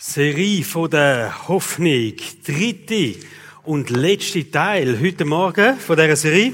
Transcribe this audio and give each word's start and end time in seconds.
Serie 0.00 0.62
von 0.62 0.88
der 0.88 1.48
Hoffnung, 1.48 2.12
dritte 2.46 3.16
und 3.64 3.90
letzte 3.90 4.48
Teil 4.48 5.00
heute 5.02 5.24
Morgen 5.24 5.76
von 5.76 5.96
dieser 5.96 6.14
Serie. 6.14 6.52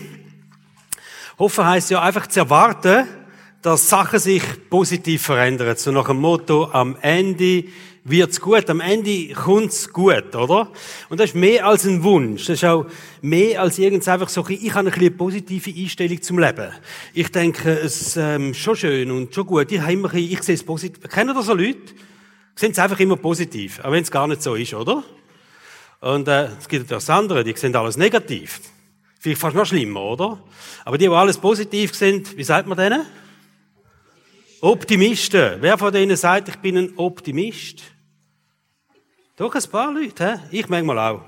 Hoffen 1.38 1.66
heißt 1.66 1.90
ja 1.90 2.00
einfach 2.00 2.26
zu 2.26 2.40
erwarten, 2.40 3.06
dass 3.60 3.86
Sachen 3.86 4.18
sich 4.18 4.42
positiv 4.70 5.24
verändern. 5.24 5.76
So 5.76 5.92
nach 5.92 6.06
dem 6.06 6.20
Motto, 6.20 6.70
am 6.72 6.96
Ende 7.02 7.64
wird's 8.04 8.40
gut, 8.40 8.70
am 8.70 8.80
Ende 8.80 9.34
kommt's 9.34 9.92
gut, 9.92 10.34
oder? 10.34 10.72
Und 11.10 11.20
das 11.20 11.28
ist 11.28 11.36
mehr 11.36 11.66
als 11.66 11.84
ein 11.84 12.02
Wunsch. 12.02 12.46
Das 12.46 12.62
ist 12.62 12.64
auch 12.64 12.86
mehr 13.20 13.60
als 13.60 13.78
irgendwas 13.78 14.08
einfach 14.08 14.30
so, 14.30 14.42
ich 14.48 14.74
habe 14.74 14.90
eine, 14.90 15.10
positive 15.10 15.70
Einstellung 15.70 16.22
zum 16.22 16.38
Leben. 16.38 16.70
Ich 17.12 17.30
denke, 17.30 17.72
es 17.72 18.00
ist 18.00 18.16
ähm, 18.16 18.54
schon 18.54 18.76
schön 18.76 19.10
und 19.10 19.34
schon 19.34 19.44
gut. 19.44 19.70
Ich, 19.70 19.82
habe 19.82 19.92
immer, 19.92 20.14
ich 20.14 20.42
sehe 20.42 20.54
es 20.54 20.62
positiv. 20.64 21.06
Kennen 21.10 21.34
das 21.34 21.44
so 21.44 21.52
Leute? 21.52 21.92
Sehen 22.54 22.72
es 22.72 22.78
einfach 22.78 23.00
immer 23.00 23.16
positiv, 23.16 23.80
auch 23.80 23.90
wenn 23.90 24.02
es 24.02 24.10
gar 24.10 24.26
nicht 24.26 24.42
so 24.42 24.54
ist, 24.54 24.74
oder? 24.74 25.02
Und 26.00 26.28
äh, 26.28 26.48
es 26.58 26.68
gibt 26.68 26.90
das 26.90 27.08
andere, 27.10 27.44
die 27.44 27.56
sehen 27.56 27.74
alles 27.74 27.96
negativ. 27.96 28.60
Vielleicht 29.18 29.40
fast 29.40 29.56
noch 29.56 29.64
schlimmer, 29.64 30.02
oder? 30.02 30.42
Aber 30.84 30.98
die, 30.98 31.06
die 31.06 31.10
alles 31.10 31.38
positiv 31.38 31.94
sind, 31.94 32.36
wie 32.36 32.44
sagt 32.44 32.68
man 32.68 32.76
denen? 32.76 33.06
Optimisten. 34.60 35.56
Wer 35.60 35.78
von 35.78 35.92
denen 35.92 36.16
sagt, 36.16 36.48
ich 36.48 36.56
bin 36.56 36.76
ein 36.76 36.92
Optimist? 36.96 37.82
Doch 39.36 39.54
ein 39.54 39.70
paar 39.70 39.92
Leute, 39.92 40.34
hä? 40.34 40.40
ich 40.50 40.68
manchmal 40.68 40.98
auch. 40.98 41.24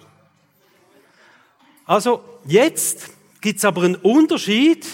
Also, 1.87 2.23
jetzt 2.47 3.11
gibt 3.41 3.59
es 3.59 3.65
aber 3.65 3.83
einen 3.83 3.97
Unterschied 3.97 4.87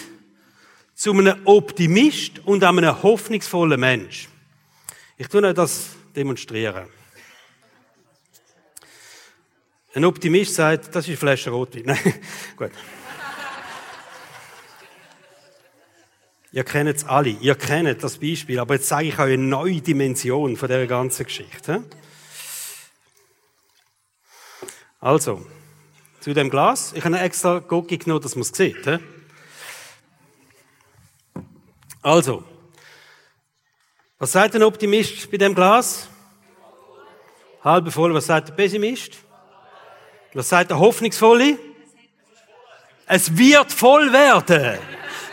zu 0.95 1.11
einem 1.11 1.35
Optimist 1.45 2.39
und 2.45 2.63
einem 2.63 3.03
hoffnungsvollen 3.03 3.79
Mensch. 3.79 4.29
Ich 5.17 5.27
tue 5.27 5.53
das 5.53 5.89
demonstrieren. 6.15 6.87
Ein 9.95 10.05
Optimist 10.05 10.55
sagt, 10.55 10.95
das 10.95 11.07
ist 11.07 11.19
Flasche 11.19 11.51
Rotwein. 11.51 11.83
Nein, 11.85 12.19
gut. 12.57 12.71
Ihr 16.51 16.63
kennt 16.63 16.95
es 16.95 17.03
alle, 17.05 17.29
ihr 17.29 17.55
kennt 17.55 18.03
das 18.03 18.19
Beispiel, 18.19 18.59
aber 18.59 18.75
jetzt 18.75 18.87
zeige 18.87 19.09
ich 19.09 19.15
euch 19.15 19.33
eine 19.33 19.37
neue 19.37 19.81
Dimension 19.81 20.55
von 20.55 20.69
der 20.69 20.85
ganzen 20.85 21.25
Geschichte. 21.25 21.83
Also, 24.99 25.45
zu 26.21 26.33
dem 26.33 26.49
Glas. 26.49 26.93
Ich 26.93 27.03
habe 27.03 27.19
extra 27.19 27.59
Gocki 27.59 27.97
genommen, 27.97 28.21
dass 28.21 28.35
man 28.35 28.43
es 28.43 28.49
sieht. 28.49 28.99
Also, 32.01 32.43
was 34.17 34.31
sagt 34.31 34.55
ein 34.55 34.63
Optimist 34.63 35.29
bei 35.29 35.37
dem 35.37 35.53
Glas? 35.53 36.07
Halbe 37.63 37.91
voll. 37.91 38.13
Was 38.13 38.25
sagt 38.25 38.49
der 38.49 38.53
Pessimist? 38.53 39.13
Was 40.33 40.49
sagt 40.49 40.71
der 40.71 40.79
Hoffnungsvolle? 40.79 41.57
Es 43.05 43.37
wird 43.37 43.71
voll 43.71 44.11
werden. 44.11 44.79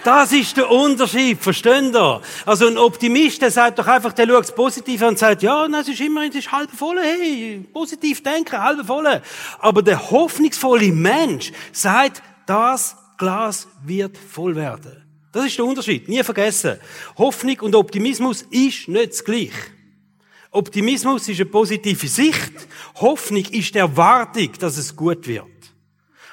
Das 0.02 0.32
ist 0.32 0.56
der 0.56 0.70
Unterschied, 0.70 1.38
versteht 1.42 1.94
ihr? 1.94 2.22
Also 2.46 2.66
ein 2.66 2.78
Optimist, 2.78 3.42
der 3.42 3.50
sagt 3.50 3.78
doch 3.78 3.86
einfach, 3.86 4.12
der 4.14 4.26
schaut 4.26 4.54
positiv 4.54 5.02
und 5.02 5.18
sagt, 5.18 5.42
ja, 5.42 5.66
es 5.66 5.88
ist 5.88 6.00
immer, 6.00 6.26
es 6.26 6.34
ist 6.34 6.50
halb 6.50 6.70
voll, 6.70 6.98
hey, 6.98 7.66
positiv 7.72 8.22
denken, 8.22 8.62
halb 8.62 8.86
voll. 8.86 9.20
Aber 9.58 9.82
der 9.82 10.10
hoffnungsvolle 10.10 10.90
Mensch 10.90 11.52
sagt, 11.72 12.22
das 12.46 12.96
Glas 13.18 13.68
wird 13.84 14.16
voll 14.16 14.56
werden. 14.56 15.04
Das 15.32 15.44
ist 15.44 15.58
der 15.58 15.66
Unterschied. 15.66 16.08
Nie 16.08 16.24
vergessen. 16.24 16.78
Hoffnung 17.18 17.60
und 17.60 17.74
Optimismus 17.74 18.42
ist 18.50 18.88
nicht 18.88 19.12
das 19.12 19.24
Gleiche. 19.24 19.52
Optimismus 20.52 21.28
ist 21.28 21.40
eine 21.40 21.48
positive 21.48 22.08
Sicht. 22.08 22.52
Hoffnung 22.96 23.44
ist 23.44 23.74
die 23.74 23.78
Erwartung, 23.78 24.50
dass 24.58 24.76
es 24.76 24.94
gut 24.94 25.26
wird. 25.26 25.46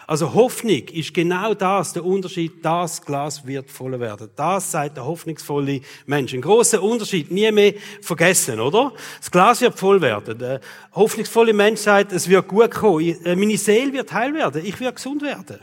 Also 0.07 0.33
Hoffnung 0.33 0.87
ist 0.87 1.13
genau 1.13 1.53
das, 1.53 1.91
der 1.91 2.05
Unterschied, 2.05 2.63
das 2.63 3.01
Glas 3.01 3.45
wird 3.45 3.69
voll 3.69 3.99
werden. 3.99 4.29
Das 4.37 4.71
sagt 4.71 4.95
der 4.95 5.05
hoffnungsvolle 5.05 5.81
Mensch. 6.05 6.33
Ein 6.33 6.41
großer 6.41 6.81
Unterschied, 6.81 7.29
nie 7.29 7.51
mehr 7.51 7.73
vergessen, 8.01 8.61
oder? 8.61 8.93
Das 9.19 9.29
Glas 9.29 9.59
wird 9.59 9.77
voll 9.77 10.01
werden. 10.01 10.39
Der 10.39 10.61
hoffnungsvolle 10.93 11.51
Mensch 11.51 11.81
sagt, 11.81 12.13
es 12.13 12.29
wird 12.29 12.47
gut 12.47 12.71
kommen. 12.71 13.17
Meine 13.23 13.57
Seele 13.57 13.91
wird 13.91 14.13
heil 14.13 14.33
werden. 14.33 14.65
Ich 14.65 14.79
werde 14.79 14.95
gesund 14.95 15.21
werden. 15.21 15.59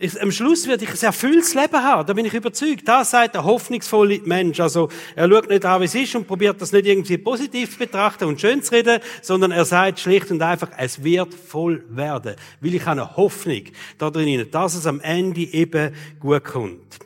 Ich, 0.00 0.22
am 0.22 0.30
Schluss 0.30 0.68
werde 0.68 0.84
ich 0.84 0.90
ein 0.90 1.06
erfülltes 1.06 1.54
Leben 1.54 1.82
haben, 1.82 2.06
da 2.06 2.12
bin 2.12 2.24
ich 2.24 2.32
überzeugt. 2.32 2.86
Das 2.86 3.10
sagt 3.10 3.34
der 3.34 3.42
hoffnungsvolle 3.42 4.20
Mensch. 4.24 4.60
Also, 4.60 4.90
er 5.16 5.28
schaut 5.28 5.48
nicht 5.48 5.64
an, 5.64 5.80
wie 5.80 5.86
es 5.86 5.94
ist 5.96 6.14
und 6.14 6.28
probiert 6.28 6.62
das 6.62 6.70
nicht 6.70 6.86
irgendwie 6.86 7.18
positiv 7.18 7.72
zu 7.72 7.78
betrachten 7.80 8.28
und 8.28 8.40
schön 8.40 8.62
zu 8.62 8.74
reden, 8.74 9.00
sondern 9.22 9.50
er 9.50 9.64
sagt 9.64 9.98
schlicht 9.98 10.30
und 10.30 10.40
einfach, 10.40 10.70
es 10.76 11.02
wird 11.02 11.34
voll 11.34 11.84
werden. 11.88 12.36
Weil 12.60 12.74
ich 12.74 12.82
habe 12.86 13.02
eine 13.02 13.16
Hoffnung 13.16 13.62
da 13.98 14.10
drin, 14.10 14.46
dass 14.52 14.74
es 14.74 14.86
am 14.86 15.00
Ende 15.00 15.40
eben 15.40 15.92
gut 16.20 16.44
kommt. 16.44 17.00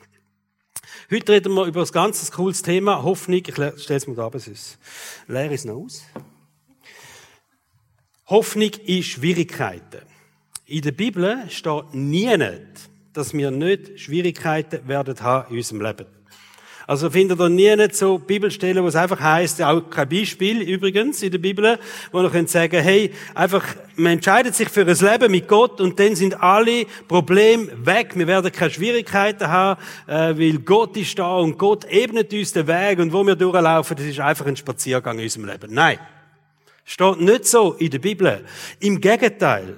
Heute 1.10 1.32
reden 1.32 1.54
wir 1.54 1.64
über 1.64 1.80
das 1.80 1.94
ganz 1.94 2.30
cooles 2.30 2.60
Thema, 2.60 3.03
Hoffnung. 3.03 3.42
Ich 3.47 3.54
stelle 3.54 3.74
es 3.74 4.06
mir 4.06 4.16
da 4.16 4.26
ab, 4.26 4.34
es 4.34 4.48
ist 4.48 4.78
leer 5.28 5.50
ist 5.50 5.64
noch 5.64 5.76
aus. 5.76 6.03
Hoffnung 8.26 8.70
in 8.84 9.03
Schwierigkeiten. 9.03 10.11
In 10.66 10.80
der 10.80 10.92
Bibel 10.92 11.38
steht 11.48 11.92
nie 11.92 12.36
nicht, 12.36 12.90
dass 13.12 13.34
wir 13.34 13.50
nicht 13.50 13.98
Schwierigkeiten 13.98 14.86
werden 14.86 15.20
haben 15.20 15.50
in 15.50 15.56
unserem 15.56 15.82
Leben. 15.82 16.06
Also 16.86 17.10
findet 17.10 17.40
ihr 17.40 17.48
nie 17.48 17.74
nicht 17.74 17.96
so 17.96 18.18
Bibelstellen, 18.18 18.82
wo 18.82 18.88
es 18.88 18.96
einfach 18.96 19.20
heißt, 19.20 19.62
auch 19.62 19.88
kein 19.90 20.08
Beispiel 20.08 20.62
übrigens 20.62 21.22
in 21.22 21.30
der 21.30 21.38
Bibel, 21.38 21.78
wo 22.10 22.22
ihr 22.22 22.30
könnt 22.30 22.48
sagen, 22.50 22.80
hey, 22.80 23.12
einfach, 23.34 23.64
man 23.96 24.14
entscheidet 24.14 24.54
sich 24.54 24.68
für 24.68 24.82
ein 24.82 24.96
Leben 24.96 25.30
mit 25.30 25.48
Gott 25.48 25.80
und 25.80 25.98
dann 25.98 26.14
sind 26.16 26.40
alle 26.40 26.86
Probleme 27.06 27.68
weg. 27.84 28.12
Wir 28.14 28.26
werden 28.26 28.50
keine 28.50 28.70
Schwierigkeiten 28.70 29.48
haben, 29.48 29.80
äh, 30.06 30.38
weil 30.38 30.58
Gott 30.58 30.96
ist 30.96 31.18
da 31.18 31.38
und 31.38 31.58
Gott 31.58 31.84
ebnet 31.90 32.32
uns 32.32 32.52
den 32.52 32.66
Weg 32.66 32.98
und 32.98 33.12
wo 33.12 33.24
wir 33.26 33.36
durchlaufen, 33.36 33.96
das 33.96 34.06
ist 34.06 34.20
einfach 34.20 34.46
ein 34.46 34.56
Spaziergang 34.56 35.18
in 35.18 35.24
unserem 35.24 35.46
Leben. 35.46 35.74
Nein. 35.74 35.98
Steht 36.84 37.20
nicht 37.20 37.46
so 37.46 37.74
in 37.74 37.90
der 37.90 38.00
Bibel. 38.00 38.44
Im 38.80 39.00
Gegenteil. 39.00 39.76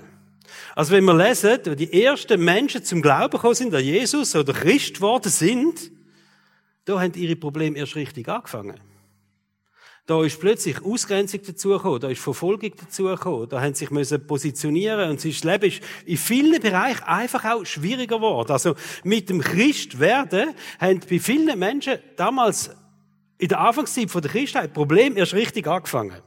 Also 0.75 0.93
wenn 0.93 1.05
wir 1.05 1.15
lesen, 1.15 1.59
wo 1.65 1.75
die 1.75 2.03
ersten 2.03 2.43
Menschen 2.43 2.85
zum 2.85 3.01
Glauben 3.01 3.31
gekommen 3.31 3.55
sind, 3.55 3.75
an 3.75 3.85
Jesus 3.85 4.35
oder 4.35 4.53
Christ 4.53 4.97
geworden 4.97 5.31
sind, 5.31 5.93
da 6.85 7.01
haben 7.01 7.13
ihre 7.15 7.37
Probleme 7.37 7.79
erst 7.79 7.95
richtig 7.95 8.29
angefangen. 8.29 8.81
Da 10.07 10.23
ist 10.23 10.39
plötzlich 10.39 10.85
Ausgrenzung 10.85 11.41
dazugekommen, 11.47 12.01
da 12.01 12.09
ist 12.09 12.21
Verfolgung 12.21 12.73
dazugekommen, 12.77 13.49
da 13.49 13.63
haben 13.63 13.73
sie 13.73 13.81
sich 13.81 13.91
müssen 13.91 14.27
positionieren 14.27 15.09
und 15.09 15.25
das 15.25 15.45
Leben 15.45 15.65
ist 15.65 15.81
in 16.05 16.19
vielen 16.19 16.61
Bereichen 16.61 17.05
einfach 17.05 17.45
auch 17.47 17.65
schwieriger 17.65 18.17
geworden. 18.17 18.53
Also 18.53 18.75
mit 19.03 19.31
dem 19.31 19.41
Christwerden 19.41 20.51
haben 20.79 21.01
bei 21.09 21.19
vielen 21.19 21.59
Menschen 21.59 22.01
damals 22.17 22.71
in 23.39 23.49
der 23.49 23.61
Anfangszeit 23.61 24.11
von 24.11 24.21
der 24.21 24.31
Christheit 24.31 24.75
Problem 24.75 25.17
erst 25.17 25.33
richtig 25.33 25.67
angefangen. 25.67 26.21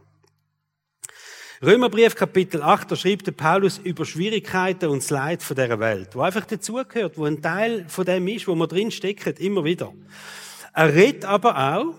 Römerbrief 1.60 2.14
Kapitel 2.14 2.62
8, 2.62 2.92
da 2.92 2.96
schreibt 2.96 3.26
der 3.26 3.32
Paulus 3.32 3.80
über 3.80 4.06
Schwierigkeiten 4.06 4.90
und 4.90 5.02
das 5.02 5.10
Leid 5.10 5.42
von 5.42 5.56
dieser 5.56 5.80
Welt, 5.80 6.10
wo 6.14 6.22
einfach 6.22 6.46
dazugehört, 6.46 7.18
wo 7.18 7.26
ein 7.26 7.42
Teil 7.42 7.86
von 7.88 8.06
dem 8.06 8.28
ist, 8.28 8.48
wo 8.48 8.54
man 8.54 8.70
drin 8.70 8.92
steckt, 8.92 9.40
immer 9.40 9.64
wieder. 9.64 9.92
Er 10.76 10.94
redet 10.94 11.26
aber 11.26 11.74
auch 11.74 11.96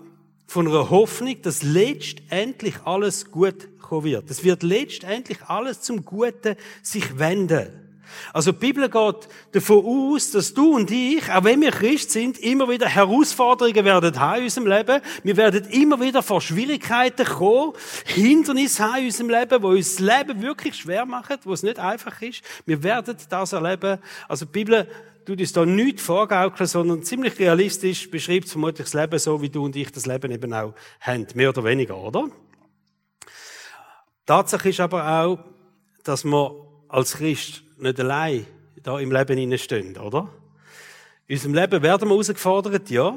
von 0.47 0.65
einer 0.65 0.89
Hoffnung, 0.89 1.41
dass 1.41 1.61
letztendlich 1.61 2.75
alles 2.85 3.31
gut 3.31 3.67
kommen 3.81 4.05
wird. 4.05 4.31
Es 4.31 4.45
wird 4.45 4.63
letztendlich 4.63 5.43
alles 5.43 5.81
zum 5.81 6.05
Guten 6.05 6.55
sich 6.81 7.19
wenden. 7.19 7.67
Also 8.33 8.51
die 8.51 8.59
Bibel 8.59 8.89
geht 8.89 9.27
davon 9.51 9.85
aus, 9.85 10.31
dass 10.31 10.53
du 10.53 10.75
und 10.75 10.91
ich, 10.91 11.31
auch 11.31 11.43
wenn 11.43 11.61
wir 11.61 11.71
Christ 11.71 12.11
sind, 12.11 12.37
immer 12.39 12.69
wieder 12.69 12.87
Herausforderungen 12.87 13.85
werden 13.85 14.19
haben 14.19 14.39
in 14.39 14.43
unserem 14.45 14.67
Leben. 14.67 15.01
Wir 15.23 15.37
werden 15.37 15.65
immer 15.69 15.99
wieder 15.99 16.23
vor 16.23 16.41
Schwierigkeiten 16.41 17.25
kommen, 17.25 17.73
Hindernisse 18.05 18.83
haben 18.83 18.99
in 18.99 19.05
unserem 19.05 19.29
Leben, 19.29 19.63
wo 19.63 19.69
uns 19.69 19.95
das 19.95 19.99
Leben 19.99 20.41
wirklich 20.41 20.75
schwer 20.75 21.05
machen, 21.05 21.37
wo 21.43 21.53
es 21.53 21.63
nicht 21.63 21.79
einfach 21.79 22.21
ist. 22.21 22.41
Wir 22.65 22.83
werden 22.83 23.17
das 23.29 23.53
erleben. 23.53 23.99
Also 24.27 24.45
die 24.45 24.51
Bibel 24.51 24.87
tut 25.25 25.39
uns 25.39 25.53
da 25.53 25.65
nichts 25.65 26.01
vorgaukeln, 26.01 26.67
sondern 26.67 27.03
ziemlich 27.03 27.37
realistisch 27.37 28.09
beschreibt 28.09 28.49
vermutlich 28.49 28.89
das 28.89 28.93
Leben 28.93 29.19
so, 29.19 29.41
wie 29.41 29.49
du 29.49 29.65
und 29.65 29.75
ich 29.75 29.91
das 29.91 30.05
Leben 30.05 30.31
eben 30.31 30.53
auch 30.53 30.73
haben. 31.01 31.27
Mehr 31.35 31.49
oder 31.49 31.63
weniger, 31.63 31.97
oder? 31.97 32.29
Tatsache 34.25 34.69
ist 34.69 34.79
aber 34.79 35.07
auch, 35.21 35.39
dass 36.03 36.23
man 36.23 36.51
als 36.87 37.17
Christ 37.17 37.63
nicht 37.81 37.99
allein 37.99 38.45
da 38.83 38.99
im 38.99 39.11
Leben 39.11 39.57
stehen, 39.57 39.97
oder? 39.97 40.29
In 41.27 41.35
unserem 41.35 41.53
Leben 41.53 41.83
werden 41.83 42.07
wir 42.07 42.13
herausgefordert, 42.13 42.89
ja. 42.89 43.15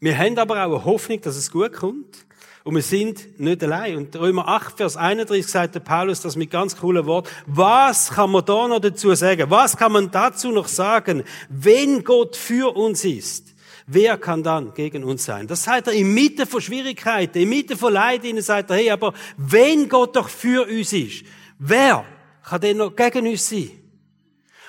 Wir 0.00 0.16
haben 0.16 0.38
aber 0.38 0.54
auch 0.64 0.74
eine 0.76 0.84
Hoffnung, 0.84 1.20
dass 1.20 1.36
es 1.36 1.50
gut 1.50 1.72
kommt. 1.72 2.26
Und 2.64 2.74
wir 2.74 2.82
sind 2.82 3.40
nicht 3.40 3.62
allein. 3.64 3.96
Und 3.96 4.16
Römer 4.16 4.46
8, 4.46 4.76
Vers 4.76 4.96
31 4.96 5.46
sagt 5.46 5.74
der 5.74 5.80
Paulus 5.80 6.20
das 6.20 6.36
mit 6.36 6.50
ganz 6.50 6.76
coolen 6.76 7.06
Wort. 7.06 7.28
Was 7.46 8.10
kann 8.10 8.30
man 8.30 8.44
da 8.44 8.68
noch 8.68 8.80
dazu 8.80 9.14
sagen? 9.14 9.50
Was 9.50 9.76
kann 9.76 9.92
man 9.92 10.10
dazu 10.10 10.50
noch 10.50 10.68
sagen? 10.68 11.24
Wenn 11.48 12.04
Gott 12.04 12.36
für 12.36 12.76
uns 12.76 13.04
ist, 13.04 13.54
wer 13.86 14.18
kann 14.18 14.42
dann 14.42 14.74
gegen 14.74 15.02
uns 15.02 15.24
sein? 15.24 15.46
Das 15.46 15.64
sagt 15.64 15.86
er 15.86 15.94
inmitten 15.94 16.46
von 16.46 16.60
Schwierigkeiten, 16.60 17.38
inmitten 17.38 17.76
von 17.76 17.92
Leid, 17.92 18.22
sagt 18.38 18.70
er, 18.70 18.76
hey, 18.76 18.90
aber 18.90 19.14
wenn 19.36 19.88
Gott 19.88 20.14
doch 20.14 20.28
für 20.28 20.68
uns 20.68 20.92
ist, 20.92 21.24
wer 21.58 22.04
kann 22.48 22.60
denn 22.60 22.76
noch 22.78 22.94
gegen 22.94 23.26
uns 23.26 23.48
sein? 23.48 23.70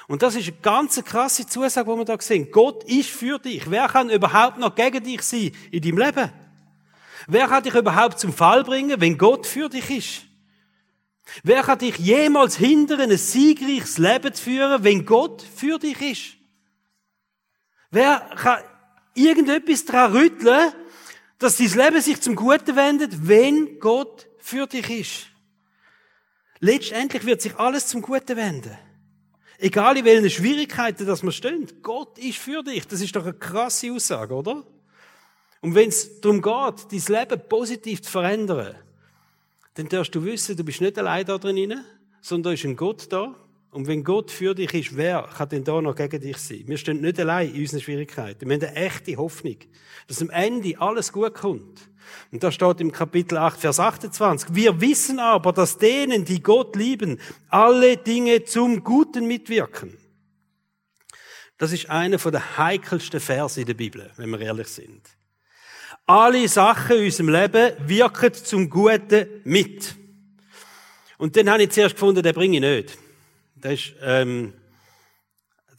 Und 0.08 0.24
das 0.24 0.36
ist 0.36 0.48
eine 0.48 0.58
ganz 0.62 1.04
krasse 1.04 1.46
Zusage, 1.46 1.92
die 1.92 1.98
wir 1.98 2.06
da 2.06 2.20
sehen. 2.20 2.50
Gott 2.52 2.84
ist 2.86 3.10
für 3.10 3.38
dich. 3.38 3.70
Wer 3.70 3.88
kann 3.88 4.10
überhaupt 4.10 4.58
noch 4.58 4.74
gegen 4.74 5.04
dich 5.04 5.22
sein 5.22 5.52
in 5.72 5.81
deinem 5.81 5.98
Leben? 6.00 6.31
Wer 7.28 7.48
kann 7.48 7.64
dich 7.64 7.76
überhaupt 7.76 8.20
zum 8.20 8.34
Fall 8.34 8.64
bringen, 8.64 9.00
wenn 9.00 9.18
Gott 9.18 9.46
für 9.46 9.70
dich 9.70 9.90
ist? 9.92 10.22
Wer 11.44 11.62
kann 11.62 11.78
dich 11.78 11.98
jemals 11.98 12.58
hindern, 12.58 13.02
ein 13.02 13.18
siegreiches 13.18 14.00
Leben 14.00 14.34
zu 14.34 14.44
führen, 14.44 14.84
wenn 14.84 15.06
Gott 15.06 15.46
für 15.56 15.78
dich 15.78 16.02
ist? 16.02 16.38
Wer 17.92 18.20
kann 18.36 18.64
irgendetwas 19.14 19.86
daran 19.86 20.14
rütteln, 20.14 20.72
dass 21.38 21.58
dein 21.58 21.70
Leben 21.70 22.02
sich 22.02 22.20
zum 22.20 22.36
Guten 22.36 22.76
wendet, 22.76 23.28
wenn 23.28 23.80
Gott 23.80 24.28
für 24.40 24.66
dich 24.66 24.90
ist? 24.90 25.28
Letztendlich 26.59 27.25
wird 27.25 27.41
sich 27.41 27.56
alles 27.56 27.88
zum 27.88 28.01
Guten 28.01 28.35
wenden. 28.35 28.77
Egal 29.57 29.97
in 29.97 30.06
welchen 30.06 30.29
Schwierigkeiten 30.29 31.06
das 31.06 31.23
man 31.23 31.33
steht, 31.33 31.81
Gott 31.83 32.17
ist 32.17 32.38
für 32.38 32.63
dich. 32.63 32.88
Das 32.88 33.01
ist 33.01 33.15
doch 33.15 33.23
eine 33.23 33.33
krasse 33.33 33.91
Aussage, 33.91 34.33
oder? 34.33 34.65
Und 35.61 35.75
wenn 35.75 35.89
es 35.89 36.21
darum 36.21 36.41
geht, 36.41 36.91
dein 36.91 37.19
Leben 37.19 37.41
positiv 37.50 38.01
zu 38.01 38.11
verändern, 38.11 38.75
dann 39.73 39.89
darfst 39.89 40.15
du 40.15 40.23
wissen, 40.23 40.56
du 40.56 40.63
bist 40.63 40.81
nicht 40.81 40.97
allein 40.97 41.25
da 41.25 41.38
drin, 41.38 41.73
sondern 42.21 42.51
da 42.51 42.53
ist 42.53 42.65
ein 42.65 42.75
Gott 42.75 43.11
da. 43.11 43.35
Und 43.71 43.88
wenn 43.88 44.03
Gott 44.03 44.31
für 44.31 44.56
dich 44.56 44.73
ist, 44.73 44.97
wer 44.97 45.29
kann 45.38 45.50
denn 45.50 45.63
da 45.63 45.81
noch 45.81 45.95
gegen 45.95 46.21
dich 46.21 46.38
sein? 46.38 46.63
Wir 46.65 46.77
stehen 46.77 47.01
nicht 47.01 47.19
allein 47.19 47.53
in 47.53 47.61
unseren 47.61 47.81
Schwierigkeiten. 47.81 48.50
Wir 48.50 48.56
haben 48.56 48.63
eine 48.63 48.75
echte 48.75 49.15
Hoffnung, 49.17 49.57
dass 50.07 50.21
am 50.21 50.29
Ende 50.29 50.79
alles 50.79 51.11
gut 51.13 51.33
kommt. 51.35 51.88
Und 52.31 52.44
da 52.44 52.51
steht 52.51 52.81
im 52.81 52.91
Kapitel 52.91 53.38
8, 53.38 53.59
Vers 53.59 53.79
28, 53.79 54.53
wir 54.53 54.79
wissen 54.81 55.19
aber, 55.19 55.51
dass 55.51 55.77
denen, 55.77 56.25
die 56.25 56.41
Gott 56.41 56.75
lieben, 56.75 57.19
alle 57.50 57.97
Dinge 57.97 58.44
zum 58.44 58.83
Guten 58.83 59.25
mitwirken. 59.25 59.97
Das 61.57 61.71
ist 61.73 61.89
einer 61.89 62.17
der 62.17 62.57
heikelsten 62.57 63.19
Verse 63.19 63.59
in 63.59 63.67
der 63.67 63.73
Bibel, 63.73 64.09
wenn 64.17 64.29
wir 64.29 64.39
ehrlich 64.39 64.67
sind. 64.67 65.01
Alle 66.06 66.47
Sachen 66.47 66.97
in 66.97 67.06
unserem 67.06 67.29
Leben 67.29 67.73
wirken 67.85 68.33
zum 68.33 68.69
Guten 68.69 69.27
mit. 69.44 69.95
Und 71.17 71.35
dann 71.35 71.50
habe 71.50 71.63
ich 71.63 71.71
zuerst 71.71 71.95
gefunden, 71.95 72.23
den 72.23 72.33
bringe 72.33 72.56
ich 72.56 72.61
nicht. 72.61 72.97
Das 73.56 73.73
ist, 73.73 73.94
ähm, 74.01 74.53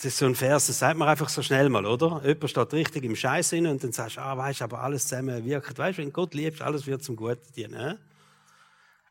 das 0.02 0.14
ist 0.14 0.18
so 0.18 0.24
ein 0.24 0.34
Vers, 0.34 0.68
das 0.68 0.78
sagt 0.78 0.96
man 0.96 1.08
einfach 1.08 1.28
so 1.28 1.42
schnell 1.42 1.68
mal, 1.68 1.84
oder? 1.84 2.22
Jemand 2.24 2.48
steht 2.48 2.72
richtig 2.72 3.04
im 3.04 3.14
Scheiß 3.14 3.50
hin 3.50 3.66
und 3.66 3.84
dann 3.84 3.92
sagst 3.92 4.16
du, 4.16 4.22
ah, 4.22 4.34
weißt 4.34 4.62
aber 4.62 4.80
alles 4.80 5.06
zusammen 5.06 5.44
wirkt. 5.44 5.76
Weißt 5.76 5.98
du, 5.98 6.02
wenn 6.02 6.10
Gott 6.10 6.32
liebt, 6.32 6.62
alles 6.62 6.86
wird 6.86 7.04
zum 7.04 7.16
Guten 7.16 7.52
dienen. 7.54 7.98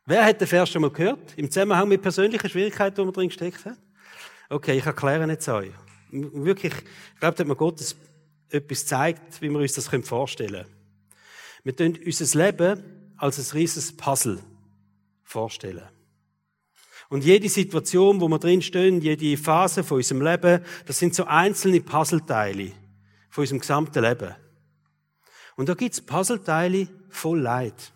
Wer 0.04 0.24
hat 0.24 0.40
den 0.40 0.48
Vers 0.48 0.68
schon 0.68 0.82
mal 0.82 0.90
gehört? 0.90 1.34
Im 1.36 1.48
Zusammenhang 1.48 1.86
mit 1.86 2.02
persönlichen 2.02 2.50
Schwierigkeiten, 2.50 2.96
die 2.96 3.04
man 3.04 3.12
drin 3.12 3.28
gesteckt 3.28 3.64
hat? 3.64 3.76
Okay, 4.48 4.78
ich 4.78 4.84
erkläre 4.84 5.28
jetzt 5.28 5.48
euch. 5.48 5.70
Wirklich, 6.10 6.72
ich 6.74 7.20
glaube, 7.20 7.36
da 7.36 7.42
hat 7.42 7.46
mir 7.46 7.54
Gott 7.54 7.80
etwas 8.50 8.84
zeigt, 8.84 9.40
wie 9.40 9.48
wir 9.48 9.60
uns 9.60 9.74
das 9.74 9.86
vorstellen 9.86 10.64
können. 10.64 10.74
Wir 11.62 11.76
tun 11.76 11.98
unser 12.04 12.44
Leben 12.44 13.12
als 13.16 13.38
ein 13.38 13.56
riesiges 13.56 13.96
Puzzle 13.96 14.40
vorstellen. 15.22 15.88
Und 17.10 17.24
jede 17.24 17.48
Situation, 17.48 18.20
wo 18.20 18.28
wir 18.28 18.38
drin 18.38 18.62
stehen, 18.62 19.00
jede 19.00 19.36
Phase 19.36 19.82
von 19.82 19.96
unserem 19.96 20.22
Leben, 20.22 20.64
das 20.86 21.00
sind 21.00 21.12
so 21.12 21.24
einzelne 21.24 21.80
Puzzleteile 21.80 22.70
von 23.28 23.42
unserem 23.42 23.58
gesamten 23.58 24.02
Leben. 24.02 24.36
Und 25.56 25.68
da 25.68 25.74
gibt's 25.74 26.00
Puzzleteile 26.00 26.86
voll 27.08 27.40
Leid. 27.40 27.92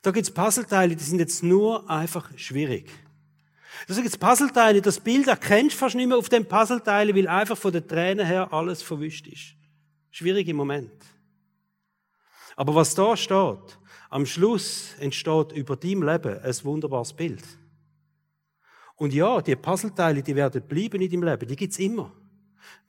Da 0.00 0.12
gibt's 0.12 0.30
Puzzleteile, 0.30 0.96
die 0.96 1.04
sind 1.04 1.18
jetzt 1.18 1.42
nur 1.42 1.88
einfach 1.90 2.30
schwierig. 2.38 2.90
Da 3.86 3.94
gibt's 3.94 4.16
Puzzleteile, 4.16 4.80
das 4.80 4.98
Bild 4.98 5.28
erkennst 5.28 5.74
du 5.74 5.78
fast 5.80 5.94
nicht 5.94 6.08
mehr 6.08 6.16
auf 6.16 6.30
dem 6.30 6.46
Puzzleteile, 6.46 7.14
weil 7.14 7.28
einfach 7.28 7.58
von 7.58 7.70
den 7.70 7.86
Tränen 7.86 8.26
her 8.26 8.50
alles 8.50 8.82
verwischt 8.82 9.26
ist. 9.26 9.56
Schwierige 10.10 10.54
Moment. 10.54 11.04
Aber 12.56 12.74
was 12.74 12.94
da 12.94 13.14
steht, 13.14 13.78
am 14.08 14.24
Schluss 14.24 14.94
entsteht 14.98 15.52
über 15.52 15.76
dein 15.76 16.00
Leben 16.00 16.40
ein 16.40 16.64
wunderbares 16.64 17.12
Bild. 17.12 17.44
Und 19.00 19.14
ja, 19.14 19.40
die 19.40 19.56
Puzzleteile, 19.56 20.22
die 20.22 20.36
werden 20.36 20.60
bleiben 20.60 21.00
in 21.00 21.10
deinem 21.10 21.22
Leben, 21.22 21.48
die 21.48 21.56
gibt's 21.56 21.78
immer. 21.78 22.12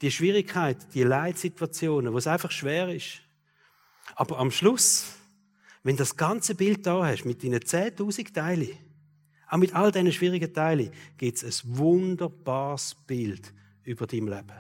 Die 0.02 0.12
Schwierigkeit, 0.12 0.94
die 0.94 1.04
Leitsituationen, 1.04 2.12
wo 2.12 2.18
es 2.18 2.28
einfach 2.28 2.52
schwer 2.52 2.94
ist. 2.94 3.22
Aber 4.16 4.38
am 4.38 4.52
Schluss, 4.52 5.16
wenn 5.84 5.96
das 5.96 6.18
ganze 6.18 6.54
Bild 6.54 6.86
da 6.86 7.06
hast, 7.06 7.24
mit 7.24 7.42
deinen 7.42 7.62
10.000 7.62 8.34
Teilen, 8.34 8.78
auch 9.50 9.58
mit 9.58 9.74
all 9.74 9.90
diesen 9.94 10.12
schwierigen 10.12 10.54
Teilen, 10.54 10.92
gibt's 11.16 11.46
ein 11.46 11.78
wunderbares 11.78 12.94
Bild 13.07 13.54
über 13.86 14.06
dein 14.06 14.28
Leben. 14.28 14.60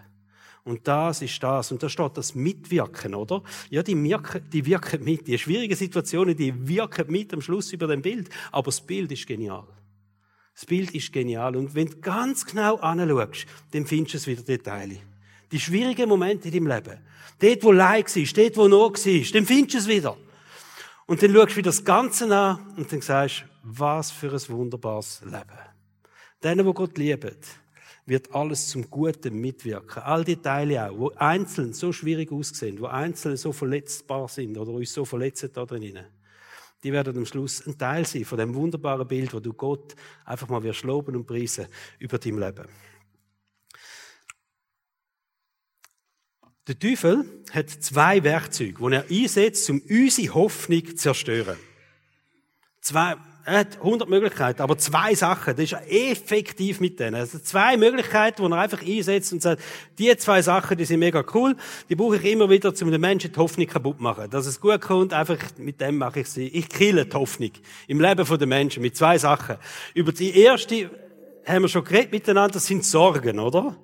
Und 0.63 0.87
das 0.87 1.21
ist 1.21 1.43
das. 1.43 1.69
Und 1.73 1.83
da 1.83 1.89
steht 1.89 2.15
das 2.15 2.33
Mitwirken, 2.33 3.13
oder? 3.13 3.43
Ja, 3.69 3.83
die 3.83 4.01
wirken, 4.01 4.49
die 4.49 4.65
wirken 4.65 5.03
mit. 5.03 5.27
Die 5.27 5.37
schwierigen 5.37 5.75
Situationen, 5.75 6.33
die 6.33 6.65
wirken 6.65 7.11
mit 7.11 7.33
am 7.33 7.41
Schluss 7.41 7.73
über 7.73 7.87
dem 7.87 8.01
Bild. 8.01 8.29
Aber 8.53 8.67
das 8.67 8.79
Bild 8.79 9.11
ist 9.11 9.27
genial. 9.27 9.67
Das 10.53 10.65
Bild 10.65 10.93
ist 10.93 11.11
genial. 11.11 11.55
Und 11.55 11.73
wenn 11.75 11.87
du 11.87 11.97
ganz 11.97 12.45
genau 12.45 12.75
anschaust, 12.77 13.45
dann 13.71 13.85
findest 13.85 14.13
du 14.13 14.17
es 14.17 14.27
wieder 14.27 14.43
Details. 14.43 14.97
Die 15.51 15.59
schwierigen 15.59 16.07
Momente 16.07 16.47
in 16.47 16.53
deinem 16.53 16.67
Leben. 16.67 16.99
Dort, 17.39 17.63
wo 17.63 17.71
Leid 17.71 18.15
war, 18.15 18.23
dort, 18.43 18.57
wo 18.57 18.67
Not 18.67 19.05
war, 19.05 19.31
dann 19.33 19.45
findest 19.45 19.73
du 19.73 19.77
es 19.79 19.87
wieder. 19.87 20.17
Und 21.07 21.21
dann 21.21 21.33
schaust 21.33 21.51
du 21.51 21.55
wieder 21.57 21.69
das 21.69 21.83
Ganze 21.83 22.35
an 22.35 22.73
und 22.77 22.91
dann 22.91 23.01
sagst, 23.01 23.45
was 23.63 24.11
für 24.11 24.31
ein 24.31 24.49
wunderbares 24.49 25.21
Leben. 25.25 25.59
Denen, 26.43 26.65
wo 26.65 26.73
Gott 26.73 26.97
liebt, 26.97 27.45
wird 28.05 28.33
alles 28.33 28.69
zum 28.69 28.89
Guten 28.89 29.39
mitwirken. 29.39 30.03
All 30.03 30.23
die 30.23 30.37
Teile 30.37 30.89
auch, 30.89 30.97
wo 30.97 31.11
einzeln 31.15 31.73
so 31.73 31.91
schwierig 31.91 32.31
aussehen, 32.31 32.79
wo 32.79 32.85
einzeln 32.85 33.37
so 33.37 33.51
verletzbar 33.51 34.27
sind 34.27 34.57
oder 34.57 34.71
uns 34.71 34.93
so 34.93 35.05
verletzen 35.05 35.49
da 35.53 35.65
drinnen 35.65 36.05
die 36.83 36.91
werden 36.91 37.17
am 37.17 37.25
Schluss 37.25 37.65
ein 37.65 37.77
Teil 37.77 38.05
sein 38.05 38.25
von 38.25 38.37
dem 38.37 38.55
wunderbaren 38.55 39.07
Bild, 39.07 39.33
wo 39.33 39.39
du 39.39 39.53
Gott 39.53 39.95
einfach 40.25 40.49
mal 40.49 40.63
wirst 40.63 40.83
loben 40.83 41.15
und 41.15 41.25
preisen 41.25 41.67
über 41.99 42.17
dein 42.17 42.37
Leben. 42.37 42.67
Der 46.67 46.77
Teufel 46.77 47.43
hat 47.51 47.69
zwei 47.69 48.23
Werkzeuge, 48.23 48.89
die 48.89 48.95
er 48.95 49.05
einsetzt, 49.09 49.69
um 49.69 49.81
unsere 49.81 50.33
Hoffnung 50.33 50.85
zu 50.85 50.95
zerstören. 50.95 51.57
Zwei, 52.81 53.15
er 53.43 53.59
hat 53.59 53.77
100 53.77 54.07
Möglichkeiten, 54.07 54.61
aber 54.61 54.77
zwei 54.77 55.15
Sachen, 55.15 55.55
das 55.55 55.65
ist 55.65 55.77
effektiv 55.87 56.79
mit 56.79 56.99
denen. 56.99 57.15
Also 57.15 57.39
zwei 57.39 57.75
Möglichkeiten, 57.75 58.43
die 58.43 58.51
er 58.51 58.57
einfach 58.57 58.81
einsetzt 58.81 59.33
und 59.33 59.41
sagt, 59.41 59.61
die 59.97 60.15
zwei 60.17 60.41
Sachen, 60.41 60.77
die 60.77 60.85
sind 60.85 60.99
mega 60.99 61.23
cool, 61.33 61.55
die 61.89 61.95
brauche 61.95 62.17
ich 62.17 62.25
immer 62.25 62.49
wieder, 62.49 62.71
um 62.81 62.91
den 62.91 63.01
Menschen 63.01 63.31
die 63.31 63.39
Hoffnung 63.39 63.67
kaputt 63.67 63.97
zu 63.97 64.03
machen. 64.03 64.29
Dass 64.29 64.45
es 64.45 64.61
gut 64.61 64.81
kommt, 64.81 65.13
einfach 65.13 65.37
mit 65.57 65.81
dem 65.81 65.97
mache 65.97 66.19
ich 66.19 66.27
sie. 66.27 66.47
Ich 66.47 66.69
kille 66.69 67.05
die 67.05 67.15
Hoffnung 67.15 67.51
im 67.87 67.99
Leben 67.99 68.37
der 68.37 68.47
Menschen 68.47 68.81
mit 68.81 68.95
zwei 68.95 69.17
Sachen. 69.17 69.57
Über 69.93 70.11
die 70.11 70.37
erste 70.37 70.91
haben 71.45 71.63
wir 71.63 71.69
schon 71.69 71.83
geredet 71.83 72.11
miteinander, 72.11 72.53
das 72.53 72.67
sind 72.67 72.85
Sorgen, 72.85 73.39
oder? 73.39 73.75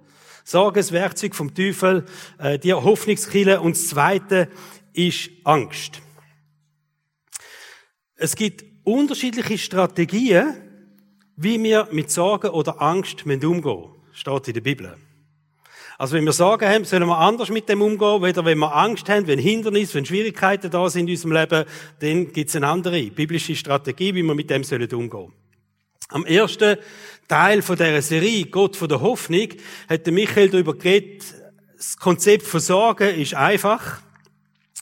Sorgen, 0.43 0.77
das 0.77 0.91
Werkzeug 0.91 1.35
vom 1.35 1.53
Teufel, 1.53 2.05
äh, 2.37 2.59
die 2.59 2.73
Hoffnungskille. 2.73 3.59
Und 3.59 3.75
das 3.75 3.87
zweite 3.87 4.49
ist 4.93 5.29
Angst. 5.43 6.01
Es 8.15 8.35
gibt 8.35 8.63
unterschiedliche 8.87 9.57
Strategien, 9.57 10.55
wie 11.35 11.61
wir 11.61 11.89
mit 11.91 12.09
Sorgen 12.09 12.49
oder 12.49 12.81
Angst 12.81 13.25
umgehen 13.25 13.61
müssen. 13.61 13.89
Steht 14.13 14.47
in 14.47 14.53
der 14.53 14.61
Bibel. 14.61 14.95
Also 15.97 16.15
wenn 16.15 16.25
wir 16.25 16.31
Sorgen 16.31 16.67
haben, 16.67 16.85
sollen 16.85 17.05
wir 17.05 17.17
anders 17.17 17.49
mit 17.49 17.67
dem 17.67 17.81
umgehen. 17.81 18.23
Weder 18.23 18.45
wenn 18.45 18.59
wir 18.59 18.73
Angst 18.73 19.09
haben, 19.09 19.27
wenn 19.27 19.39
Hindernisse, 19.39 19.95
wenn 19.95 20.05
Schwierigkeiten 20.05 20.71
da 20.71 20.89
sind 20.89 21.07
in 21.07 21.15
unserem 21.15 21.33
Leben, 21.33 21.65
dann 21.99 22.31
gibt 22.31 22.49
es 22.49 22.55
eine 22.55 22.67
andere 22.67 23.01
biblische 23.11 23.55
Strategie, 23.55 24.15
wie 24.15 24.23
wir 24.23 24.33
mit 24.33 24.49
dem 24.49 24.63
sollen 24.63 24.91
umgehen. 24.91 25.33
Am 26.09 26.25
ersten 26.25 26.77
Teil 27.27 27.61
dieser 27.61 28.01
Serie, 28.01 28.45
Gott 28.45 28.77
von 28.77 28.87
der 28.87 29.01
Hoffnung, 29.01 29.49
hat 29.89 30.07
Michael 30.07 30.49
darüber 30.49 30.75
geredet, 30.75 31.23
das 31.75 31.97
Konzept 31.97 32.47
von 32.47 32.61
Sorgen 32.61 33.19
ist 33.19 33.33
einfach. 33.33 34.01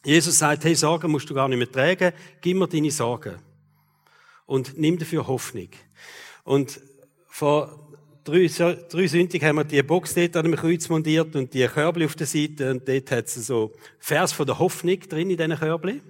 Jesus 0.03 0.37
sagt, 0.37 0.63
hey, 0.63 0.75
Sorgen 0.75 1.11
musst 1.11 1.29
du 1.29 1.33
gar 1.33 1.47
nicht 1.47 1.57
mehr 1.57 1.71
tragen, 1.71 2.13
gib 2.39 2.55
mir 2.55 2.67
deine 2.67 2.91
Sorgen 2.91 3.35
und 4.45 4.77
nimm 4.77 4.97
dafür 4.97 5.27
Hoffnung. 5.27 5.69
Und 6.43 6.79
vor 7.27 7.97
drei, 8.23 8.47
drei 8.47 9.07
Sündig 9.07 9.43
haben 9.43 9.57
wir 9.57 9.63
die 9.63 9.81
Box 9.83 10.13
dort 10.13 10.35
an 10.35 10.45
dem 10.45 10.55
Kreuz 10.55 10.89
montiert 10.89 11.35
und 11.35 11.53
die 11.53 11.65
Körbel 11.67 12.05
auf 12.05 12.15
der 12.15 12.27
Seite 12.27 12.71
und 12.71 12.87
dort 12.87 13.11
hat 13.11 13.25
es 13.25 13.35
so 13.35 13.73
Vers 13.99 14.31
von 14.33 14.45
der 14.45 14.59
Hoffnung 14.59 14.99
drin 14.99 15.29
in 15.29 15.37
diesen 15.37 15.57
Körbel. 15.57 16.01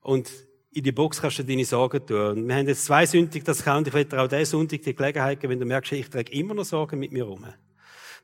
Und 0.00 0.30
in 0.72 0.82
die 0.82 0.92
Box 0.92 1.20
kannst 1.20 1.38
du 1.38 1.44
deine 1.44 1.64
Sorgen 1.64 2.04
tun. 2.04 2.38
Und 2.38 2.48
wir 2.48 2.56
haben 2.56 2.66
jetzt 2.66 2.84
zwei 2.84 3.06
Sündig, 3.06 3.44
das 3.44 3.62
kann, 3.62 3.84
ich 3.86 3.92
werde 3.92 4.20
auch 4.20 4.26
diesen 4.26 4.46
Sonntag 4.46 4.82
die 4.82 4.94
Gelegenheit 4.94 5.40
geben, 5.40 5.52
wenn 5.52 5.60
du 5.60 5.66
merkst, 5.66 5.92
ich 5.92 6.08
trage 6.08 6.32
immer 6.32 6.54
noch 6.54 6.64
Sorgen 6.64 6.98
mit 6.98 7.12
mir 7.12 7.24
rum. 7.24 7.44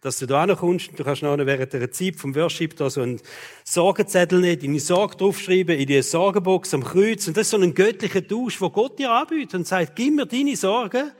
Dass 0.01 0.19
du 0.19 0.27
da 0.27 0.47
kommst 0.55 0.91
und 0.91 0.99
du 0.99 1.05
kannst 1.05 1.23
noch 1.23 1.37
während 1.39 1.73
der 1.73 1.91
Zeit 1.91 2.17
vom 2.17 2.35
Worship 2.35 2.77
da 2.77 2.89
so 2.89 3.03
einen 3.03 3.21
Sorgenzettel 3.65 4.41
nehmen, 4.41 4.61
deine 4.61 4.81
Sorge 4.81 5.17
draufschreiben, 5.17 5.79
in 5.79 5.87
die 5.87 6.03
Sorgenbox 6.03 6.75
am 6.75 6.85
Kreuz. 6.85 7.27
Und 7.27 7.37
das 7.37 7.47
ist 7.47 7.51
so 7.51 7.59
ein 7.59 7.75
göttlicher 7.75 8.27
Tausch, 8.27 8.61
wo 8.61 8.71
Gott 8.71 8.99
dir 8.99 9.11
anbietet 9.11 9.55
und 9.55 9.67
sagt, 9.67 9.97
gib 9.97 10.15
mir 10.15 10.27
deine 10.27 10.57
Sorgen. 10.57 11.13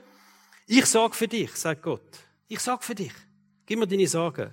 Ich 0.67 0.85
sorge 0.85 1.15
für 1.15 1.27
dich, 1.27 1.51
sagt 1.51 1.81
Gott. 1.81 2.19
Ich 2.47 2.59
sorge 2.59 2.83
für 2.83 2.95
dich. 2.95 3.13
Gib 3.65 3.79
mir 3.79 3.87
deine 3.87 4.07
Sorgen. 4.07 4.51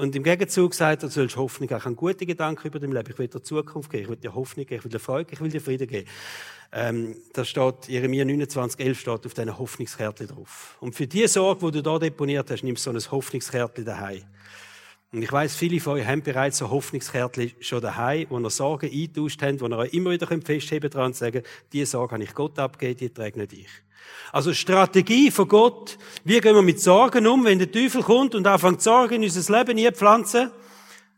Und 0.00 0.16
im 0.16 0.22
Gegenzug 0.22 0.72
sagt 0.72 1.02
er, 1.02 1.08
du 1.10 1.12
sollst 1.12 1.36
Hoffnung 1.36 1.68
haben. 1.68 1.78
Ich 1.78 1.84
habe 1.84 1.94
gute 1.94 2.24
Gedanken 2.24 2.66
über 2.66 2.78
dein 2.78 2.90
Leben. 2.90 3.10
Ich 3.10 3.18
will 3.18 3.28
dir 3.28 3.42
Zukunft 3.42 3.90
geben. 3.90 4.04
Ich 4.04 4.08
will 4.08 4.16
dir 4.16 4.34
Hoffnung 4.34 4.64
geben. 4.64 4.78
Ich 4.78 4.84
will 4.84 4.90
dir 4.90 4.98
Freude 4.98 5.30
Ich 5.30 5.40
will 5.42 5.50
dir 5.50 5.60
Frieden 5.60 5.86
geben. 5.86 6.08
Ähm, 6.72 7.16
da 7.34 7.44
steht, 7.44 7.86
Jeremia 7.86 8.24
29, 8.24 8.80
11 8.80 8.98
steht 8.98 9.26
auf 9.26 9.34
deiner 9.34 9.58
Hoffnungskärtchen 9.58 10.28
drauf. 10.28 10.78
Und 10.80 10.94
für 10.94 11.06
die 11.06 11.26
Sorge, 11.26 11.66
die 11.66 11.72
du 11.72 11.82
da 11.82 11.98
deponiert 11.98 12.50
hast, 12.50 12.64
nimmst 12.64 12.86
du 12.86 12.98
so 12.98 13.08
ein 13.08 13.10
Hoffnungskärtchen 13.12 13.84
daheim. 13.84 14.22
Und 15.12 15.22
ich 15.22 15.32
weiß, 15.32 15.56
viele 15.56 15.80
von 15.80 15.94
euch 15.94 16.06
haben 16.06 16.22
bereits 16.22 16.58
so 16.58 16.70
Hoffnungskärtchen 16.70 17.52
schon 17.58 17.80
daheim, 17.82 18.26
wo 18.28 18.38
ihr 18.38 18.50
Sorgen 18.50 18.88
eingetauscht 18.88 19.42
haben, 19.42 19.60
wo 19.60 19.66
ihr 19.66 19.76
euch 19.76 19.92
immer 19.92 20.10
wieder 20.10 20.28
festheben 20.28 20.88
dran 20.88 21.06
und 21.06 21.16
sagen, 21.16 21.42
diese 21.72 21.86
Sorge 21.86 22.14
habe 22.14 22.22
ich 22.22 22.32
Gott 22.32 22.58
abgegeben, 22.60 22.98
die 22.98 23.08
trägt 23.12 23.36
nicht 23.36 23.52
ich. 23.52 23.68
Also 24.32 24.54
Strategie 24.54 25.32
von 25.32 25.48
Gott, 25.48 25.98
wie 26.22 26.40
gehen 26.40 26.54
wir 26.54 26.62
mit 26.62 26.80
Sorgen 26.80 27.26
um, 27.26 27.44
wenn 27.44 27.58
der 27.58 27.72
Teufel 27.72 28.02
kommt 28.02 28.36
und 28.36 28.46
anfängt 28.46 28.82
Sorgen 28.82 29.14
in 29.14 29.24
unser 29.24 29.58
Leben 29.58 29.84
einpflanzen? 29.84 30.52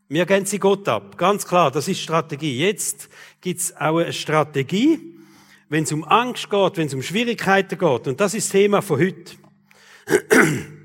Wir 0.08 0.24
gehen 0.24 0.46
sie 0.46 0.58
Gott 0.58 0.88
ab. 0.88 1.18
Ganz 1.18 1.46
klar, 1.46 1.70
das 1.70 1.86
ist 1.88 2.00
Strategie. 2.00 2.58
Jetzt 2.58 3.10
gibt's 3.42 3.76
auch 3.76 3.98
eine 3.98 4.12
Strategie, 4.14 5.16
wenn 5.68 5.84
es 5.84 5.92
um 5.92 6.04
Angst 6.04 6.48
geht, 6.48 6.76
wenn 6.78 6.86
es 6.86 6.94
um 6.94 7.02
Schwierigkeiten 7.02 7.78
geht. 7.78 8.08
Und 8.08 8.20
das 8.20 8.32
ist 8.32 8.46
das 8.46 8.52
Thema 8.52 8.80
von 8.80 9.00
heute. 9.00 9.32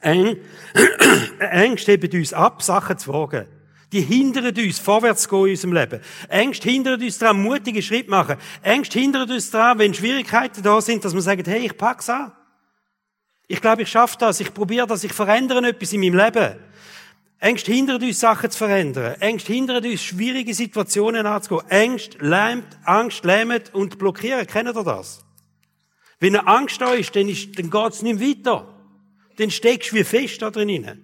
Ängste 1.38 1.92
heben 1.92 2.18
uns 2.18 2.32
ab, 2.32 2.62
Sachen 2.62 2.98
zu 2.98 3.12
wagen. 3.12 3.46
Die 3.92 4.02
hindern 4.02 4.54
uns, 4.54 4.78
vorwärts 4.78 5.22
zu 5.22 5.28
gehen 5.30 5.44
in 5.46 5.50
unserem 5.50 5.72
Leben. 5.72 6.00
Ängste 6.28 6.68
hindern 6.68 7.00
uns 7.00 7.18
daran, 7.18 7.42
mutige 7.42 7.82
Schritte 7.82 8.10
machen. 8.10 8.36
Ängste 8.62 8.98
hindern 8.98 9.30
uns 9.30 9.50
daran, 9.50 9.78
wenn 9.78 9.94
Schwierigkeiten 9.94 10.62
da 10.62 10.80
sind, 10.80 11.04
dass 11.04 11.14
man 11.14 11.22
sagt, 11.22 11.46
hey, 11.46 11.64
ich 11.64 11.76
pack's 11.76 12.08
an. 12.10 12.32
Ich 13.46 13.62
glaube, 13.62 13.82
ich 13.82 13.88
schaffe 13.88 14.16
das. 14.18 14.40
Ich 14.40 14.52
probiere 14.52 14.86
das. 14.86 15.04
Ich 15.04 15.12
verändere 15.12 15.66
etwas 15.66 15.92
in 15.94 16.00
meinem 16.00 16.16
Leben. 16.16 16.56
Ängste 17.40 17.72
hindern 17.72 18.02
uns, 18.02 18.20
Sachen 18.20 18.50
zu 18.50 18.58
verändern. 18.58 19.14
Ängste 19.20 19.54
hindern 19.54 19.84
uns, 19.84 20.02
schwierige 20.02 20.52
Situationen 20.52 21.24
anzugehen. 21.24 21.70
Ängste 21.70 22.18
lähmt, 22.18 22.66
Angst 22.84 23.24
lähmt 23.24 23.72
und 23.72 23.98
blockieren. 23.98 24.46
Kennt 24.46 24.68
ihr 24.68 24.84
das? 24.84 25.24
Wenn 26.20 26.36
eine 26.36 26.46
Angst 26.46 26.80
da 26.80 26.92
ist, 26.92 27.16
dann, 27.16 27.28
ist, 27.28 27.58
dann 27.58 27.70
geht's 27.70 28.02
nicht 28.02 28.20
weiter. 28.20 28.77
Dann 29.38 29.50
steckst 29.50 29.92
du 29.92 29.96
wie 29.96 30.04
fest 30.04 30.42
da 30.42 30.50
drin. 30.50 31.02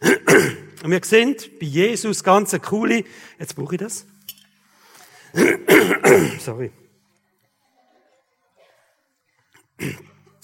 Und 0.82 0.90
wir 0.90 1.00
sehen 1.02 1.34
bei 1.58 1.66
Jesus 1.66 2.22
ganz 2.22 2.52
eine 2.52 2.60
coole, 2.60 3.04
jetzt 3.38 3.56
brauche 3.56 3.76
ich 3.76 3.80
das. 3.80 4.06
Sorry. 6.40 6.70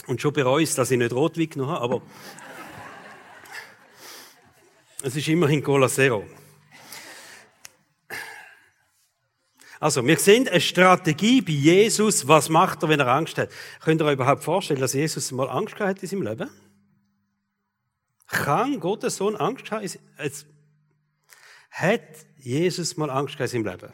Und 0.07 0.21
schon 0.21 0.33
bereue 0.33 0.63
ich 0.63 0.75
dass 0.75 0.91
ich 0.91 0.99
nicht 0.99 1.13
Rotwein 1.13 1.51
genommen 1.51 1.73
habe, 1.73 1.85
aber 1.85 2.03
es 5.03 5.15
ist 5.15 5.29
immerhin 5.29 5.63
Cola 5.63 5.89
Zero. 5.89 6.25
Also, 9.79 10.07
wir 10.07 10.19
sehen 10.19 10.47
eine 10.47 10.61
Strategie 10.61 11.41
bei 11.41 11.53
Jesus. 11.53 12.29
Was 12.29 12.51
macht 12.51 12.83
er, 12.83 12.91
wenn 12.91 13.01
er 13.01 13.09
Angst 13.09 13.39
hat? 13.39 13.49
Könnt 13.81 14.03
ihr 14.03 14.05
euch 14.05 14.13
überhaupt 14.13 14.45
vorstellen, 14.45 14.81
dass 14.81 14.93
Jesus 14.93 15.33
mal 15.33 15.49
Angst 15.49 15.75
gehabt 15.75 15.97
hat 15.97 16.03
in 16.03 16.09
seinem 16.09 16.23
Leben? 16.23 16.51
Kann 18.31 18.79
Gottes 18.79 19.17
Sohn 19.17 19.37
Angst 19.37 19.71
haben? 19.71 19.89
Hat 21.71 22.01
Jesus 22.39 22.97
mal 22.97 23.11
Angst 23.11 23.37
gehabt 23.37 23.53
in 23.53 23.65
seinem 23.65 23.73
Leben? 23.73 23.93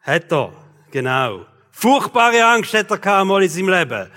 Hat 0.00 0.32
er, 0.32 0.52
genau. 0.90 1.46
Furchtbare 1.70 2.44
Angst 2.44 2.72
hat 2.74 2.90
er 2.90 2.98
gehabt 2.98 3.26
mal 3.26 3.42
in 3.42 3.48
seinem 3.48 3.68
Leben. 3.68 4.10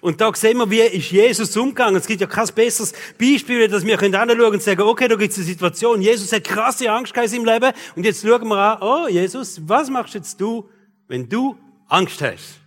Und 0.00 0.20
da 0.20 0.32
sehen 0.34 0.58
wir, 0.58 0.70
wie 0.70 0.80
ist 0.80 1.10
Jesus 1.10 1.56
umgegangen. 1.56 1.96
Es 1.96 2.06
gibt 2.06 2.20
ja 2.20 2.26
kein 2.26 2.46
besseres 2.54 2.92
Beispiel, 3.18 3.66
dass 3.66 3.84
wir 3.84 3.96
können 3.96 4.14
anschauen 4.14 4.52
und 4.52 4.62
sagen, 4.62 4.82
okay, 4.82 5.08
da 5.08 5.16
gibt 5.16 5.32
es 5.32 5.38
eine 5.38 5.46
Situation. 5.46 6.00
Jesus 6.00 6.32
hat 6.32 6.44
krasse 6.44 6.90
Angst 6.90 7.12
gehabt 7.12 7.32
in 7.32 7.44
seinem 7.44 7.52
Leben. 7.52 7.72
Und 7.96 8.04
jetzt 8.04 8.22
schauen 8.22 8.46
wir 8.46 8.56
an, 8.56 8.82
oh, 8.82 9.08
Jesus, 9.08 9.60
was 9.66 9.90
machst 9.90 10.14
jetzt 10.14 10.40
du, 10.40 10.68
wenn 11.08 11.28
du 11.28 11.56
Angst 11.88 12.22
hast? 12.22 12.57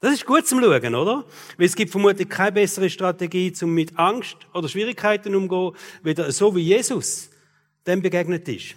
Das 0.00 0.14
ist 0.14 0.26
gut 0.26 0.46
zum 0.46 0.60
Schauen, 0.60 0.94
oder? 0.94 1.24
Weil 1.56 1.66
es 1.66 1.74
gibt 1.74 1.90
vermutlich 1.90 2.28
keine 2.28 2.52
bessere 2.52 2.88
Strategie, 2.88 3.52
um 3.62 3.74
mit 3.74 3.98
Angst 3.98 4.36
oder 4.54 4.68
Schwierigkeiten 4.68 5.34
umzugehen, 5.34 5.72
weder 6.04 6.30
so 6.30 6.54
wie 6.54 6.60
Jesus 6.60 7.30
dem 7.84 8.00
begegnet 8.00 8.46
ist. 8.48 8.76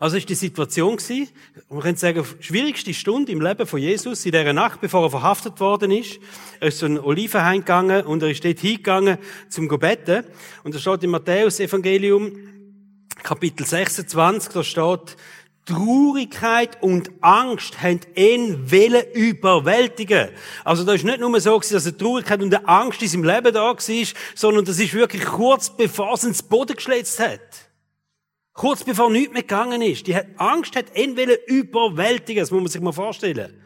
Also 0.00 0.16
ist 0.16 0.28
die 0.28 0.34
Situation 0.34 0.96
gewesen, 0.96 1.28
man 1.68 1.80
könnte 1.80 2.00
sagen, 2.00 2.24
schwierigste 2.40 2.94
Stunde 2.94 3.32
im 3.32 3.40
Leben 3.40 3.66
von 3.66 3.80
Jesus, 3.80 4.24
in 4.24 4.32
dieser 4.32 4.52
Nacht, 4.52 4.80
bevor 4.80 5.04
er 5.04 5.10
verhaftet 5.10 5.60
worden 5.60 5.90
ist. 5.92 6.18
Er 6.60 6.68
ist 6.68 6.78
zu 6.78 6.86
einem 6.86 7.04
Olivenhain 7.04 7.60
gegangen 7.60 8.04
und 8.04 8.22
er 8.22 8.30
ist 8.30 8.44
dort 8.44 8.58
hingegangen 8.58 9.18
zum 9.48 9.68
Gebeten. 9.68 10.24
Und 10.64 10.74
da 10.74 10.78
steht 10.78 11.04
im 11.04 11.10
Matthäus-Evangelium, 11.10 12.32
Kapitel 13.22 13.66
26, 13.66 14.52
da 14.52 14.64
steht, 14.64 15.16
Traurigkeit 15.66 16.82
und 16.82 17.10
Angst 17.20 17.80
haben 17.82 18.00
ihn 18.16 18.70
wollen 18.70 19.04
überwältigen. 19.12 20.30
Also 20.64 20.84
da 20.84 20.94
ist 20.94 21.04
nicht 21.04 21.20
nur 21.20 21.40
so, 21.40 21.58
dass 21.58 21.86
eine 21.86 21.96
Traurigkeit 21.96 22.42
und 22.42 22.54
eine 22.54 22.66
Angst 22.66 23.02
in 23.02 23.08
seinem 23.08 23.24
Leben 23.24 23.54
da 23.54 23.60
war, 23.60 23.76
sondern 24.34 24.64
das 24.64 24.78
ist 24.78 24.94
wirklich 24.94 25.24
kurz 25.24 25.70
bevor 25.76 26.14
es 26.14 26.24
ins 26.24 26.42
Boden 26.42 26.76
geschletzt 26.76 27.20
hat. 27.20 27.40
Kurz 28.52 28.82
bevor 28.84 29.10
nichts 29.10 29.32
mehr 29.32 29.42
gegangen 29.42 29.80
ist. 29.80 30.06
Die 30.06 30.16
Angst 30.36 30.74
hat 30.76 30.96
ihn 30.96 31.16
wollen 31.16 31.38
überwältigen. 31.46 32.40
Das 32.40 32.50
muss 32.50 32.60
man 32.60 32.68
sich 32.68 32.80
mal 32.80 32.92
vorstellen. 32.92 33.62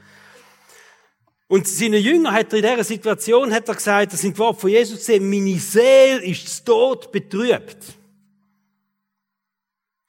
Und 1.47 1.69
seine 1.69 1.99
Jünger 1.99 2.33
hat 2.33 2.53
er 2.53 2.59
in 2.59 2.65
dieser 2.65 2.85
Situation 2.85 3.53
hat 3.53 3.69
er 3.69 3.75
gesagt, 3.75 4.13
das 4.13 4.21
sind 4.21 4.39
Worte 4.39 4.61
von 4.61 4.71
Jesus 4.71 4.99
gesehen, 4.99 5.29
meine 5.29 5.59
Seele 5.59 6.25
ist 6.25 6.49
zu 6.49 6.65
Tod 6.65 7.13
betrübt. 7.13 7.77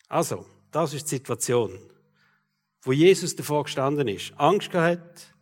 Also, 0.07 0.45
das 0.75 0.93
ist 0.93 1.05
die 1.05 1.15
Situation, 1.15 1.79
wo 2.81 2.91
Jesus 2.91 3.33
davor 3.33 3.63
gestanden 3.63 4.09
ist. 4.09 4.33
Angst 4.35 4.71
gehabt 4.71 5.33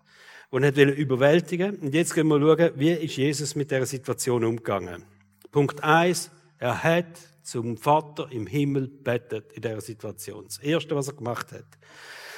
und 0.51 0.63
hat 0.63 0.77
überwältigen. 0.77 1.77
Und 1.77 1.95
jetzt 1.95 2.13
gehen 2.13 2.27
wir 2.27 2.39
schauen, 2.39 2.71
wie 2.75 2.91
ist 2.91 3.17
Jesus 3.17 3.55
mit 3.55 3.71
dieser 3.71 3.87
Situation 3.87 4.43
umgegangen. 4.43 5.03
Punkt 5.51 5.83
eins: 5.83 6.29
Er 6.59 6.83
hat 6.83 7.19
zum 7.41 7.77
Vater 7.77 8.27
im 8.31 8.45
Himmel 8.45 8.87
bettet 8.87 9.51
in 9.53 9.63
dieser 9.63 9.81
Situation. 9.81 10.45
Das 10.45 10.59
Erste, 10.59 10.95
was 10.95 11.07
er 11.07 11.15
gemacht 11.15 11.51
hat. 11.51 11.65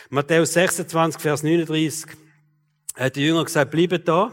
Matthäus 0.09 0.53
26, 0.53 1.21
Vers 1.21 1.43
39, 1.43 2.15
hat 2.95 3.17
die 3.17 3.25
Jünger 3.25 3.43
gesagt, 3.43 3.71
bleibe 3.71 3.99
da. 3.99 4.31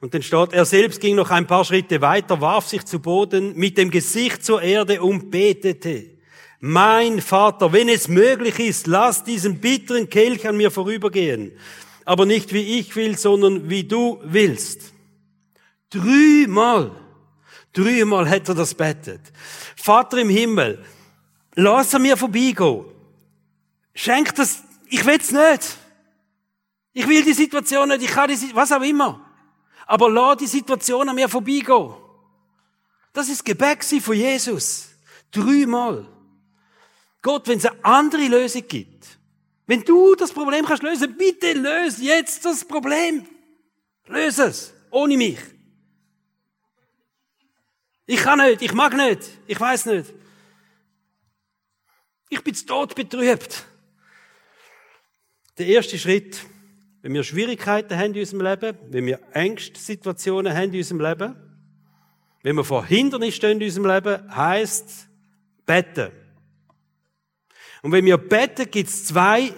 Und 0.00 0.14
dann 0.14 0.22
steht, 0.22 0.52
er 0.52 0.64
selbst 0.64 1.00
ging 1.00 1.16
noch 1.16 1.30
ein 1.30 1.48
paar 1.48 1.64
Schritte 1.64 2.00
weiter, 2.00 2.40
warf 2.40 2.68
sich 2.68 2.84
zu 2.84 3.00
Boden 3.00 3.56
mit 3.56 3.76
dem 3.76 3.90
Gesicht 3.90 4.44
zur 4.44 4.62
Erde 4.62 5.02
und 5.02 5.30
betete 5.30 6.17
mein 6.60 7.20
Vater, 7.20 7.72
wenn 7.72 7.88
es 7.88 8.08
möglich 8.08 8.58
ist, 8.58 8.86
lass 8.86 9.22
diesen 9.22 9.60
bitteren 9.60 10.08
Kelch 10.08 10.46
an 10.46 10.56
mir 10.56 10.70
vorübergehen. 10.70 11.52
Aber 12.04 12.26
nicht 12.26 12.52
wie 12.52 12.78
ich 12.78 12.94
will, 12.96 13.16
sondern 13.16 13.70
wie 13.70 13.84
du 13.84 14.20
willst. 14.24 14.92
Dreimal, 15.90 16.90
dreimal 17.72 18.28
hat 18.28 18.48
er 18.48 18.54
das 18.54 18.74
bettet. 18.74 19.20
Vater 19.76 20.18
im 20.18 20.28
Himmel, 20.28 20.84
lass 21.54 21.92
er 21.92 22.00
mir 22.00 22.16
vorbeigehen. 22.16 22.86
Schenk 23.94 24.34
das, 24.34 24.62
ich 24.88 25.04
will's 25.06 25.30
nicht. 25.30 25.76
Ich 26.92 27.06
will 27.06 27.22
die 27.22 27.34
Situation 27.34 27.88
nicht, 27.88 28.02
ich 28.02 28.10
kann 28.10 28.28
die, 28.28 28.54
was 28.54 28.72
auch 28.72 28.82
immer. 28.82 29.24
Aber 29.86 30.10
lass 30.10 30.38
die 30.38 30.46
Situation 30.46 31.08
an 31.08 31.14
mir 31.14 31.28
vorbeigehen. 31.28 31.94
Das 33.12 33.28
ist 33.28 33.44
Gebet 33.44 33.84
von 33.84 34.14
Jesus. 34.14 34.88
Dreimal. 35.30 36.06
Gott, 37.22 37.48
wenn 37.48 37.58
es 37.58 37.66
eine 37.66 37.84
andere 37.84 38.28
Lösung 38.28 38.66
gibt, 38.66 39.18
wenn 39.66 39.82
du 39.82 40.14
das 40.14 40.32
Problem 40.32 40.64
kannst 40.64 40.82
lösen, 40.82 41.16
bitte 41.16 41.52
löse 41.52 42.02
jetzt 42.02 42.44
das 42.44 42.64
Problem. 42.64 43.26
Löse 44.06 44.44
es. 44.44 44.72
Ohne 44.90 45.16
mich. 45.16 45.38
Ich 48.06 48.20
kann 48.20 48.38
nicht, 48.38 48.62
ich 48.62 48.72
mag 48.72 48.96
nicht, 48.96 49.20
ich 49.46 49.60
weiß 49.60 49.86
nicht. 49.86 50.14
Ich 52.30 52.42
bin 52.42 52.54
Tod 52.54 52.94
betrübt. 52.94 53.66
Der 55.58 55.66
erste 55.66 55.98
Schritt, 55.98 56.40
wenn 57.02 57.12
wir 57.12 57.22
Schwierigkeiten 57.22 57.98
haben 57.98 58.14
in 58.14 58.20
unserem 58.20 58.40
Leben, 58.40 58.78
wenn 58.90 59.04
wir 59.04 59.20
Angstsituationen 59.34 60.54
haben 60.54 60.72
in 60.72 60.76
unserem 60.76 61.00
Leben, 61.00 61.36
wenn 62.42 62.56
wir 62.56 62.64
vor 62.64 62.86
Hindernissen 62.86 63.36
stehen 63.36 63.60
in 63.60 63.66
unserem 63.66 63.86
Leben, 63.86 64.34
heißt 64.34 65.08
beten. 65.66 66.12
Und 67.82 67.92
wenn 67.92 68.04
wir 68.04 68.16
beten, 68.16 68.70
gibt 68.70 68.88
es 68.88 69.04
zwei 69.06 69.52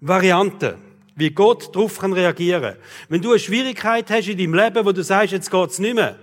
Varianten, 0.00 0.74
wie 1.14 1.30
Gott 1.30 1.74
darauf 1.74 2.02
reagieren 2.02 2.62
kann 2.62 2.76
Wenn 3.08 3.22
du 3.22 3.30
eine 3.30 3.38
Schwierigkeit 3.38 4.10
hast 4.10 4.28
in 4.28 4.38
deinem 4.38 4.54
Leben, 4.54 4.84
wo 4.84 4.92
du 4.92 5.02
sagst, 5.02 5.32
jetzt 5.32 5.50
geht's 5.50 5.78
nicht 5.78 5.94
mehr, 5.94 6.18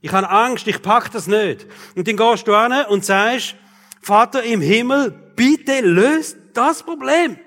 Ich 0.00 0.12
habe 0.12 0.28
Angst, 0.28 0.66
ich 0.68 0.82
pack 0.82 1.10
das 1.10 1.26
nicht. 1.26 1.66
Und 1.94 2.06
dann 2.06 2.16
gehst 2.16 2.46
du 2.46 2.54
an 2.54 2.86
und 2.86 3.04
sagst, 3.04 3.56
Vater 4.02 4.42
im 4.42 4.60
Himmel, 4.60 5.10
bitte 5.34 5.80
löst 5.80 6.36
das 6.54 6.82
Problem. 6.82 7.38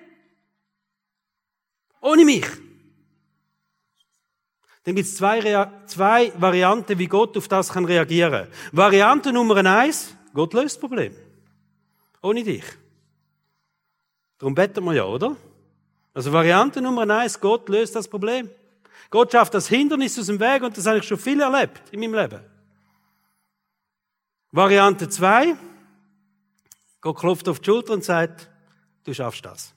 Ohne 2.02 2.26
mich. 2.26 2.46
Dann 4.84 4.96
gibt 4.96 5.08
es 5.08 5.16
zwei, 5.16 5.70
zwei 5.86 6.34
Varianten, 6.38 6.98
wie 6.98 7.08
Gott 7.08 7.38
auf 7.38 7.48
das 7.48 7.70
kann 7.70 7.86
reagieren 7.86 8.32
kann. 8.32 8.48
Variante 8.72 9.32
Nummer 9.32 9.58
eins, 9.66 10.16
Gott 10.34 10.54
löst 10.54 10.76
das 10.76 10.80
Problem. 10.80 11.14
Ohne 12.22 12.44
dich. 12.44 12.64
Darum 14.40 14.56
beten 14.56 14.84
wir 14.86 14.94
ja, 14.94 15.04
oder? 15.04 15.36
Also 16.14 16.34
Variante 16.34 16.82
Nummer 16.82 17.08
eins, 17.10 17.40
Gott 17.40 17.70
löst 17.70 17.96
das 17.96 18.08
Problem. 18.08 18.50
Gott 19.10 19.32
schafft 19.32 19.54
das 19.54 19.68
Hindernis 19.68 20.18
aus 20.18 20.28
dem 20.28 20.40
Weg 20.40 20.64
und 20.64 20.76
das 20.78 20.86
habe 20.86 21.00
ich 21.00 21.04
schon 21.04 21.18
viel 21.18 21.40
erlebt 21.42 21.82
in 21.92 22.00
meinem 22.00 22.16
Leben. 22.16 22.40
Variante 24.52 25.10
zwei, 25.10 25.56
Gott 27.02 27.18
klopft 27.18 27.48
auf 27.48 27.60
die 27.60 27.66
Schulter 27.66 27.94
und 27.94 28.04
sagt, 28.04 28.50
du 29.04 29.14
schaffst 29.14 29.46
das. 29.46 29.74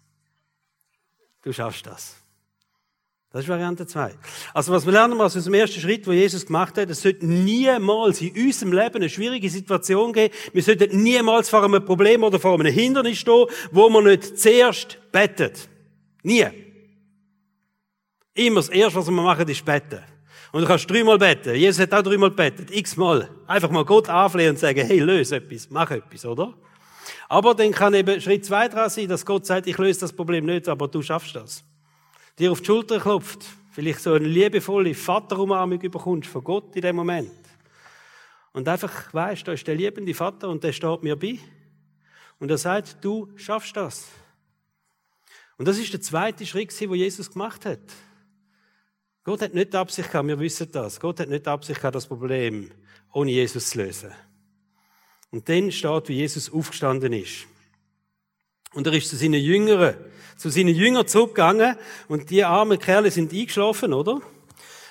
Du 1.42 1.52
schaffst 1.52 1.87
das. 1.87 2.22
Das 3.33 3.45
ist 3.45 3.49
Variante 3.49 3.87
2. 3.87 4.12
Also 4.53 4.73
was 4.73 4.85
wir 4.85 4.93
lernen 4.93 5.19
aus 5.19 5.33
dem 5.33 5.55
ersten 5.55 5.81
Schritt, 5.81 6.07
wo 6.07 6.12
Jesus 6.12 6.45
gemacht 6.45 6.77
hat, 6.77 6.91
es 6.91 7.01
sollte 7.01 7.25
niemals 7.25 8.21
in 8.21 8.31
unserem 8.37 8.75
Leben 8.75 8.97
eine 8.97 9.09
schwierige 9.09 9.49
Situation 9.49 10.12
geben. 10.12 10.35
Wir 10.53 10.62
sollten 10.62 11.03
niemals 11.03 11.49
vor 11.49 11.65
einem 11.65 11.83
Problem 11.83 12.25
oder 12.25 12.39
vor 12.39 12.61
einem 12.61 12.71
Hindernis 12.71 13.19
stehen, 13.19 13.47
wo 13.71 13.89
man 13.89 14.05
nicht 14.05 14.39
zuerst 14.39 14.99
bettet. 15.11 15.67
Nie. 16.23 16.47
Immer 18.35 18.57
das 18.57 18.69
Erste, 18.69 18.99
was 18.99 19.07
wir 19.07 19.12
machen, 19.12 19.49
ist 19.49 19.65
beten. 19.65 20.03
Und 20.53 20.61
du 20.61 20.67
kannst 20.67 20.91
dreimal 20.91 21.17
beten. 21.17 21.55
Jesus 21.55 21.81
hat 21.81 21.95
auch 21.95 22.03
dreimal 22.03 22.31
betet. 22.31 22.71
X-mal. 22.71 23.31
Einfach 23.47 23.71
mal 23.71 23.87
Gott 23.87 24.11
anflehen 24.11 24.51
und 24.51 24.59
sagen, 24.59 24.87
hey, 24.87 24.99
löse 24.99 25.37
etwas, 25.37 25.71
mach 25.71 25.91
etwas, 25.91 26.27
oder? 26.27 26.53
Aber 27.31 27.55
dann 27.55 27.73
kann 27.73 27.95
eben 27.95 28.21
Schritt 28.21 28.45
zwei 28.45 28.69
dran 28.69 28.91
sein, 28.91 29.09
dass 29.09 29.25
Gott 29.25 29.47
sagt, 29.47 29.67
ich 29.67 29.79
löse 29.79 30.01
das 30.01 30.12
Problem 30.12 30.45
nicht, 30.45 30.69
aber 30.69 30.87
du 30.87 31.01
schaffst 31.01 31.35
das 31.35 31.65
dir 32.39 32.53
auf 32.53 32.61
die 32.61 32.67
Schulter 32.67 33.01
klopft, 33.01 33.45
vielleicht 33.73 34.01
so 34.01 34.12
eine 34.12 34.27
liebevolle 34.27 34.95
Vaterumarmung 34.95 35.79
bekommst 35.79 36.29
von 36.29 36.45
Gott 36.45 36.75
in 36.77 36.83
dem 36.83 36.97
Moment. 36.97 37.31
Und 38.53 38.69
einfach 38.69 39.12
weißt, 39.12 39.49
da 39.49 39.53
ist 39.53 39.67
der 39.67 39.75
liebende 39.75 40.15
Vater 40.15 40.49
und 40.49 40.62
der 40.62 40.73
steht 40.73 41.03
mir 41.03 41.17
bei. 41.17 41.39
Und 42.39 42.51
er 42.51 42.59
sagt, 42.59 43.03
du 43.03 43.31
schaffst 43.37 43.77
das. 43.77 44.09
Und 45.57 45.67
das 45.69 45.79
ist 45.79 45.93
der 45.93 46.01
zweite 46.01 46.45
Schritt, 46.45 46.73
wo 46.89 46.95
Jesus 46.95 47.31
gemacht 47.31 47.65
hat. 47.65 47.81
Gott 49.25 49.41
hat 49.43 49.55
nicht 49.55 49.73
die 49.73 49.77
Absicht 49.77 50.11
gehabt, 50.11 50.27
wir 50.27 50.39
wissen 50.39 50.69
das. 50.73 50.99
Gott 50.99 51.21
hat 51.21 51.29
nicht 51.29 51.47
die 51.47 51.51
Absicht 51.51 51.81
gehabt, 51.81 51.95
das 51.95 52.07
Problem 52.07 52.71
ohne 53.12 53.31
Jesus 53.31 53.71
zu 53.71 53.79
lösen. 53.79 54.12
Und 55.31 55.49
dann 55.49 55.71
steht, 55.71 56.09
wie 56.09 56.17
Jesus 56.17 56.53
aufgestanden 56.53 57.12
ist. 57.12 57.47
Und 58.75 58.87
er 58.87 58.93
ist 58.95 59.09
zu 59.09 59.17
seinen 59.17 59.41
Jüngern, 59.41 59.97
zu 60.43 60.51
seinen 60.51 60.75
Jüngern 60.75 61.07
zurückgegangen 61.07 61.77
und 62.09 62.31
die 62.31 62.43
armen 62.43 62.77
Kerle 62.77 63.13
sind 63.13 63.33
eingeschlafen, 63.33 63.93
oder? 63.93 64.21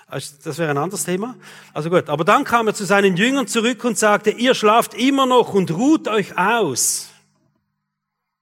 Das 0.10 0.58
wäre 0.58 0.70
ein 0.70 0.78
anderes 0.78 1.04
Thema. 1.04 1.36
Also 1.74 1.90
gut, 1.90 2.10
aber 2.10 2.24
dann 2.24 2.46
kam 2.46 2.68
er 2.68 2.74
zu 2.74 2.86
seinen 2.86 3.18
Jüngern 3.18 3.48
zurück 3.48 3.84
und 3.84 3.98
sagte, 3.98 4.32
ihr 4.32 4.56
schlaft 4.56 4.94
immer 4.94 5.26
noch 5.26 5.54
und 5.54 5.72
ruht 5.72 6.08
euch 6.08 6.38
aus. 6.38 7.10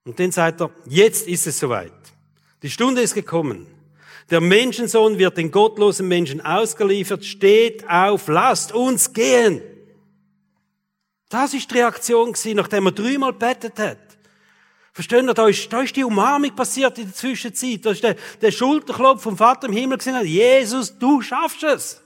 Und 0.05 0.19
dann 0.19 0.31
sagt 0.31 0.61
er, 0.61 0.69
jetzt 0.85 1.27
ist 1.27 1.47
es 1.47 1.59
soweit. 1.59 1.91
Die 2.61 2.69
Stunde 2.69 3.01
ist 3.01 3.15
gekommen. 3.15 3.65
Der 4.29 4.41
Menschensohn 4.41 5.17
wird 5.17 5.37
den 5.37 5.49
gottlosen 5.49 6.07
Menschen 6.07 6.41
ausgeliefert. 6.41 7.25
Steht 7.25 7.89
auf, 7.89 8.27
lasst 8.27 8.71
uns 8.71 9.13
gehen. 9.13 9.61
Das 11.29 11.55
ist 11.55 11.71
die 11.71 11.75
Reaktion 11.75 12.33
gewesen, 12.33 12.57
nachdem 12.57 12.85
er 12.85 12.91
dreimal 12.91 13.33
bettet 13.33 13.79
hat. 13.79 14.08
Verstehen 14.99 15.29
ihr, 15.29 15.33
da 15.33 15.47
ist, 15.47 15.71
da 15.71 15.81
ist 15.81 15.95
die 15.95 16.03
Umarmung 16.03 16.53
passiert 16.53 16.97
in 16.97 17.05
der 17.05 17.13
Zwischenzeit. 17.13 17.85
Da 17.85 17.91
ist 17.91 18.03
der, 18.03 18.17
der 18.41 18.51
Schulterklopf 18.51 19.23
vom 19.23 19.37
Vater 19.37 19.69
im 19.69 19.73
Himmel 19.73 19.97
gesehen, 19.97 20.21
Jesus, 20.25 20.99
du 20.99 21.21
schaffst 21.21 21.63
es. 21.63 22.03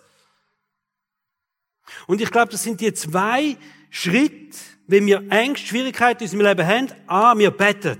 Und 2.05 2.21
ich 2.21 2.29
glaube, 2.29 2.51
das 2.51 2.61
sind 2.61 2.79
die 2.81 2.93
zwei 2.93 3.57
Schritte, 3.89 4.55
wenn 4.85 5.07
wir 5.07 5.23
Ängste, 5.31 5.69
Schwierigkeiten 5.69 6.23
in 6.23 6.29
unserem 6.29 6.45
Leben 6.45 6.67
haben. 6.67 6.87
A, 7.07 7.35
wir 7.35 7.49
beten. 7.49 7.97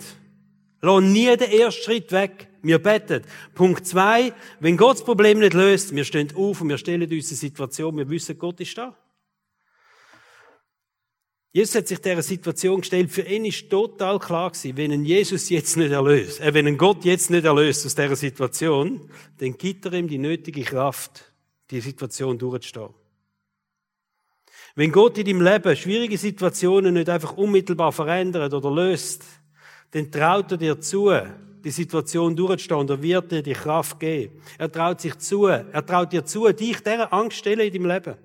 Lass 0.82 1.02
nie 1.02 1.36
den 1.38 1.52
ersten 1.52 1.82
Schritt 1.82 2.12
weg. 2.12 2.50
Wir 2.62 2.78
beten. 2.78 3.24
Punkt 3.56 3.88
zwei, 3.88 4.32
wenn 4.60 4.78
Gott 4.78 4.98
das 4.98 5.04
Problem 5.04 5.40
nicht 5.40 5.56
löst, 5.56 5.96
wir 5.96 6.06
stehen 6.06 6.32
auf 6.36 6.62
und 6.62 6.70
wir 6.70 6.78
stellen 6.78 7.02
uns 7.02 7.12
eine 7.12 7.38
Situation, 7.38 7.98
wir 7.98 8.08
wissen, 8.08 8.38
Gott 8.38 8.60
ist 8.60 8.78
da. 8.78 8.96
Jesus 11.56 11.76
hat 11.76 11.88
sich 11.88 12.02
dieser 12.02 12.24
Situation 12.24 12.82
gestellt. 12.82 13.12
Für 13.12 13.22
ihn 13.22 13.46
ist 13.46 13.70
total 13.70 14.18
klar 14.18 14.50
gewesen, 14.50 14.76
wenn 14.76 14.92
ein 14.92 15.06
Jesus 15.06 15.50
jetzt 15.50 15.78
nicht 15.78 15.92
erlöst, 15.92 16.42
äh, 16.42 16.52
wenn 16.52 16.66
ein 16.66 16.80
Gott 16.80 17.06
jetzt 17.06 17.30
nicht 17.30 17.46
erlöst 17.46 17.86
aus 17.86 17.94
dieser 17.94 18.16
Situation, 18.16 19.08
dann 19.38 19.56
gibt 19.56 19.86
er 19.86 19.94
ihm 19.94 20.08
die 20.08 20.18
nötige 20.18 20.64
Kraft, 20.64 21.32
die 21.70 21.80
Situation 21.80 22.40
durchzustehen. 22.40 22.90
Wenn 24.74 24.92
Gott 24.92 25.20
in 25.20 25.26
deinem 25.26 25.42
Leben 25.42 25.76
schwierige 25.76 26.18
Situationen 26.18 26.96
nicht 26.96 27.08
einfach 27.08 27.38
unmittelbar 27.38 27.92
verändert 27.92 28.52
oder 28.56 28.72
löst, 28.72 29.24
dann 29.92 30.12
traut 30.12 30.52
er 30.54 30.58
dir 30.58 30.82
zu, 30.82 31.12
die 31.64 31.70
Situation 31.70 32.36
durchzustehen 32.36 32.80
und 32.80 32.90
er 32.90 33.04
wird 33.04 33.32
dir 33.32 33.44
die 33.44 33.54
Kraft 33.54 34.00
geben. 34.00 34.42
Er 34.58 34.72
traut 34.72 35.02
sich 35.02 35.20
zu, 35.20 35.46
er 35.46 35.86
traut 35.86 36.12
dir 36.12 36.26
zu, 36.26 36.52
dich 36.52 36.80
dieser 36.80 37.14
Angst 37.14 37.38
stellen 37.38 37.60
in 37.60 37.74
deinem 37.74 37.92
Leben. 37.92 38.16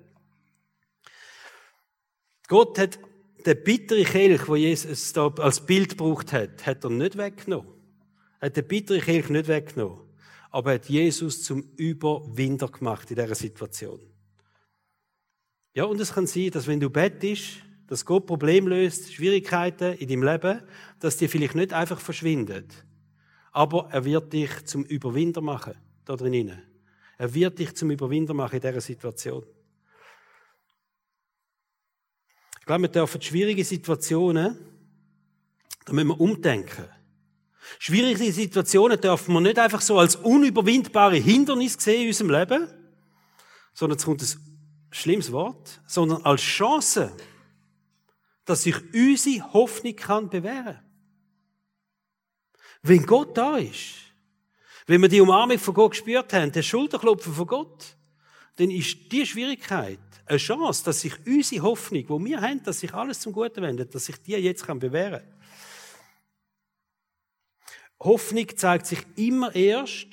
Gott 2.47 2.79
hat 2.79 2.97
der 3.45 3.55
bittere 3.55 4.03
Kelch, 4.03 4.47
wo 4.47 4.55
Jesus 4.55 5.13
da 5.13 5.27
als 5.27 5.65
Bild 5.65 5.89
gebraucht 5.89 6.33
hat, 6.33 6.65
hat 6.65 6.83
er 6.83 6.89
nicht 6.89 7.17
weggenommen. 7.17 7.69
Er 8.39 8.47
hat 8.47 8.57
den 8.57 8.67
bitteren 8.67 9.01
Kelch 9.01 9.29
nicht 9.29 9.47
weggenommen. 9.47 10.01
Aber 10.51 10.71
er 10.71 10.75
hat 10.75 10.89
Jesus 10.89 11.43
zum 11.43 11.63
Überwinder 11.77 12.67
gemacht 12.67 13.09
in 13.11 13.17
dieser 13.17 13.35
Situation. 13.35 13.99
Ja, 15.73 15.83
und 15.83 15.99
es 16.01 16.13
kann 16.13 16.27
sein, 16.27 16.49
dass 16.51 16.67
wenn 16.67 16.79
du 16.79 16.89
bettest, 16.89 17.63
dass 17.87 18.05
Gott 18.05 18.25
Probleme 18.25 18.69
löst, 18.69 19.13
Schwierigkeiten 19.13 19.93
in 19.97 20.07
deinem 20.07 20.23
Leben, 20.23 20.61
dass 20.99 21.17
die 21.17 21.27
vielleicht 21.27 21.55
nicht 21.55 21.73
einfach 21.73 21.99
verschwinden. 21.99 22.67
Aber 23.51 23.89
er 23.91 24.05
wird 24.05 24.33
dich 24.33 24.65
zum 24.65 24.83
Überwinder 24.83 25.41
machen, 25.41 25.73
da 26.05 26.15
drinnen. 26.15 26.61
Er 27.17 27.33
wird 27.33 27.59
dich 27.59 27.75
zum 27.75 27.91
Überwinder 27.91 28.33
machen 28.33 28.55
in 28.55 28.61
dieser 28.61 28.81
Situation. 28.81 29.43
Glaube, 32.69 32.83
wir 32.83 32.89
dürfen 32.89 33.19
schwierige 33.19 33.65
Situationen, 33.65 34.55
da 35.85 35.91
müssen 35.91 36.09
wir 36.09 36.21
umdenken. 36.21 36.85
Schwierige 37.79 38.31
Situationen 38.31 39.01
dürfen 39.01 39.33
wir 39.33 39.41
nicht 39.41 39.57
einfach 39.57 39.81
so 39.81 39.97
als 39.97 40.15
unüberwindbare 40.15 41.15
Hindernis 41.15 41.77
sehen 41.79 42.03
in 42.03 42.07
unserem 42.09 42.29
Leben, 42.29 42.67
sondern 43.73 43.97
es 43.97 44.05
kommt 44.05 44.21
ein 44.21 44.27
schlimmes 44.91 45.31
Wort, 45.31 45.81
sondern 45.87 46.23
als 46.23 46.41
Chance, 46.41 47.11
dass 48.45 48.61
sich 48.61 48.75
unsere 48.93 49.51
Hoffnung 49.51 49.95
kann 49.95 50.29
bewähren. 50.29 50.79
Wenn 52.83 53.03
Gott 53.03 53.35
da 53.35 53.57
ist, 53.57 53.95
wenn 54.85 55.01
wir 55.01 55.09
die 55.09 55.21
Umarmung 55.21 55.57
von 55.57 55.73
Gott 55.73 55.91
gespürt 55.93 56.33
haben, 56.33 56.51
der 56.51 56.61
Schulterklopfen 56.61 57.33
von 57.33 57.47
Gott, 57.47 57.97
dann 58.57 58.69
ist 58.69 59.11
die 59.11 59.25
Schwierigkeit 59.25 60.08
eine 60.29 60.37
Chance, 60.37 60.83
dass 60.85 61.01
sich 61.01 61.13
unsere 61.25 61.63
Hoffnung, 61.63 62.03
wo 62.07 62.23
wir 62.23 62.39
haben, 62.39 62.63
dass 62.63 62.79
sich 62.79 62.93
alles 62.93 63.19
zum 63.19 63.33
Guten 63.33 63.61
wendet, 63.61 63.93
dass 63.93 64.05
sich 64.05 64.21
die 64.21 64.33
jetzt 64.33 64.65
bewähren 64.65 65.21
kann. 65.21 65.39
Hoffnung 68.01 68.47
zeigt 68.55 68.85
sich 68.85 68.99
immer 69.15 69.53
erst, 69.53 70.07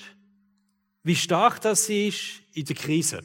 wie 1.03 1.15
stark 1.15 1.61
das 1.61 1.87
ist 1.87 2.41
in 2.53 2.65
der 2.65 2.75
Krise. 2.75 3.23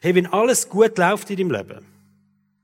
Hey, 0.00 0.14
wenn 0.14 0.26
alles 0.26 0.68
gut 0.68 0.96
läuft 0.98 1.30
in 1.30 1.36
deinem 1.36 1.50
Leben, 1.50 1.86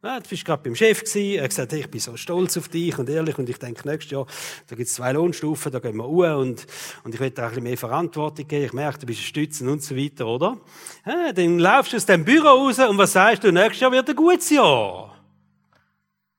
ja, 0.03 0.21
du 0.21 0.29
bist 0.29 0.45
gerade 0.45 0.63
beim 0.63 0.75
Chef 0.75 1.03
er 1.17 1.43
hat 1.43 1.51
gesagt, 1.51 1.73
hey, 1.73 1.81
ich 1.81 1.91
bin 1.91 2.01
so 2.01 2.17
stolz 2.17 2.57
auf 2.57 2.69
dich 2.69 2.97
und 2.99 3.09
ehrlich 3.09 3.39
und 3.39 3.49
ich 3.49 3.59
denke, 3.59 3.89
nächstes 3.89 4.13
Jahr, 4.13 4.27
da 4.69 4.77
gibt 4.77 4.89
es 4.89 4.95
zwei 4.95 5.13
Lohnstufen, 5.13 5.73
da 5.73 5.79
gehen 5.79 5.97
wir 5.97 6.09
uhr 6.09 6.37
und, 6.37 6.67
und 7.03 7.15
ich 7.15 7.21
will 7.21 7.31
dir 7.31 7.43
ein 7.43 7.49
bisschen 7.49 7.65
mehr 7.65 7.79
Verantwortung 7.79 8.47
geben, 8.47 8.67
ich 8.67 8.73
merke, 8.73 9.01
du 9.01 9.07
bist 9.07 9.21
ein 9.21 9.25
Stützen 9.25 9.69
und 9.69 9.83
so 9.83 9.97
weiter, 9.97 10.27
oder? 10.27 10.59
Ja, 11.05 11.33
dann 11.33 11.59
laufst 11.59 11.93
du 11.93 11.97
aus 11.97 12.07
dem 12.07 12.25
Büro 12.25 12.47
raus 12.47 12.79
und 12.79 12.99
was 12.99 13.13
sagst 13.13 13.43
du? 13.45 13.51
Nächstes 13.51 13.81
Jahr 13.81 13.93
wird 13.93 14.09
ein 14.09 14.17
gutes 14.17 14.51
Jahr. 14.51 15.17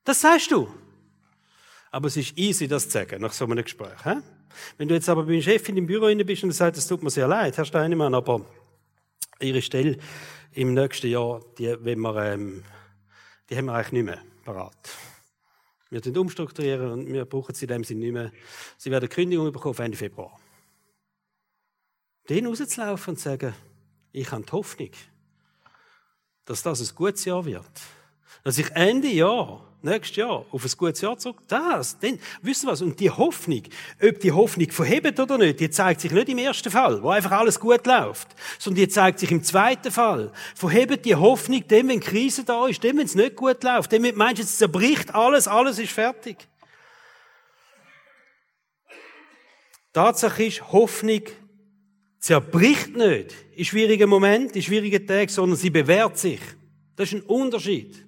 Das 0.03 0.21
sagst 0.21 0.51
du. 0.51 0.69
Aber 1.91 2.07
es 2.07 2.17
ist 2.17 2.37
easy, 2.37 2.67
das 2.67 2.85
zu 2.85 2.91
sagen, 2.91 3.21
nach 3.21 3.33
so 3.33 3.45
einem 3.45 3.63
Gespräch. 3.63 4.03
He? 4.03 4.13
Wenn 4.77 4.87
du 4.87 4.95
jetzt 4.95 5.09
aber 5.09 5.23
beim 5.23 5.41
Chef 5.41 5.67
in 5.69 5.75
dem 5.75 5.87
Büro 5.87 6.13
bist 6.23 6.43
und 6.43 6.51
sagst, 6.51 6.79
es 6.79 6.87
tut 6.87 7.03
mir 7.03 7.09
sehr 7.09 7.27
leid, 7.27 7.57
Herr 7.57 7.65
Steinemann, 7.65 8.13
aber 8.13 8.41
Ihre 9.39 9.61
Stelle 9.61 9.97
im 10.53 10.73
nächsten 10.73 11.07
Jahr, 11.07 11.41
die, 11.57 11.75
wenn 11.81 11.99
wir, 11.99 12.15
ähm, 12.23 12.63
die 13.49 13.57
haben 13.57 13.65
wir 13.65 13.73
eigentlich 13.73 13.91
nicht 13.93 14.05
mehr 14.05 14.21
parat. 14.43 14.75
Wir 15.89 16.01
sind 16.01 16.17
umstrukturieren 16.17 16.91
und 16.91 17.13
wir 17.13 17.25
brauchen 17.25 17.55
sie 17.55 17.65
in 17.65 17.69
dem 17.69 17.83
Sinne 17.83 18.01
nicht 18.01 18.13
mehr. 18.13 18.31
Sie 18.77 18.91
werden 18.91 19.07
Kündigung 19.07 19.51
bekommen 19.51 19.77
Ende 19.79 19.97
Februar. 19.97 20.37
Den 22.29 22.45
rauszulaufen 22.45 23.13
und 23.13 23.17
zu 23.17 23.23
sagen, 23.29 23.53
ich 24.11 24.29
habe 24.31 24.43
die 24.43 24.51
Hoffnung, 24.51 24.91
dass 26.43 26.61
das 26.61 26.81
ein 26.81 26.95
gutes 26.95 27.23
Jahr 27.23 27.45
wird. 27.45 27.71
Dass 28.43 28.57
ich 28.57 28.69
Ende 28.71 29.07
Jahr, 29.07 29.66
nächstes 29.87 30.17
Jahr, 30.17 30.45
auf 30.51 30.63
ein 30.63 30.71
gutes 30.77 31.01
Jahr 31.01 31.17
zurück, 31.17 31.39
das, 31.47 31.97
denn, 31.97 32.19
wisst 32.41 32.63
ihr 32.63 32.67
was? 32.67 32.81
Und 32.81 32.99
die 32.99 33.09
Hoffnung, 33.09 33.63
ob 34.01 34.19
die 34.19 34.31
Hoffnung 34.31 34.69
verhebt 34.69 35.19
oder 35.19 35.37
nicht, 35.37 35.59
die 35.59 35.69
zeigt 35.69 36.01
sich 36.01 36.11
nicht 36.11 36.29
im 36.29 36.37
ersten 36.37 36.69
Fall, 36.69 37.01
wo 37.01 37.09
einfach 37.09 37.31
alles 37.31 37.59
gut 37.59 37.85
läuft, 37.87 38.27
sondern 38.59 38.83
die 38.83 38.87
zeigt 38.87 39.19
sich 39.19 39.31
im 39.31 39.43
zweiten 39.43 39.91
Fall. 39.91 40.31
Verhebt 40.55 41.05
die 41.05 41.15
Hoffnung 41.15 41.67
dem, 41.67 41.87
wenn 41.87 41.99
Krise 41.99 42.43
da 42.43 42.67
ist, 42.67 42.83
dem, 42.83 42.97
wenn 42.97 43.05
es 43.05 43.15
nicht 43.15 43.35
gut 43.35 43.63
läuft, 43.63 43.91
dem, 43.91 44.03
wenn 44.03 44.15
meinst, 44.15 44.43
es 44.43 44.57
zerbricht 44.57 45.15
alles, 45.15 45.47
alles 45.47 45.79
ist 45.79 45.91
fertig. 45.91 46.37
Tatsache 49.93 50.43
ist, 50.43 50.71
Hoffnung 50.71 51.21
zerbricht 52.19 52.95
nicht 52.95 53.33
in 53.55 53.65
schwierigen 53.65 54.09
Momenten, 54.09 54.55
in 54.55 54.61
schwierigen 54.61 55.07
Tagen, 55.07 55.29
sondern 55.29 55.57
sie 55.57 55.69
bewährt 55.69 56.17
sich. 56.17 56.39
Das 56.95 57.11
ist 57.11 57.19
ein 57.19 57.21
Unterschied. 57.21 58.06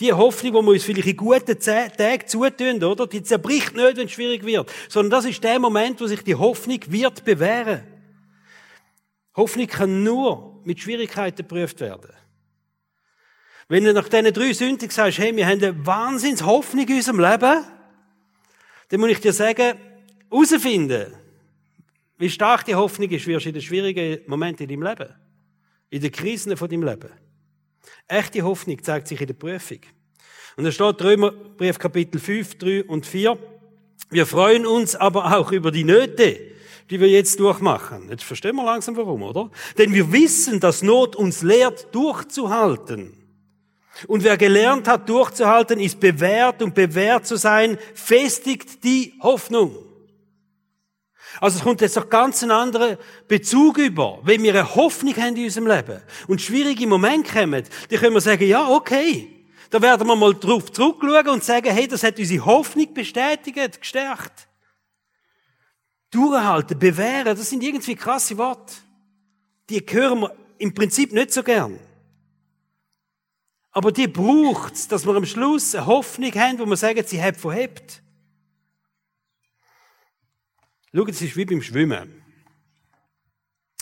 Die 0.00 0.12
Hoffnung, 0.12 0.52
die 0.52 0.62
wir 0.62 0.72
uns 0.72 0.84
vielleicht 0.84 1.08
in 1.08 1.16
guten 1.16 1.58
Tagen 1.58 2.26
zutun, 2.26 2.82
oder? 2.82 3.06
Die 3.06 3.22
zerbricht 3.22 3.74
nicht, 3.74 3.96
wenn 3.96 4.06
es 4.06 4.12
schwierig 4.12 4.44
wird. 4.44 4.70
Sondern 4.88 5.10
das 5.10 5.24
ist 5.24 5.42
der 5.42 5.58
Moment, 5.58 6.00
wo 6.00 6.06
sich 6.06 6.22
die 6.22 6.34
Hoffnung 6.34 6.80
wird 6.88 7.24
bewähren. 7.24 7.82
Hoffnung 9.36 9.66
kann 9.66 10.02
nur 10.02 10.60
mit 10.64 10.80
Schwierigkeiten 10.80 11.36
geprüft 11.36 11.80
werden. 11.80 12.10
Wenn 13.68 13.84
du 13.84 13.92
nach 13.92 14.08
diesen 14.08 14.32
drei 14.32 14.52
Sünden 14.52 14.90
sagst, 14.90 15.18
hey, 15.18 15.36
wir 15.36 15.46
haben 15.46 15.62
eine 15.62 15.86
Wahnsinns 15.86 16.42
Hoffnung 16.42 16.86
in 16.88 16.96
unserem 16.96 17.20
Leben, 17.20 17.64
dann 18.88 19.00
muss 19.00 19.10
ich 19.10 19.20
dir 19.20 19.32
sagen, 19.32 19.78
herausfinden, 20.30 21.14
wie 22.16 22.30
stark 22.30 22.64
die 22.64 22.74
Hoffnung 22.74 23.10
ist, 23.10 23.26
wirst 23.26 23.44
du 23.44 23.50
in 23.50 23.54
den 23.54 23.62
schwierigen 23.62 24.20
Momenten 24.26 24.68
in 24.68 24.80
deinem 24.80 24.88
Leben. 24.88 25.14
In 25.90 26.00
den 26.00 26.10
Krisen 26.10 26.56
von 26.56 26.68
deinem 26.68 26.82
Leben. 26.82 27.10
Echte 28.06 28.42
Hoffnung 28.42 28.82
zeigt 28.82 29.08
sich 29.08 29.20
in 29.20 29.26
der 29.26 29.34
Prüfung. 29.34 29.80
Und 30.56 30.64
da 30.64 30.72
steht 30.72 31.02
Römerbrief 31.02 31.78
Kapitel 31.78 32.20
5, 32.20 32.58
3 32.58 32.84
und 32.84 33.06
4. 33.06 33.38
Wir 34.10 34.26
freuen 34.26 34.66
uns 34.66 34.96
aber 34.96 35.38
auch 35.38 35.52
über 35.52 35.70
die 35.70 35.84
Nöte, 35.84 36.40
die 36.90 37.00
wir 37.00 37.08
jetzt 37.08 37.38
durchmachen. 37.38 38.08
Jetzt 38.08 38.24
verstehen 38.24 38.56
wir 38.56 38.64
langsam 38.64 38.96
warum, 38.96 39.22
oder? 39.22 39.50
Denn 39.76 39.92
wir 39.92 40.10
wissen, 40.12 40.58
dass 40.60 40.82
Not 40.82 41.16
uns 41.16 41.42
lehrt, 41.42 41.94
durchzuhalten. 41.94 43.12
Und 44.06 44.24
wer 44.24 44.36
gelernt 44.36 44.88
hat, 44.88 45.08
durchzuhalten, 45.08 45.80
ist 45.80 46.00
bewährt 46.00 46.62
und 46.62 46.74
bewährt 46.74 47.26
zu 47.26 47.36
sein, 47.36 47.78
festigt 47.94 48.84
die 48.84 49.14
Hoffnung. 49.20 49.76
Also 51.40 51.58
es 51.58 51.64
kommt 51.64 51.80
jetzt 51.80 51.96
noch 51.96 52.08
ganz 52.08 52.42
einen 52.42 52.52
anderen 52.52 52.98
Bezug 53.26 53.78
über. 53.78 54.18
Wenn 54.22 54.42
wir 54.42 54.52
eine 54.52 54.74
Hoffnung 54.74 55.14
haben 55.16 55.36
in 55.36 55.44
unserem 55.44 55.66
Leben 55.66 56.02
und 56.26 56.40
schwierige 56.40 56.86
Momente 56.86 57.32
kommen, 57.32 57.64
dann 57.90 57.98
können 57.98 58.14
wir 58.14 58.20
sagen, 58.20 58.46
ja, 58.46 58.68
okay. 58.68 59.34
Da 59.70 59.82
werden 59.82 60.06
wir 60.06 60.16
mal 60.16 60.34
drauf 60.34 60.72
zurückschauen 60.72 61.28
und 61.28 61.44
sagen, 61.44 61.70
hey, 61.70 61.86
das 61.86 62.02
hat 62.02 62.18
unsere 62.18 62.44
Hoffnung 62.44 62.92
bestätigt, 62.94 63.80
gestärkt. 63.80 64.48
Durchhalten, 66.10 66.78
bewähren, 66.78 67.36
das 67.36 67.50
sind 67.50 67.62
irgendwie 67.62 67.94
krasse 67.94 68.38
Worte. 68.38 68.74
Die 69.68 69.84
hören 69.86 70.20
wir 70.20 70.34
im 70.56 70.74
Prinzip 70.74 71.12
nicht 71.12 71.32
so 71.32 71.42
gern. 71.42 71.78
Aber 73.70 73.92
die 73.92 74.08
braucht's, 74.08 74.88
dass 74.88 75.06
wir 75.06 75.14
am 75.14 75.26
Schluss 75.26 75.74
eine 75.74 75.86
Hoffnung 75.86 76.32
haben, 76.32 76.58
wo 76.58 76.66
wir 76.66 76.76
sagen, 76.76 77.04
sie 77.06 77.22
hat 77.22 77.36
verhebt. 77.36 78.02
Schau, 80.94 81.06
es 81.06 81.20
ist 81.20 81.36
wie 81.36 81.44
beim 81.44 81.60
Schwimmen. 81.60 82.22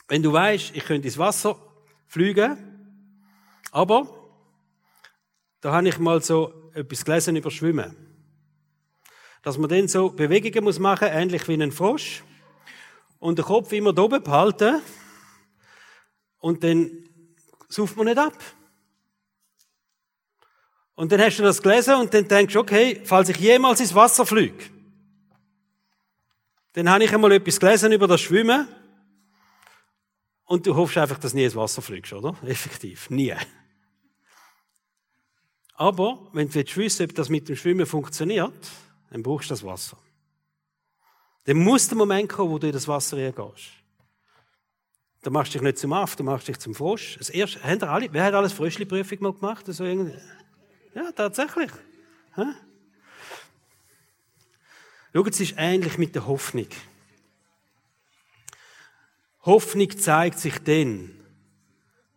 Wenn 0.09 0.23
du 0.23 0.33
weißt, 0.33 0.75
ich 0.75 0.85
könnte 0.85 1.07
ins 1.07 1.19
Wasser 1.19 1.57
fliegen, 2.07 2.57
aber 3.71 4.09
da 5.61 5.73
habe 5.73 5.88
ich 5.88 5.99
mal 5.99 6.21
so 6.23 6.71
etwas 6.75 7.05
gelesen 7.05 7.37
über 7.37 7.51
Schwimmen. 7.51 7.95
Dass 9.42 9.59
man 9.59 9.71
dann 9.71 9.87
so 9.87 10.11
Bewegungen 10.11 10.64
muss 10.64 10.79
machen, 10.79 11.09
ähnlich 11.11 11.47
wie 11.47 11.61
ein 11.61 11.73
Frosch, 11.73 12.25
und 13.19 13.38
den 13.38 13.45
Kopf 13.45 13.73
immer 13.73 13.92
da 13.92 14.03
oben 14.03 14.23
behalten, 14.23 14.83
und 16.38 16.62
dann 16.62 17.09
sauft 17.69 17.97
man 17.97 18.07
nicht 18.07 18.19
ab. 18.19 18.37
Und 20.95 21.12
dann 21.12 21.21
hast 21.21 21.38
du 21.38 21.42
das 21.42 21.62
gelesen 21.62 21.97
und 21.97 22.12
dann 22.14 22.27
denkst 22.27 22.55
du, 22.55 22.61
okay, 22.61 23.01
falls 23.05 23.29
ich 23.29 23.37
jemals 23.37 23.81
ins 23.81 23.95
Wasser 23.95 24.25
fliege, 24.25 24.76
dann 26.77 26.91
habe 26.91 27.05
ich 27.05 27.15
einmal 27.15 27.33
etwas 27.33 27.59
gelesen 27.59 27.91
über 27.91 28.07
das 28.07 28.21
Schwimmen. 28.21 28.69
Und 30.45 30.67
du 30.67 30.77
hoffst 30.77 30.99
einfach, 30.99 31.19
dass 31.19 31.33
nie 31.33 31.45
ins 31.45 31.57
Wasser 31.57 31.81
fliegst, 31.81 32.12
oder? 32.12 32.37
Effektiv. 32.47 33.09
Nie. 33.09 33.35
Aber, 35.73 36.29
wenn 36.35 36.51
du 36.51 36.77
wissen 36.77 37.07
ob 37.07 37.15
das 37.15 37.31
mit 37.31 37.49
dem 37.49 37.57
Schwimmen 37.57 37.87
funktioniert, 37.87 38.53
dann 39.09 39.23
brauchst 39.23 39.49
du 39.49 39.55
das 39.55 39.65
Wasser. 39.65 39.97
Dann 41.45 41.57
muss 41.57 41.89
der 41.89 41.97
Moment 41.97 42.29
kommen, 42.29 42.51
wo 42.51 42.59
du 42.59 42.67
in 42.67 42.75
das 42.75 42.87
Wasser 42.87 43.17
reingehst. 43.17 43.71
Da 45.23 45.31
machst 45.31 45.55
du 45.55 45.59
dich 45.59 45.62
nicht 45.62 45.79
zum 45.79 45.95
Aff, 45.95 46.15
du 46.15 46.25
machst 46.25 46.47
dich 46.47 46.59
zum 46.59 46.75
Frosch. 46.75 47.17
Das 47.17 47.31
erste, 47.31 47.62
haben 47.65 47.83
alle, 47.85 48.12
wer 48.12 48.25
hat 48.25 48.35
alles 48.35 48.53
Fröschli-Prüfung 48.53 49.23
mal 49.23 49.33
gemacht? 49.33 49.67
Also 49.67 49.87
ja, 49.87 51.11
tatsächlich. 51.15 51.71
Ha? 52.37 52.55
Schaut, 55.16 55.29
es 55.29 55.40
ist 55.40 55.55
ähnlich 55.57 55.96
mit 55.96 56.14
der 56.14 56.26
Hoffnung. 56.26 56.66
Hoffnung 59.46 59.98
zeigt 59.98 60.38
sich 60.38 60.59
dann, 60.59 61.11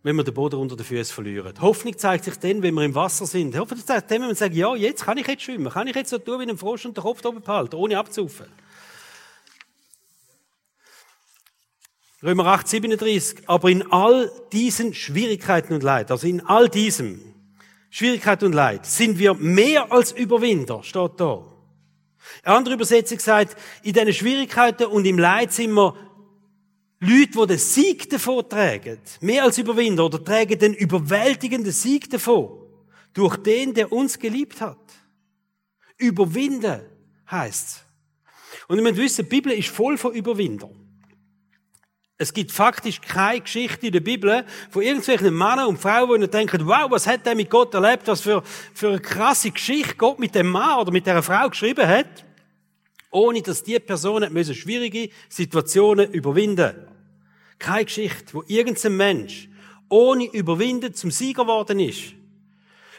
wenn 0.03 0.17
wir 0.17 0.25
den 0.25 0.33
Boden 0.33 0.59
unter 0.59 0.75
den 0.75 0.85
Füßen 0.85 1.13
verlieren. 1.13 1.53
Hoffnung 1.61 1.97
zeigt 1.97 2.25
sich 2.25 2.35
dann, 2.39 2.61
wenn 2.61 2.73
wir 2.73 2.83
im 2.83 2.93
Wasser 2.93 3.25
sind. 3.25 3.57
Hoffnung 3.57 3.79
zeigt 3.85 4.09
sich 4.09 4.09
dann, 4.09 4.23
wenn 4.23 4.27
wir 4.27 4.35
sagen, 4.35 4.53
ja, 4.53 4.75
jetzt 4.75 5.05
kann 5.05 5.17
ich 5.17 5.25
jetzt 5.27 5.43
schwimmen, 5.43 5.71
kann 5.71 5.87
ich 5.87 5.95
jetzt 5.95 6.09
so 6.09 6.17
tun 6.17 6.41
wie 6.41 6.49
ein 6.49 6.57
Frosch 6.57 6.85
und 6.85 6.97
den 6.97 7.01
Kopf 7.01 7.23
oben 7.23 7.39
behalten, 7.39 7.77
ohne 7.77 7.97
abzusaufen. 7.97 8.47
Römer 12.21 12.47
8, 12.47 12.67
37. 12.67 13.47
Aber 13.47 13.69
in 13.69 13.89
all 13.93 14.29
diesen 14.51 14.93
Schwierigkeiten 14.93 15.73
und 15.73 15.83
Leid, 15.83 16.11
also 16.11 16.27
in 16.27 16.45
all 16.45 16.67
diesem 16.67 17.21
Schwierigkeit 17.89 18.43
und 18.43 18.51
Leid, 18.51 18.85
sind 18.85 19.19
wir 19.19 19.35
mehr 19.35 19.89
als 19.89 20.11
Überwinder, 20.11 20.83
steht 20.83 21.11
da. 21.15 21.58
Eine 22.43 22.55
andere 22.55 22.75
Übersetzung 22.75 23.19
sagt, 23.19 23.55
in 23.83 23.93
diesen 23.93 24.13
Schwierigkeiten 24.13 24.85
und 24.85 25.05
im 25.05 25.17
Leid 25.17 25.51
sind 25.51 25.73
wir 25.73 25.95
Leute, 26.99 27.31
die 27.31 27.47
den 27.47 27.57
Sieg 27.57 28.09
davon 28.09 28.47
tragen. 28.49 28.99
Mehr 29.21 29.43
als 29.43 29.57
Überwinder 29.57 30.05
oder 30.05 30.23
tragen 30.23 30.59
den 30.59 30.73
überwältigenden 30.73 31.71
Sieg 31.71 32.09
davon. 32.09 32.49
Durch 33.13 33.37
den, 33.37 33.73
der 33.73 33.91
uns 33.91 34.19
geliebt 34.19 34.61
hat. 34.61 34.77
Überwinden 35.97 36.81
heisst's. 37.29 37.83
Und 38.67 38.77
ihr 38.77 38.83
müsst 38.83 38.97
wissen, 38.97 39.25
die 39.25 39.29
Bibel 39.29 39.53
ist 39.53 39.69
voll 39.69 39.97
von 39.97 40.13
Überwindern. 40.13 40.88
Es 42.19 42.33
gibt 42.33 42.51
faktisch 42.51 43.01
keine 43.01 43.41
Geschichte 43.41 43.87
in 43.87 43.93
der 43.93 44.01
Bibel 44.01 44.45
von 44.69 44.83
irgendwelchen 44.83 45.35
Männern 45.35 45.67
und 45.67 45.79
Frauen, 45.79 46.21
die 46.21 46.27
denken, 46.27 46.67
wow, 46.67 46.91
was 46.91 47.07
hat 47.07 47.25
der 47.25 47.33
mit 47.33 47.49
Gott 47.49 47.73
erlebt, 47.73 48.07
was 48.07 48.21
für, 48.21 48.43
für 48.73 48.89
eine 48.89 48.99
krasse 48.99 49.49
Geschichte 49.49 49.95
Gott 49.95 50.19
mit 50.19 50.35
dem 50.35 50.49
Mann 50.51 50.79
oder 50.79 50.91
mit 50.91 51.07
der 51.07 51.23
Frau 51.23 51.49
geschrieben 51.49 51.87
hat 51.87 52.25
ohne 53.11 53.41
dass 53.41 53.63
die 53.63 53.79
Person 53.79 54.25
müssen 54.31 54.55
schwierige 54.55 55.09
Situationen 55.29 56.11
überwinden. 56.11 56.75
Keine 57.57 57.85
Geschichte, 57.85 58.33
wo 58.33 58.43
irgendein 58.47 58.95
Mensch 58.95 59.49
ohne 59.89 60.25
Überwinden 60.25 60.93
zum 60.93 61.11
Sieger 61.11 61.43
geworden 61.43 61.79
ist. 61.79 62.13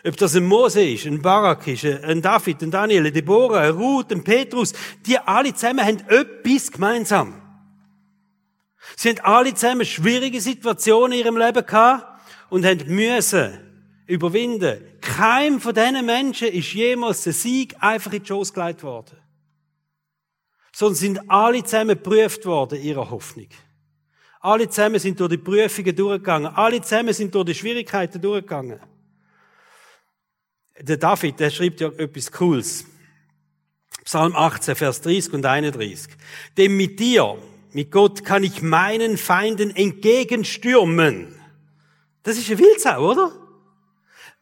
Ob 0.04 0.16
das 0.16 0.34
ein 0.34 0.46
Mose 0.46 0.82
ist, 0.82 1.06
ein 1.06 1.22
Barak 1.22 1.66
ist, 1.66 1.84
ein 1.84 2.22
David, 2.22 2.62
ein 2.62 2.70
Daniel, 2.70 3.06
ein 3.06 3.12
Deborah, 3.12 3.60
ein 3.60 3.74
Ruth, 3.74 4.10
ein 4.12 4.24
Petrus, 4.24 4.72
die 5.06 5.18
alle 5.18 5.54
zusammen 5.54 5.84
haben 5.84 6.00
etwas 6.08 6.72
gemeinsam. 6.72 7.40
Sie 8.96 9.10
haben 9.10 9.20
alle 9.20 9.54
zusammen 9.54 9.84
schwierige 9.84 10.40
Situationen 10.40 11.12
in 11.12 11.24
ihrem 11.24 11.36
Leben 11.36 11.64
gehabt 11.64 12.22
und 12.48 12.64
haben 12.64 12.94
müssen 12.94 13.58
überwinden. 14.06 14.82
Keinem 15.00 15.60
von 15.60 15.74
diesen 15.74 16.04
Menschen 16.04 16.48
ist 16.48 16.72
jemals 16.72 17.22
der 17.22 17.32
Sieg 17.32 17.76
einfach 17.80 18.12
in 18.12 18.22
die 18.22 18.28
Schoß 18.28 18.52
gelegt 18.52 18.82
worden 18.82 19.20
sondern 20.72 20.96
sind 20.96 21.30
alle 21.30 21.62
zusammen 21.64 21.90
geprüft 21.90 22.46
worden, 22.46 22.80
ihrer 22.80 23.10
Hoffnung. 23.10 23.48
Alle 24.40 24.68
zusammen 24.68 24.98
sind 24.98 25.20
durch 25.20 25.30
die 25.30 25.36
Prüfungen 25.36 25.94
durchgegangen. 25.94 26.54
Alle 26.54 26.80
zusammen 26.80 27.12
sind 27.12 27.34
durch 27.34 27.44
die 27.44 27.54
Schwierigkeiten 27.54 28.20
durchgegangen. 28.20 28.80
Der 30.78 30.96
David, 30.96 31.38
der 31.38 31.50
schreibt 31.50 31.80
ja 31.80 31.88
etwas 31.88 32.32
Cooles. 32.32 32.86
Psalm 34.04 34.34
18, 34.34 34.76
Vers 34.76 35.02
30 35.02 35.34
und 35.34 35.44
31. 35.44 36.14
Denn 36.56 36.74
mit 36.74 36.98
dir, 36.98 37.36
mit 37.72 37.90
Gott, 37.90 38.24
kann 38.24 38.44
ich 38.44 38.62
meinen 38.62 39.16
Feinden 39.16 39.74
entgegenstürmen. 39.74 41.34
Das 42.22 42.36
ist 42.36 42.50
ein 42.50 42.58
Wildsau, 42.58 43.10
oder? 43.10 43.32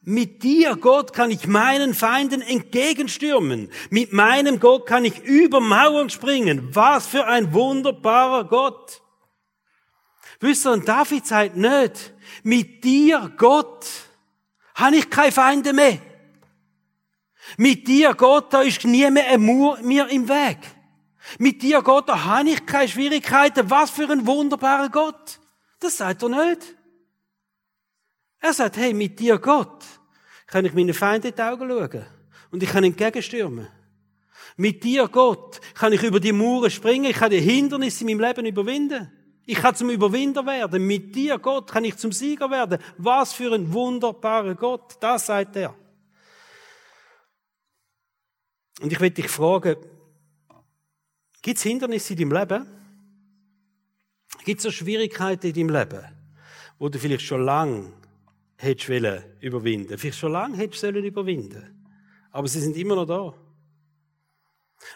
Mit 0.01 0.43
dir, 0.43 0.77
Gott, 0.77 1.13
kann 1.13 1.31
ich 1.31 1.47
meinen 1.47 1.93
Feinden 1.93 2.41
entgegenstürmen. 2.41 3.71
Mit 3.91 4.13
meinem 4.13 4.59
Gott 4.59 4.87
kann 4.87 5.05
ich 5.05 5.23
über 5.23 5.61
Mauern 5.61 6.09
springen. 6.09 6.75
Was 6.75 7.07
für 7.07 7.27
ein 7.27 7.53
wunderbarer 7.53 8.45
Gott. 8.45 9.03
Wisst 10.41 10.67
ihr, 10.67 10.73
und 10.73 10.89
David 10.89 11.27
sagt 11.27 11.57
nicht, 11.57 12.15
mit 12.43 12.85
dir, 12.85 13.33
Gott, 13.37 13.87
habe 14.77 14.97
ich 14.97 15.11
keine 15.11 15.33
Feinde 15.33 15.73
mehr. 15.73 15.99
Mit 17.57 17.89
dir, 17.89 18.15
Gott, 18.15 18.53
da 18.53 18.63
ist 18.63 18.85
nie 18.85 19.11
mehr 19.11 19.29
ein 19.29 19.43
Mur 19.43 19.79
mir 19.83 20.09
im 20.09 20.29
Weg. 20.29 20.59
Mit 21.39 21.63
dir, 21.63 21.83
Gott, 21.83 22.09
da 22.09 22.25
habe 22.25 22.51
ich 22.51 22.65
keine 22.65 22.89
Schwierigkeiten. 22.89 23.69
Was 23.71 23.91
für 23.91 24.11
ein 24.11 24.27
wunderbarer 24.27 24.89
Gott. 24.89 25.41
Das 25.81 25.97
sagt 25.97 26.23
er 26.23 26.29
nicht. 26.29 26.75
Er 28.41 28.53
sagt, 28.53 28.77
hey, 28.77 28.95
mit 28.95 29.19
dir, 29.19 29.39
Gott, 29.39 29.85
kann 30.47 30.65
ich 30.65 30.73
meinen 30.73 30.95
Feinden 30.95 31.31
in 31.31 31.37
die 31.37 31.43
Augen 31.43 31.69
schauen. 31.69 32.07
Und 32.51 32.63
ich 32.63 32.71
kann 32.71 32.85
entgegenstürmen. 32.85 33.69
Mit 34.57 34.83
dir, 34.83 35.09
Gott, 35.09 35.61
kann 35.75 35.93
ich 35.93 36.03
über 36.03 36.21
die 36.21 36.33
Mauern 36.33 36.71
springen. 36.71 37.11
Ich 37.11 37.17
kann 37.17 37.31
die 37.31 37.41
Hindernisse 37.41 38.05
in 38.05 38.17
meinem 38.17 38.27
Leben 38.27 38.47
überwinden. 38.47 39.13
Ich 39.45 39.57
kann 39.57 39.75
zum 39.75 39.91
Überwinder 39.91 40.45
werden. 40.45 40.87
Mit 40.87 41.15
dir, 41.15 41.39
Gott, 41.39 41.71
kann 41.71 41.85
ich 41.85 41.97
zum 41.97 42.13
Sieger 42.13 42.51
werden. 42.51 42.79
Was 42.97 43.33
für 43.33 43.53
ein 43.55 43.73
wunderbarer 43.73 44.55
Gott. 44.55 44.97
Das 45.01 45.27
sagt 45.27 45.57
er. 45.57 45.75
Und 48.81 48.93
ich 48.93 49.01
will 49.01 49.11
dich 49.11 49.29
fragen, 49.29 49.77
gibt 51.43 51.59
es 51.59 51.63
Hindernisse 51.63 52.15
in 52.15 52.19
deinem 52.19 52.33
Leben? 52.33 52.67
Gibt 54.45 54.65
es 54.65 54.75
Schwierigkeiten 54.75 55.49
in 55.49 55.55
deinem 55.55 55.71
Leben, 55.71 56.05
wo 56.79 56.89
du 56.89 56.99
vielleicht 56.99 57.25
schon 57.25 57.45
lange 57.45 57.93
hättest 58.57 58.89
wollen 58.89 59.23
überwinden? 59.41 59.99
Vielleicht 59.99 60.19
schon 60.19 60.33
lange 60.33 60.57
hättest 60.57 60.81
sollen 60.81 61.05
überwinden. 61.05 61.87
Aber 62.31 62.49
sie 62.49 62.61
sind 62.61 62.77
immer 62.77 62.95
noch 62.95 63.07
da. 63.07 63.35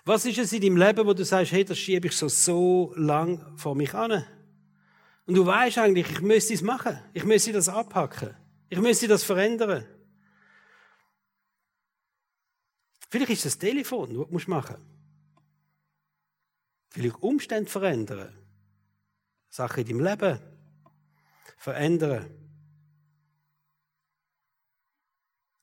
Was 0.04 0.24
ist 0.24 0.38
es 0.38 0.52
in 0.52 0.60
deinem 0.60 0.76
Leben, 0.76 1.06
wo 1.06 1.12
du 1.12 1.24
sagst, 1.24 1.52
hey, 1.52 1.64
das 1.64 1.78
schiebe 1.78 2.08
ich 2.08 2.16
so, 2.16 2.28
so 2.28 2.92
lang 2.96 3.56
vor 3.56 3.74
mich 3.74 3.94
an? 3.94 4.24
Und 5.26 5.34
du 5.34 5.46
weißt 5.46 5.78
eigentlich, 5.78 6.10
ich 6.10 6.20
müsste 6.20 6.54
es 6.54 6.62
machen. 6.62 6.98
Ich 7.12 7.24
müsste 7.24 7.52
das 7.52 7.68
abhacken. 7.68 8.34
Ich 8.68 8.78
müsste 8.78 9.08
das 9.08 9.22
verändern. 9.22 9.84
Vielleicht 13.10 13.32
ist 13.32 13.44
das 13.44 13.58
Telefon, 13.58 14.08
was 14.30 14.44
du 14.44 14.50
machen 14.50 14.76
musst. 14.76 15.01
Vielleicht 16.92 17.22
Umstände 17.22 17.70
verändern. 17.70 18.36
Sachen 19.48 19.80
in 19.80 19.88
deinem 19.88 20.04
Leben 20.04 20.40
verändern. 21.56 22.30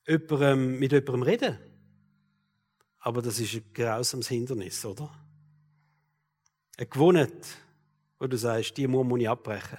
Jemandem, 0.08 0.78
mit 0.80 0.90
jemandem 0.90 1.22
reden. 1.22 1.58
Aber 2.98 3.22
das 3.22 3.38
ist 3.38 3.54
ein 3.54 3.72
grausames 3.72 4.26
Hindernis, 4.26 4.84
oder? 4.84 5.08
Eine 6.76 6.88
Gewohnheit, 6.88 7.46
wo 8.18 8.26
du 8.26 8.36
sagst, 8.36 8.76
die 8.76 8.88
muss 8.88 9.20
ich 9.20 9.28
abbrechen. 9.28 9.78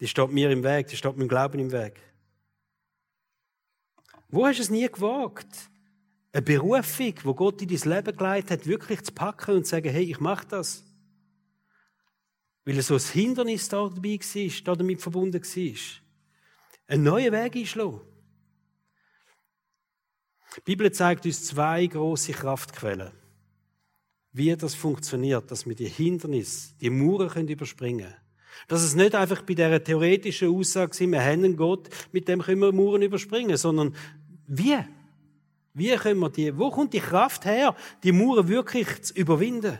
Die 0.00 0.08
steht 0.08 0.32
mir 0.32 0.50
im 0.50 0.64
Weg, 0.64 0.88
die 0.88 0.96
steht 0.96 1.16
meinem 1.16 1.28
Glauben 1.28 1.60
im 1.60 1.70
Weg. 1.70 2.00
Wo 4.28 4.44
hast 4.44 4.58
du 4.58 4.62
es 4.62 4.70
nie 4.70 4.88
gewagt? 4.88 5.70
Eine 6.32 6.42
Berufung, 6.42 7.14
wo 7.24 7.34
Gott 7.34 7.60
in 7.60 7.68
dein 7.68 7.90
Leben 7.90 8.16
geleitet 8.16 8.50
hat, 8.50 8.66
wirklich 8.66 9.02
zu 9.02 9.12
packen 9.12 9.56
und 9.56 9.64
zu 9.64 9.70
sagen, 9.70 9.90
hey, 9.90 10.04
ich 10.04 10.18
mache 10.18 10.46
das. 10.46 10.82
Weil 12.64 12.80
so 12.80 12.94
ein 12.94 13.00
Hindernis 13.00 13.68
da 13.68 13.88
dabei 13.88 14.18
war, 14.18 14.62
da 14.64 14.74
damit 14.76 15.02
verbunden 15.02 15.42
war. 15.42 15.76
Einen 16.86 17.02
neuen 17.02 17.32
Weg 17.32 17.56
einschlagen. 17.56 18.00
Die 20.56 20.60
Bibel 20.60 20.92
zeigt 20.92 21.24
uns 21.26 21.44
zwei 21.44 21.86
große 21.86 22.32
Kraftquellen. 22.32 23.10
Wie 24.32 24.54
das 24.56 24.74
funktioniert, 24.74 25.50
dass 25.50 25.66
wir 25.66 25.74
die 25.74 25.88
Hindernisse, 25.88 26.74
die 26.80 26.90
Mauern 26.90 27.48
überspringen 27.48 28.06
können. 28.06 28.16
Dass 28.68 28.82
es 28.82 28.94
nicht 28.94 29.14
einfach 29.14 29.42
bei 29.42 29.54
dieser 29.54 29.82
theoretischen 29.82 30.48
Aussage 30.48 30.92
ist, 30.92 31.00
wir 31.00 31.20
haben 31.20 31.44
einen 31.44 31.56
Gott, 31.56 31.88
mit 32.12 32.28
dem 32.28 32.40
können 32.40 32.60
wir 32.60 32.72
Mauern 32.72 33.02
überspringen, 33.02 33.56
sondern 33.56 33.94
wie? 34.46 34.78
Wie 35.74 35.94
können 35.96 36.20
wir 36.20 36.30
die, 36.30 36.56
wo 36.56 36.70
kommt 36.70 36.92
die 36.92 37.00
Kraft 37.00 37.44
her, 37.44 37.74
die 38.02 38.12
Mauern 38.12 38.48
wirklich 38.48 39.02
zu 39.02 39.14
überwinden? 39.14 39.78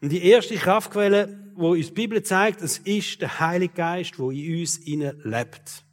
Und 0.00 0.08
die 0.08 0.24
erste 0.24 0.56
Kraftquelle, 0.56 1.52
wo 1.54 1.72
uns 1.72 1.88
die 1.88 1.92
Bibel 1.92 2.22
zeigt, 2.22 2.62
es 2.62 2.78
ist 2.78 3.20
der 3.20 3.38
Heilige 3.38 3.74
Geist, 3.74 4.18
wo 4.18 4.30
in 4.30 4.60
uns 4.60 4.78
innen 4.78 5.20
lebt. 5.24 5.84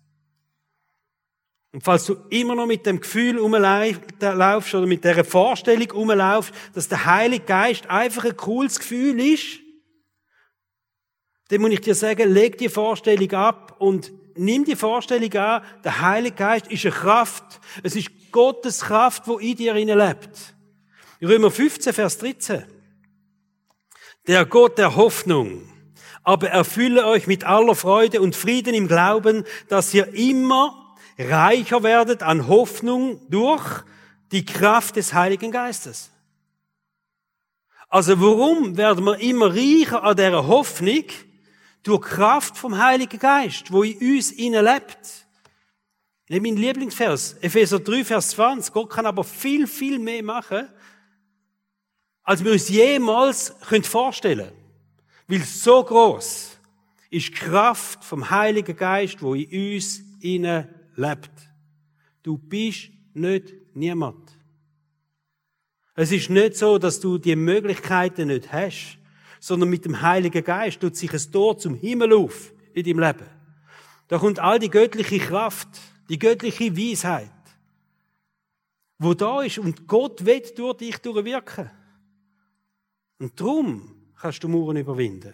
Und 1.72 1.84
falls 1.84 2.06
du 2.06 2.16
immer 2.32 2.56
noch 2.56 2.66
mit 2.66 2.86
dem 2.86 3.00
Gefühl 3.00 3.38
rumlaufst 3.38 4.74
oder 4.74 4.88
mit 4.88 5.04
der 5.04 5.24
Vorstellung 5.24 5.92
rumlaufst, 5.92 6.54
dass 6.74 6.88
der 6.88 7.06
Heilige 7.06 7.46
Geist 7.46 7.88
einfach 7.88 8.26
ein 8.26 8.36
cooles 8.36 8.80
Gefühl 8.80 9.20
ist, 9.20 9.60
dann 11.50 11.62
muss 11.62 11.72
ich 11.72 11.82
dir 11.82 11.96
sagen, 11.96 12.32
leg 12.32 12.58
die 12.58 12.70
Vorstellung 12.70 13.32
ab 13.34 13.76
und 13.80 14.12
nimm 14.36 14.66
die 14.66 14.76
Vorstellung 14.76 15.34
an, 15.34 15.64
der 15.84 16.02
Heilige 16.02 16.36
Geist 16.36 16.68
ist 16.68 16.86
eine 16.86 16.96
Kraft. 16.96 17.60
Es 17.84 17.96
ist 17.96 18.10
Gottes 18.32 18.82
Kraft, 18.82 19.28
wo 19.28 19.40
in 19.40 19.56
dir 19.56 19.74
lebt. 19.74 20.56
Römer 21.22 21.52
15, 21.52 21.94
Vers 21.94 22.18
13. 22.18 22.64
Der 24.28 24.46
Gott 24.46 24.78
der 24.78 24.96
Hoffnung 24.96 25.70
aber 26.24 26.50
erfülle 26.50 27.08
euch 27.08 27.28
mit 27.28 27.44
aller 27.44 27.74
Freude 27.74 28.22
und 28.22 28.36
Frieden 28.36 28.76
im 28.76 28.88
Glauben, 28.88 29.46
dass 29.68 29.94
ihr 29.96 30.14
immer 30.14 30.96
reicher 31.18 31.82
werdet 31.82 32.24
an 32.24 32.48
Hoffnung 32.48 33.20
durch 33.30 33.64
die 34.32 34.46
Kraft 34.46 34.96
des 34.96 35.14
Heiligen 35.14 35.52
Geistes. 35.52 36.12
Also 37.88 38.22
warum 38.22 38.78
werden 38.78 39.06
wir 39.06 39.20
immer 39.20 39.56
reicher 39.56 40.04
an 40.04 40.16
dieser 40.16 40.46
Hoffnung? 40.46 41.06
Durch 41.82 42.02
Kraft 42.02 42.58
vom 42.58 42.78
Heiligen 42.78 43.20
Geist, 43.20 43.72
wo 43.72 43.84
in 43.84 43.98
uns 44.16 44.32
lebt. 44.62 45.26
Mein 46.32 46.58
Lieblingsvers, 46.58 47.38
Epheser 47.42 47.80
3, 47.80 48.04
Vers 48.04 48.30
20. 48.30 48.72
Gott 48.72 48.92
kann 48.92 49.08
aber 49.08 49.24
viel, 49.24 49.66
viel 49.66 49.98
mehr 49.98 50.22
machen, 50.22 50.70
als 52.22 52.44
wir 52.44 52.52
uns 52.52 52.70
jemals 52.70 53.56
vorstellen 53.82 54.50
können. 54.50 54.60
Weil 55.28 55.42
so 55.42 55.84
groß 55.84 56.60
ist 57.10 57.28
die 57.30 57.32
Kraft 57.32 58.04
vom 58.04 58.30
Heiligen 58.30 58.78
Geist, 58.78 59.24
wo 59.24 59.34
in 59.34 59.74
uns 59.76 60.02
innen 60.20 60.68
lebt. 60.96 61.32
Du 62.22 62.38
bist 62.38 62.90
nicht 63.16 63.54
niemand. 63.74 64.38
Es 65.96 66.12
ist 66.12 66.30
nicht 66.30 66.56
so, 66.56 66.78
dass 66.78 67.00
du 67.00 67.18
die 67.18 67.36
Möglichkeiten 67.36 68.28
nicht 68.28 68.54
hast, 68.54 69.00
sondern 69.40 69.70
mit 69.70 69.84
dem 69.84 70.00
Heiligen 70.00 70.44
Geist 70.44 70.80
tut 70.80 70.96
sich 70.96 71.12
ein 71.12 71.32
Tor 71.32 71.58
zum 71.58 71.74
Himmel 71.74 72.14
auf 72.14 72.54
in 72.74 72.84
deinem 72.84 73.00
Leben. 73.00 73.26
Da 74.08 74.20
kommt 74.20 74.40
all 74.40 74.60
die 74.60 74.70
göttliche 74.70 75.18
Kraft, 75.18 75.68
die 76.10 76.20
göttliche 76.20 76.76
Weisheit, 76.76 77.30
wo 78.98 79.14
da 79.14 79.42
ist 79.44 79.60
und 79.60 79.88
Gott 79.88 80.26
wird 80.26 80.58
durch 80.58 80.78
dich 80.78 80.98
durchwirken. 80.98 81.70
Und 83.20 83.40
darum 83.40 83.96
kannst 84.20 84.44
du 84.44 84.48
Mauern 84.48 84.78
überwinden. 84.78 85.34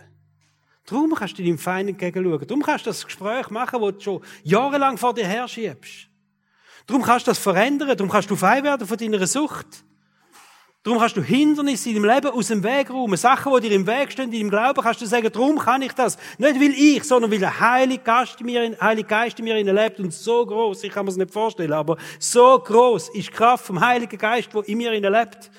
Darum 0.86 1.16
kannst 1.16 1.38
du 1.40 1.44
deinem 1.44 1.58
Feind 1.58 1.90
entgegenschauen. 1.90 2.46
Darum 2.48 2.62
kannst 2.62 2.86
du 2.86 2.90
das 2.90 3.06
Gespräch 3.06 3.50
machen, 3.50 3.82
das 3.82 3.94
du 3.96 4.02
schon 4.02 4.22
jahrelang 4.44 4.98
vor 4.98 5.14
dir 5.14 5.28
her 5.28 5.48
schiebst. 5.48 6.10
Darum 6.86 7.02
kannst 7.02 7.26
du 7.26 7.32
das 7.32 7.40
verändern. 7.40 7.98
Darum 7.98 8.10
kannst 8.10 8.30
du 8.30 8.36
frei 8.36 8.62
werden 8.64 8.88
von 8.88 8.98
deiner 8.98 9.26
Sucht. 9.26 9.84
Darum 10.86 11.00
kannst 11.00 11.18
du 11.18 11.24
Hindernisse 11.24 11.90
in 11.90 11.96
deinem 11.96 12.14
Leben 12.14 12.28
aus 12.28 12.50
dem 12.50 12.64
Weg 12.64 12.92
räumen. 12.92 13.18
Sachen, 13.18 13.52
die 13.56 13.70
dir 13.70 13.76
im 13.76 13.88
Weg 13.88 14.12
stehen, 14.12 14.32
in 14.32 14.40
deinem 14.40 14.50
Glauben, 14.52 14.84
kannst 14.84 15.02
du 15.02 15.08
sagen, 15.08 15.32
darum 15.32 15.58
kann 15.58 15.82
ich 15.82 15.94
das. 15.94 16.16
Nicht 16.38 16.62
weil 16.62 16.74
ich, 16.74 17.04
sondern 17.04 17.32
weil 17.32 17.40
der 17.40 17.60
Heilige 17.60 18.04
Geist 18.04 18.40
in 18.40 18.46
mir, 18.46 18.78
Heilige 18.80 19.08
Geist 19.08 19.40
in 19.40 19.46
mir 19.46 19.56
lebt 19.64 20.00
und 20.00 20.14
so 20.14 20.46
groß, 20.46 20.84
ich 20.84 20.92
kann 20.92 21.06
mir 21.06 21.10
das 21.10 21.18
nicht 21.18 21.34
vorstellen, 21.34 21.74
aber 21.74 21.98
so 22.20 22.60
groß 22.60 23.10
ist 23.16 23.30
die 23.30 23.32
Kraft 23.32 23.66
vom 23.66 23.80
Heiligen 23.80 24.16
Geist, 24.16 24.54
wo 24.54 24.62
in 24.62 24.78
mir 24.78 24.92
lebt. 24.92 25.50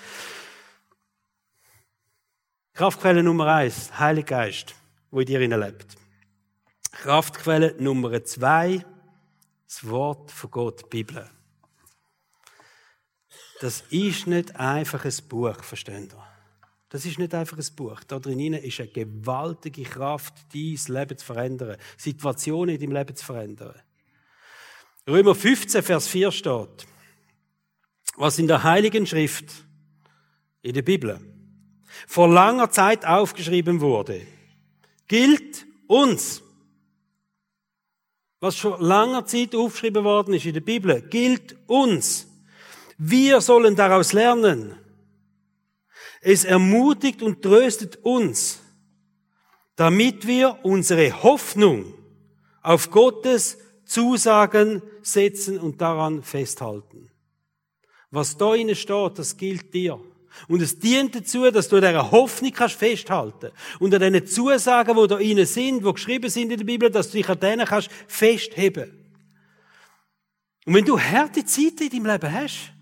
Kraftquelle 2.73 3.25
Nummer 3.25 3.49
eins, 3.49 3.91
Heiliger 3.99 4.37
Geist, 4.37 4.77
wo 5.11 5.19
in 5.19 5.27
dir 5.27 5.41
lebt. 5.41 5.97
Kraftquelle 6.93 7.75
Nummer 7.81 8.23
zwei, 8.23 8.87
das 9.67 9.91
Wort 9.91 10.31
von 10.31 10.51
Gott, 10.53 10.83
die 10.85 10.89
Bibel. 10.89 11.29
Das 13.61 13.85
ist 13.91 14.27
nicht 14.27 14.57
einfach 14.57 15.05
ein 15.05 15.15
Buch, 15.29 15.63
versteht 15.63 16.13
ihr? 16.13 16.27
Das 16.89 17.05
ist 17.05 17.19
nicht 17.19 17.35
einfach 17.35 17.59
ein 17.59 17.67
Buch. 17.75 18.01
Da 18.05 18.19
drin 18.19 18.55
ist 18.55 18.81
eine 18.81 18.89
gewaltige 18.89 19.83
Kraft, 19.83 20.35
dein 20.53 20.79
Leben 20.89 21.19
zu 21.19 21.25
verändern, 21.25 21.77
Situationen 21.97 22.75
in 22.75 22.81
deinem 22.81 22.93
Leben 22.93 23.17
zu 23.17 23.25
verändern. 23.25 23.75
Römer 25.09 25.35
15, 25.35 25.83
Vers 25.83 26.09
4 26.09 26.33
steht, 26.33 26.87
was 28.17 28.39
in 28.39 28.47
der 28.47 28.63
Heiligen 28.63 29.07
Schrift, 29.07 29.47
in 30.63 30.75
der 30.75 30.83
Bibel, 30.83 31.21
vor 32.07 32.29
langer 32.29 32.71
Zeit 32.71 33.05
aufgeschrieben 33.05 33.81
wurde, 33.81 34.27
gilt 35.09 35.67
uns. 35.87 36.43
Was 38.41 38.57
schon 38.57 38.81
langer 38.81 39.25
Zeit 39.27 39.55
aufgeschrieben 39.55 40.05
worden 40.05 40.35
ist 40.35 40.45
in 40.45 40.55
der 40.55 40.61
Bibel, 40.61 41.01
gilt 41.03 41.57
uns. 41.69 42.27
Wir 42.99 43.41
sollen 43.41 43.77
daraus 43.77 44.13
lernen. 44.13 44.75
Es 46.21 46.45
ermutigt 46.45 47.23
und 47.23 47.43
tröstet 47.43 47.97
uns, 48.03 48.61
damit 49.77 50.27
wir 50.27 50.59
unsere 50.65 51.23
Hoffnung 51.23 51.95
auf 52.63 52.91
Gottes 52.91 53.59
Zusagen 53.85 54.83
setzen 55.03 55.59
und 55.59 55.81
daran 55.81 56.23
festhalten. 56.23 57.11
Was 58.11 58.37
da 58.37 58.55
innen 58.55 58.75
steht, 58.75 59.19
das 59.19 59.37
gilt 59.37 59.73
dir. 59.75 60.01
Und 60.49 60.61
es 60.61 60.79
dient 60.79 61.15
dazu, 61.15 61.51
dass 61.51 61.69
du 61.69 61.77
an 61.77 61.83
dieser 61.83 62.11
Hoffnung 62.11 62.53
kannst 62.53 62.77
festhalten 62.77 63.53
Und 63.79 63.95
an 63.95 64.01
diesen 64.01 64.27
Zusagen, 64.27 64.97
die 64.97 65.07
da 65.07 65.19
innen 65.19 65.47
sind, 65.47 65.85
die 65.85 65.93
geschrieben 65.93 66.29
sind 66.29 66.51
in 66.51 66.59
der 66.59 66.65
Bibel, 66.65 66.91
dass 66.91 67.11
du 67.11 67.19
dich 67.19 67.29
an 67.29 67.41
denen 67.41 67.67
kannst 67.67 67.91
festheben. 68.07 68.91
Und 70.65 70.75
wenn 70.75 70.85
du 70.85 70.99
harte 70.99 71.45
Zeiten 71.45 71.85
in 71.85 71.91
deinem 71.91 72.07
Leben 72.07 72.33
hast, 72.33 72.73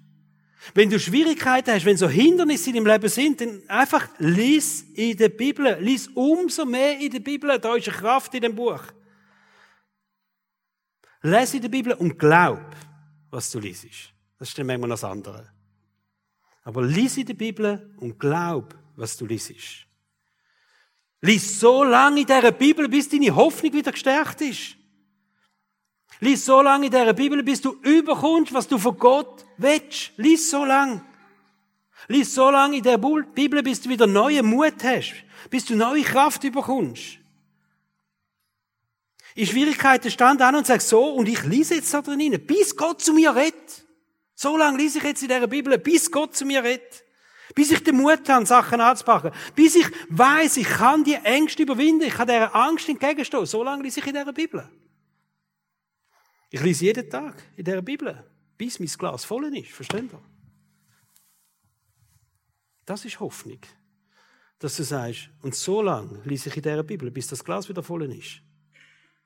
wenn 0.73 0.89
du 0.89 0.99
Schwierigkeiten 0.99 1.73
hast, 1.73 1.85
wenn 1.85 1.97
so 1.97 2.09
Hindernisse 2.09 2.71
in 2.71 2.77
deinem 2.77 2.87
Leben 2.87 3.09
sind, 3.09 3.41
dann 3.41 3.63
einfach 3.69 4.09
lies 4.19 4.83
in 4.95 5.17
der 5.17 5.29
Bibel. 5.29 5.77
Lies 5.81 6.09
umso 6.09 6.65
mehr 6.65 6.99
in 6.99 7.11
der 7.11 7.21
Bibel. 7.21 7.59
Da 7.59 7.77
ist 7.77 7.89
eine 7.89 7.97
Kraft 7.97 8.35
in 8.35 8.41
dem 8.41 8.55
Buch. 8.55 8.81
Lese 11.23 11.57
in 11.57 11.63
der 11.63 11.69
Bibel 11.69 11.93
und 11.95 12.19
glaub, 12.19 12.61
was 13.31 13.51
du 13.51 13.59
liest. 13.59 13.87
Das 14.39 14.49
ist 14.49 14.59
dann 14.59 14.67
manchmal 14.67 14.91
das 14.91 15.05
andere. 15.05 15.51
Aber 16.63 16.83
lies 16.83 17.17
in 17.19 17.27
der 17.27 17.35
Bibel 17.35 17.95
und 17.99 18.19
glaub, 18.19 18.75
was 18.97 19.17
du 19.17 19.27
liest. 19.27 19.53
Lies 21.21 21.61
so 21.61 21.85
lange 21.85 22.21
in 22.21 22.27
dieser 22.27 22.53
Bibel, 22.53 22.89
bis 22.89 23.09
deine 23.09 23.35
Hoffnung 23.35 23.73
wieder 23.73 23.93
gestärkt 23.93 24.41
ist. 24.43 24.77
Lies 26.21 26.45
so 26.45 26.63
lange 26.63 26.87
in 26.87 26.93
dieser 26.93 27.13
Bibel, 27.13 27.43
bis 27.43 27.61
du 27.61 27.73
überkommst, 27.83 28.53
was 28.53 28.69
du 28.69 28.79
von 28.79 28.97
Gott 28.97 29.45
willst. 29.57 30.13
Lies 30.17 30.51
so 30.51 30.65
lange. 30.65 31.05
Lies 32.09 32.35
so 32.35 32.51
lange 32.51 32.77
in 32.77 32.83
der 32.83 32.99
Bibel, 32.99 33.63
bis 33.63 33.81
du 33.81 33.89
wieder 33.89 34.07
neuen 34.07 34.47
Mut 34.47 34.83
hast, 34.83 35.15
bis 35.51 35.65
du 35.65 35.75
neue 35.75 36.03
Kraft 36.03 36.45
überkommst. 36.45 37.19
In 39.35 39.47
Schwierigkeiten 39.47 40.11
stand 40.11 40.41
an 40.43 40.55
und 40.55 40.67
sagt 40.67 40.83
so, 40.83 41.05
und 41.05 41.29
ich 41.29 41.43
lese 41.45 41.75
jetzt 41.75 41.93
da 41.93 42.03
drin, 42.03 42.41
bis 42.47 42.77
Gott 42.77 43.03
zu 43.03 43.13
mir 43.13 43.35
redet. 43.35 43.85
So 44.35 44.57
lange 44.57 44.79
lese 44.79 44.99
ich 44.99 45.05
jetzt 45.05 45.23
in 45.23 45.29
dieser 45.29 45.47
Bibel, 45.47 45.77
bis 45.79 46.11
Gott 46.11 46.37
zu 46.37 46.45
mir 46.45 46.63
redet. 46.63 47.05
Bis 47.55 47.71
ich 47.71 47.83
den 47.83 47.97
Mut 47.97 48.29
habe, 48.29 48.47
Sachen 48.47 48.81
anzupacken. 48.81 49.33
Bis 49.55 49.75
ich 49.75 49.87
weiß, 50.09 50.57
ich 50.57 50.67
kann 50.67 51.05
die 51.05 51.15
Ängste 51.15 51.63
überwinden, 51.63 52.05
ich 52.05 52.15
kann 52.15 52.27
dieser 52.27 52.55
Angst 52.55 52.89
entgegenstehen. 52.89 53.47
So 53.47 53.63
lange 53.63 53.83
lese 53.83 54.01
ich 54.01 54.07
in 54.07 54.15
dieser 54.15 54.33
Bibel. 54.33 54.69
Ich 56.55 56.63
lese 56.63 56.85
jeden 56.85 57.11
Tag 57.11 57.43
in 57.57 57.65
dieser 57.65 57.83
Bibel, 57.83 58.25
bis 58.57 58.79
mein 58.79 58.87
Glas 58.87 59.25
voll 59.25 59.53
ist. 59.57 59.73
Versteht 59.73 60.13
ihr? 60.13 60.23
Das 62.87 63.05
ist 63.05 63.19
Hoffnung. 63.19 63.59
Dass 64.61 64.77
du 64.77 64.85
sagst, 64.85 65.31
und 65.43 65.57
so 65.57 65.83
lange 65.83 66.23
lese 66.23 66.51
ich 66.51 66.57
in 66.57 66.63
dieser 66.63 66.85
Bibel, 66.85 67.11
bis 67.11 67.27
das 67.27 67.43
Glas 67.43 67.69
wieder 67.69 67.83
voll 67.83 68.05
ist. 68.13 68.41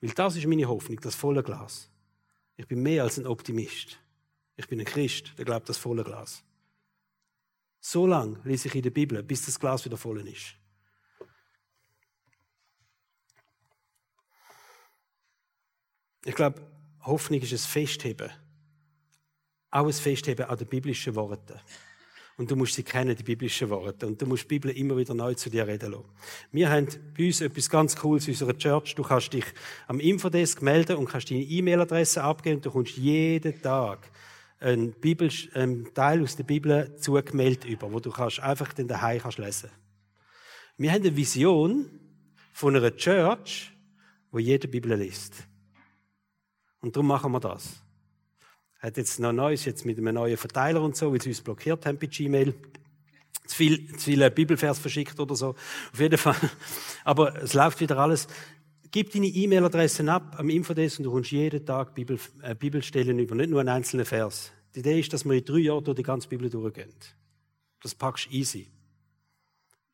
Weil 0.00 0.12
das 0.12 0.36
ist 0.36 0.46
meine 0.46 0.66
Hoffnung, 0.66 0.98
das 1.02 1.14
volle 1.14 1.42
Glas. 1.42 1.90
Ich 2.56 2.66
bin 2.66 2.82
mehr 2.82 3.02
als 3.02 3.18
ein 3.18 3.26
Optimist. 3.26 3.98
Ich 4.56 4.66
bin 4.66 4.80
ein 4.80 4.86
Christ, 4.86 5.34
der 5.36 5.44
glaubt 5.44 5.68
das 5.68 5.76
volle 5.76 6.04
Glas. 6.04 6.42
So 7.78 8.06
lange 8.06 8.40
lese 8.44 8.68
ich 8.68 8.74
in 8.74 8.82
der 8.82 8.90
Bibel, 8.90 9.22
bis 9.22 9.44
das 9.44 9.60
Glas 9.60 9.84
wieder 9.84 9.98
voll 9.98 10.26
ist. 10.26 10.54
Ich 16.24 16.34
glaube, 16.34 16.77
Hoffnung 17.08 17.40
ist 17.40 17.52
ein 17.52 17.58
Festheben. 17.58 18.30
Auch 19.70 19.86
ein 19.86 19.92
Festheben 19.92 20.46
an 20.46 20.56
den 20.56 20.68
biblischen 20.68 21.14
Worten. 21.14 21.60
Und 22.38 22.48
du 22.48 22.54
musst 22.54 22.74
sie 22.74 22.84
kennen, 22.84 23.16
die 23.16 23.24
biblischen 23.24 23.68
Worte. 23.68 24.06
Und 24.06 24.22
du 24.22 24.26
musst 24.26 24.44
die 24.44 24.48
Bibel 24.48 24.70
immer 24.70 24.96
wieder 24.96 25.12
neu 25.12 25.34
zu 25.34 25.50
dir 25.50 25.66
reden 25.66 25.90
lassen. 25.90 26.04
Wir 26.52 26.70
haben 26.70 26.86
bei 27.16 27.26
uns 27.26 27.40
etwas 27.40 27.68
ganz 27.68 27.96
Cooles 27.96 28.28
in 28.28 28.34
unserer 28.34 28.56
Church. 28.56 28.94
Du 28.94 29.02
kannst 29.02 29.32
dich 29.32 29.44
am 29.88 29.98
Infodesk 29.98 30.62
melden 30.62 30.98
und 30.98 31.08
kannst 31.08 31.30
deine 31.32 31.42
E-Mail-Adresse 31.42 32.22
abgeben. 32.22 32.60
Du 32.60 32.70
kommst 32.70 32.96
jeden 32.96 33.60
Tag 33.60 34.08
einen, 34.60 34.92
Bibel, 34.92 35.28
einen 35.54 35.92
Teil 35.94 36.22
aus 36.22 36.36
der 36.36 36.44
Bibel 36.44 36.94
zugemeldet 36.96 37.64
über, 37.64 37.92
wo 37.92 37.98
du 37.98 38.10
kannst 38.10 38.38
einfach 38.38 38.72
den 38.72 38.86
daheim 38.86 39.20
kannst 39.20 39.38
lesen. 39.38 39.70
Wir 40.76 40.92
haben 40.92 41.02
eine 41.02 41.16
Vision 41.16 41.90
von 42.52 42.76
einer 42.76 42.94
Church, 42.94 43.72
wo 44.30 44.38
jede 44.38 44.68
Bibel 44.68 44.94
liest. 44.94 45.47
Und 46.80 46.94
darum 46.94 47.08
machen 47.08 47.32
wir 47.32 47.40
das. 47.40 47.82
Hat 48.78 48.96
jetzt 48.96 49.18
noch 49.18 49.32
Neues, 49.32 49.64
jetzt 49.64 49.84
mit 49.84 49.98
einem 49.98 50.14
neuen 50.14 50.36
Verteiler 50.36 50.82
und 50.82 50.96
so, 50.96 51.12
weil 51.12 51.20
sie 51.20 51.30
uns 51.30 51.40
blockiert 51.40 51.84
haben 51.86 51.98
bei 51.98 52.06
Gmail. 52.06 52.54
Zu 53.46 53.56
viel, 53.56 53.96
zu 53.96 54.04
viele 54.04 54.30
Bibelvers 54.30 54.78
verschickt 54.78 55.18
oder 55.18 55.34
so. 55.34 55.56
Auf 55.92 55.98
jeden 55.98 56.18
Fall. 56.18 56.36
Aber 57.04 57.42
es 57.42 57.54
läuft 57.54 57.80
wieder 57.80 57.98
alles. 57.98 58.28
Gib 58.90 59.12
deine 59.12 59.26
E-Mail-Adressen 59.26 60.08
ab 60.08 60.36
am 60.38 60.48
Infodesk 60.48 60.98
und 60.98 61.04
du 61.04 61.10
kommst 61.10 61.30
jeden 61.30 61.64
Tag 61.66 61.94
Bibel, 61.94 62.18
äh, 62.42 62.54
Bibelstellen 62.54 63.18
über, 63.18 63.34
nicht 63.34 63.50
nur 63.50 63.60
einen 63.60 63.68
einzelnen 63.70 64.06
Vers. 64.06 64.52
Die 64.74 64.80
Idee 64.80 65.00
ist, 65.00 65.12
dass 65.12 65.24
wir 65.24 65.32
in 65.32 65.44
drei 65.44 65.58
Jahren 65.58 65.84
durch 65.84 65.96
die 65.96 66.02
ganze 66.02 66.28
Bibel 66.28 66.48
durchgehen. 66.48 66.94
Das 67.80 67.94
packst 67.94 68.30
easy 68.30 68.68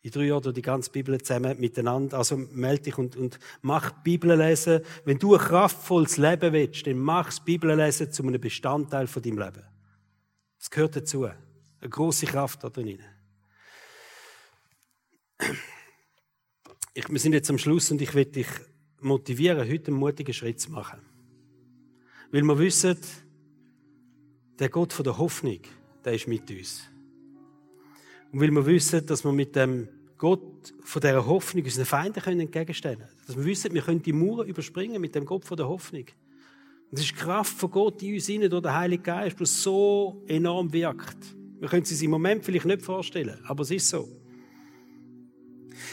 in 0.04 0.10
drei 0.10 0.24
Jahren 0.24 0.52
die 0.52 0.60
ganze 0.60 0.90
Bibel 0.90 1.18
zusammen 1.22 1.58
miteinander. 1.58 2.18
Also 2.18 2.36
melde 2.36 2.82
dich 2.82 2.98
und, 2.98 3.16
und 3.16 3.38
mach 3.62 3.90
Bibel 4.02 4.36
lesen. 4.36 4.82
Wenn 5.06 5.18
du 5.18 5.34
ein 5.34 5.40
kraftvolles 5.40 6.18
Leben 6.18 6.52
willst, 6.52 6.86
dann 6.86 6.98
mach 6.98 7.26
das 7.26 7.42
Bibellesen 7.42 8.12
zu 8.12 8.22
einem 8.22 8.38
Bestandteil 8.38 9.06
von 9.06 9.22
deinem 9.22 9.38
Leben. 9.38 9.62
Das 10.58 10.68
gehört 10.68 10.96
dazu. 10.96 11.24
Eine 11.24 11.88
große 11.88 12.26
Kraft 12.26 12.62
da 12.62 12.68
drin. 12.68 12.98
Ich, 16.92 17.08
wir 17.08 17.18
sind 17.18 17.32
jetzt 17.32 17.48
am 17.48 17.56
Schluss 17.56 17.90
und 17.90 18.02
ich 18.02 18.14
will 18.14 18.26
dich 18.26 18.48
motivieren, 19.00 19.66
heute 19.66 19.86
einen 19.86 19.96
mutigen 19.96 20.34
Schritt 20.34 20.60
zu 20.60 20.70
machen. 20.70 21.00
Weil 22.30 22.42
wir 22.42 22.58
wissen, 22.58 22.98
der 24.58 24.68
Gott 24.68 24.92
von 24.92 25.04
der 25.04 25.16
Hoffnung, 25.16 25.60
der 26.04 26.12
ist 26.12 26.28
mit 26.28 26.50
uns. 26.50 26.90
Und 28.32 28.40
weil 28.40 28.50
wir 28.50 28.66
wissen, 28.66 29.06
dass 29.06 29.24
wir 29.24 29.32
mit 29.32 29.56
dem 29.56 29.88
Gott 30.18 30.74
von 30.82 31.00
dieser 31.00 31.26
Hoffnung 31.26 31.64
unseren 31.64 31.84
Feinden 31.84 32.22
können 32.22 32.40
entgegenstellen 32.40 32.98
können. 32.98 33.10
Dass 33.26 33.36
wir 33.36 33.44
wissen, 33.44 33.74
wir 33.74 33.82
können 33.82 34.02
die 34.02 34.12
Mauern 34.12 34.46
überspringen 34.46 35.00
mit 35.00 35.14
dem 35.14 35.24
Gott 35.24 35.44
von 35.44 35.56
der 35.56 35.68
Hoffnung. 35.68 36.04
Und 36.04 36.98
das 36.98 37.00
ist 37.02 37.10
die 37.10 37.16
Kraft 37.16 37.56
von 37.58 37.70
Gott 37.70 38.02
in 38.02 38.14
uns 38.14 38.26
hinein, 38.26 38.50
durch 38.50 38.62
den 38.62 38.74
Heiligen 38.74 39.02
Geist, 39.02 39.38
der 39.38 39.46
so 39.46 40.22
enorm 40.26 40.72
wirkt. 40.72 41.18
Wir 41.58 41.68
können 41.68 41.82
es 41.82 41.90
uns 41.90 42.02
im 42.02 42.10
Moment 42.10 42.44
vielleicht 42.44 42.66
nicht 42.66 42.82
vorstellen, 42.82 43.38
aber 43.46 43.62
es 43.62 43.70
ist 43.70 43.88
so. 43.88 44.08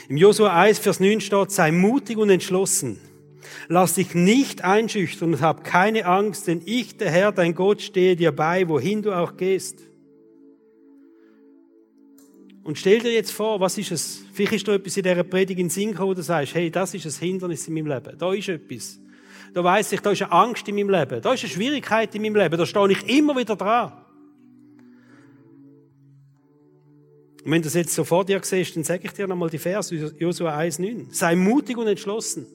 Im 0.10 0.18
Josua 0.18 0.54
1, 0.62 0.80
Vers 0.80 1.00
9 1.00 1.22
steht, 1.22 1.52
sei 1.52 1.72
mutig 1.72 2.18
und 2.18 2.30
entschlossen. 2.30 3.00
Lass 3.68 3.96
dich 3.96 4.14
nicht 4.14 4.64
einschüchtern 4.64 5.34
und 5.34 5.42
hab 5.42 5.64
keine 5.64 6.06
Angst, 6.06 6.48
denn 6.48 6.62
ich, 6.66 6.98
der 6.98 7.12
Herr, 7.12 7.32
dein 7.32 7.56
Gott, 7.56 7.82
stehe 7.82 8.16
dir 8.16 8.32
bei, 8.32 8.68
wohin 8.68 9.02
du 9.02 9.12
auch 9.14 9.38
gehst. 9.38 9.80
Und 12.64 12.78
stell 12.78 13.00
dir 13.00 13.12
jetzt 13.12 13.32
vor, 13.32 13.60
was 13.60 13.78
ist 13.78 13.92
es? 13.92 14.24
Vielleicht 14.34 14.54
ist 14.54 14.68
da 14.68 14.76
etwas 14.76 14.96
in 14.96 15.04
dieser 15.04 15.24
Predigt 15.24 15.60
in 15.60 15.70
Sinn 15.70 15.92
gekommen, 15.92 16.12
wo 16.12 16.14
du 16.14 16.22
sagst, 16.22 16.54
hey, 16.54 16.70
das 16.70 16.94
ist 16.94 17.06
ein 17.06 17.28
Hindernis 17.28 17.68
in 17.68 17.74
meinem 17.74 17.88
Leben. 17.88 18.18
Da 18.18 18.34
ist 18.34 18.50
etwas. 18.50 19.00
Da 19.54 19.64
weiss 19.64 19.92
ich, 19.92 20.00
da 20.00 20.12
ist 20.12 20.22
eine 20.22 20.32
Angst 20.32 20.68
in 20.68 20.76
meinem 20.76 20.90
Leben. 20.90 21.22
Da 21.22 21.34
ist 21.34 21.44
eine 21.44 21.50
Schwierigkeit 21.50 22.14
in 22.14 22.22
meinem 22.22 22.36
Leben. 22.36 22.58
Da 22.58 22.66
stehe 22.66 22.92
ich 22.92 23.10
immer 23.10 23.36
wieder 23.36 23.56
dran. 23.56 23.94
Und 27.44 27.52
wenn 27.52 27.62
du 27.62 27.66
das 27.66 27.74
jetzt 27.74 27.96
so 27.96 28.04
vor 28.04 28.24
dir 28.24 28.40
siehst, 28.44 28.76
dann 28.76 28.84
sage 28.84 29.02
ich 29.06 29.12
dir 29.14 29.28
nochmal 29.28 29.50
die 29.50 29.58
Verse, 29.58 29.94
Josua 30.20 30.58
1,9. 30.60 31.12
Sei 31.12 31.36
mutig 31.36 31.76
und 31.78 31.88
entschlossen. 31.88 32.46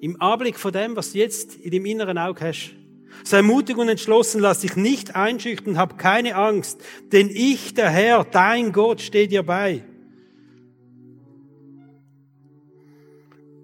Im 0.00 0.20
Anblick 0.20 0.58
von 0.58 0.72
dem, 0.72 0.96
was 0.96 1.12
du 1.12 1.18
jetzt 1.18 1.54
in 1.54 1.70
dem 1.70 1.86
inneren 1.86 2.18
Auge 2.18 2.48
hast. 2.48 2.72
Sei 3.24 3.40
mutig 3.40 3.78
und 3.78 3.88
entschlossen, 3.88 4.40
lass 4.42 4.60
dich 4.60 4.76
nicht 4.76 5.16
einschüchtern, 5.16 5.78
hab 5.78 5.96
keine 5.98 6.36
Angst, 6.36 6.84
denn 7.10 7.30
ich, 7.30 7.72
der 7.72 7.88
Herr, 7.88 8.22
dein 8.22 8.70
Gott, 8.70 9.00
stehe 9.00 9.26
dir 9.26 9.42
bei. 9.42 9.82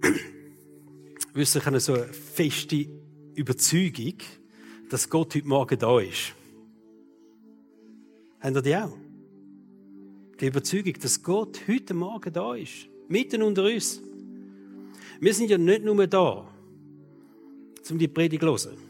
Wisst 1.34 1.56
ihr, 1.56 1.60
ich 1.60 1.66
habe 1.66 1.78
so 1.78 1.92
eine 1.92 2.06
feste 2.06 2.86
Überzeugung, 3.34 4.14
dass 4.88 5.10
Gott 5.10 5.34
heute 5.34 5.46
Morgen 5.46 5.78
da 5.78 6.00
ist. 6.00 6.34
Habt 8.40 8.56
ihr 8.56 8.62
die 8.62 8.76
auch? 8.76 8.96
Die 10.40 10.46
Überzeugung, 10.46 10.94
dass 11.02 11.22
Gott 11.22 11.61
heute 11.68 11.92
Morgen 11.92 12.32
da 12.32 12.54
ist. 12.54 12.88
Mitten 13.08 13.42
unter 13.42 13.64
uns. 13.64 14.00
Wir 15.20 15.34
sind 15.34 15.50
ja 15.50 15.58
nicht 15.58 15.84
nur 15.84 16.06
da, 16.06 16.50
um 17.90 17.98
die 17.98 18.08
Predigt 18.08 18.40
zu 18.40 18.48
hören 18.48 18.89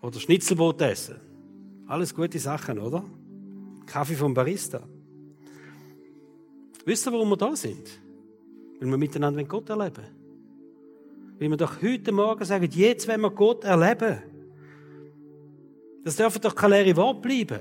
oder 0.00 0.18
Schnitzelbrot 0.18 0.80
essen. 0.82 1.16
Alles 1.86 2.14
gute 2.14 2.38
Sachen, 2.38 2.78
oder? 2.78 3.04
Kaffee 3.86 4.14
vom 4.14 4.32
Barista. 4.32 4.82
Wisst 6.84 7.06
ihr, 7.06 7.12
warum 7.12 7.30
wir 7.30 7.36
da 7.36 7.54
sind? 7.54 8.00
Weil 8.78 8.90
wir 8.90 8.96
miteinander 8.96 9.44
Gott 9.44 9.68
erleben. 9.68 10.04
Weil 11.38 11.50
wir 11.50 11.56
doch 11.56 11.82
heute 11.82 12.12
Morgen 12.12 12.44
sagen, 12.44 12.68
jetzt 12.70 13.08
wenn 13.08 13.20
wir 13.20 13.30
Gott 13.30 13.64
erleben. 13.64 14.22
Das 16.04 16.16
dürfen 16.16 16.40
doch 16.40 16.54
keine 16.54 16.82
leere 16.82 16.96
Worte 16.96 17.20
bleiben. 17.20 17.60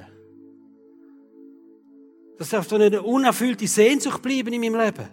Das 2.38 2.50
darf 2.50 2.68
doch 2.68 2.78
nicht 2.78 2.94
eine 2.94 3.02
unerfüllte 3.02 3.68
Sehnsucht 3.68 4.22
bleiben 4.22 4.54
in 4.54 4.62
meinem 4.62 4.80
Leben. 4.80 5.08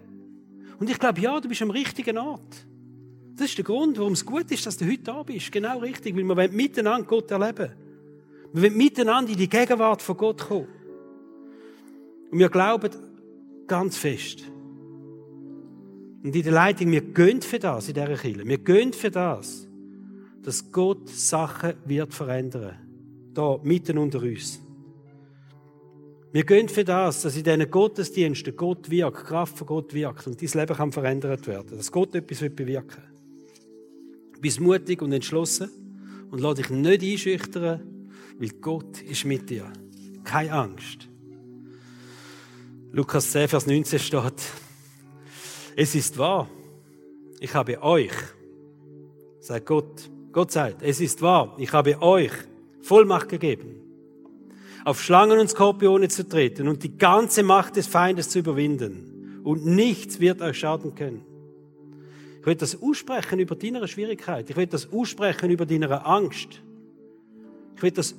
Und 0.78 0.88
ich 0.88 0.98
glaube, 0.98 1.20
ja, 1.20 1.40
du 1.40 1.48
bist 1.48 1.62
am 1.62 1.70
richtigen 1.70 2.18
Ort. 2.18 2.66
Das 3.36 3.50
ist 3.50 3.58
der 3.58 3.64
Grund, 3.64 3.98
warum 3.98 4.14
es 4.14 4.24
gut 4.24 4.50
ist, 4.50 4.64
dass 4.64 4.78
du 4.78 4.86
heute 4.86 5.02
da 5.02 5.22
bist. 5.22 5.52
Genau 5.52 5.78
richtig, 5.78 6.16
weil 6.16 6.24
wir 6.24 6.48
miteinander 6.48 7.06
Gott 7.06 7.30
erleben. 7.30 7.72
Wir 8.52 8.62
wollen 8.62 8.76
miteinander 8.76 9.32
in 9.32 9.38
die 9.38 9.48
Gegenwart 9.48 10.00
von 10.00 10.16
Gott 10.16 10.48
kommen. 10.48 10.68
Und 12.30 12.38
wir 12.38 12.48
glauben 12.48 12.90
ganz 13.66 13.98
fest. 13.98 14.44
Und 16.22 16.34
in 16.34 16.42
der 16.42 16.52
Leitung, 16.52 16.90
wir 16.90 17.02
gehen 17.02 17.42
für 17.42 17.58
das 17.58 17.88
in 17.88 17.94
dieser 17.94 18.16
Kirche. 18.16 18.46
Wir 18.46 18.58
gehen 18.58 18.92
für 18.94 19.10
das, 19.10 19.68
dass 20.42 20.72
Gott 20.72 21.08
Sachen 21.08 21.74
wird 21.84 22.14
verändern. 22.14 22.78
Da, 23.34 23.60
mitten 23.62 23.98
unter 23.98 24.22
uns. 24.22 24.62
Wir 26.32 26.44
gehen 26.44 26.68
für 26.68 26.84
das, 26.84 27.22
dass 27.22 27.36
in 27.36 27.44
diesen 27.44 27.70
Gottesdiensten 27.70 28.56
Gott 28.56 28.90
wirkt, 28.90 29.24
Kraft 29.24 29.58
von 29.58 29.66
Gott 29.66 29.92
wirkt 29.92 30.26
und 30.26 30.40
dein 30.40 30.60
Leben 30.60 30.76
kann 30.76 30.92
verändert 30.92 31.46
werden. 31.46 31.76
Dass 31.76 31.92
Gott 31.92 32.14
etwas 32.14 32.40
bewirken 32.40 32.96
will. 32.96 33.15
Bist 34.46 34.60
mutig 34.60 35.02
und 35.02 35.10
entschlossen 35.10 35.68
und 36.30 36.40
lass 36.40 36.54
dich 36.54 36.70
nicht 36.70 37.02
einschüchtern, 37.02 38.12
weil 38.38 38.48
Gott 38.60 39.02
ist 39.02 39.24
mit 39.24 39.50
dir. 39.50 39.72
Keine 40.22 40.52
Angst. 40.52 41.08
Lukas 42.92 43.32
10, 43.32 43.48
Vers 43.48 43.66
19 43.66 43.98
steht, 43.98 44.34
es 45.74 45.96
ist 45.96 46.16
wahr, 46.16 46.48
ich 47.40 47.52
habe 47.54 47.82
euch, 47.82 48.12
sagt 49.40 49.66
Gott, 49.66 50.08
Gott 50.30 50.52
sagt, 50.52 50.80
es 50.80 51.00
ist 51.00 51.20
wahr, 51.22 51.56
ich 51.58 51.72
habe 51.72 52.00
euch 52.00 52.30
Vollmacht 52.82 53.28
gegeben, 53.28 53.80
auf 54.84 55.02
Schlangen 55.02 55.40
und 55.40 55.50
Skorpione 55.50 56.06
zu 56.06 56.28
treten 56.28 56.68
und 56.68 56.84
die 56.84 56.96
ganze 56.96 57.42
Macht 57.42 57.74
des 57.74 57.88
Feindes 57.88 58.28
zu 58.28 58.38
überwinden. 58.38 59.40
Und 59.42 59.66
nichts 59.66 60.20
wird 60.20 60.40
euch 60.40 60.56
schaden 60.56 60.94
können. 60.94 61.35
Ich 62.46 62.48
will 62.48 62.54
das 62.54 62.80
aussprechen 62.80 63.40
über 63.40 63.56
deine 63.56 63.88
Schwierigkeit. 63.88 64.48
Ich 64.48 64.54
will 64.54 64.68
das 64.68 64.92
aussprechen 64.92 65.50
über 65.50 65.66
deine 65.66 66.06
Angst. 66.06 66.62
Ich 67.74 67.82
will, 67.82 67.90
das, 67.90 68.14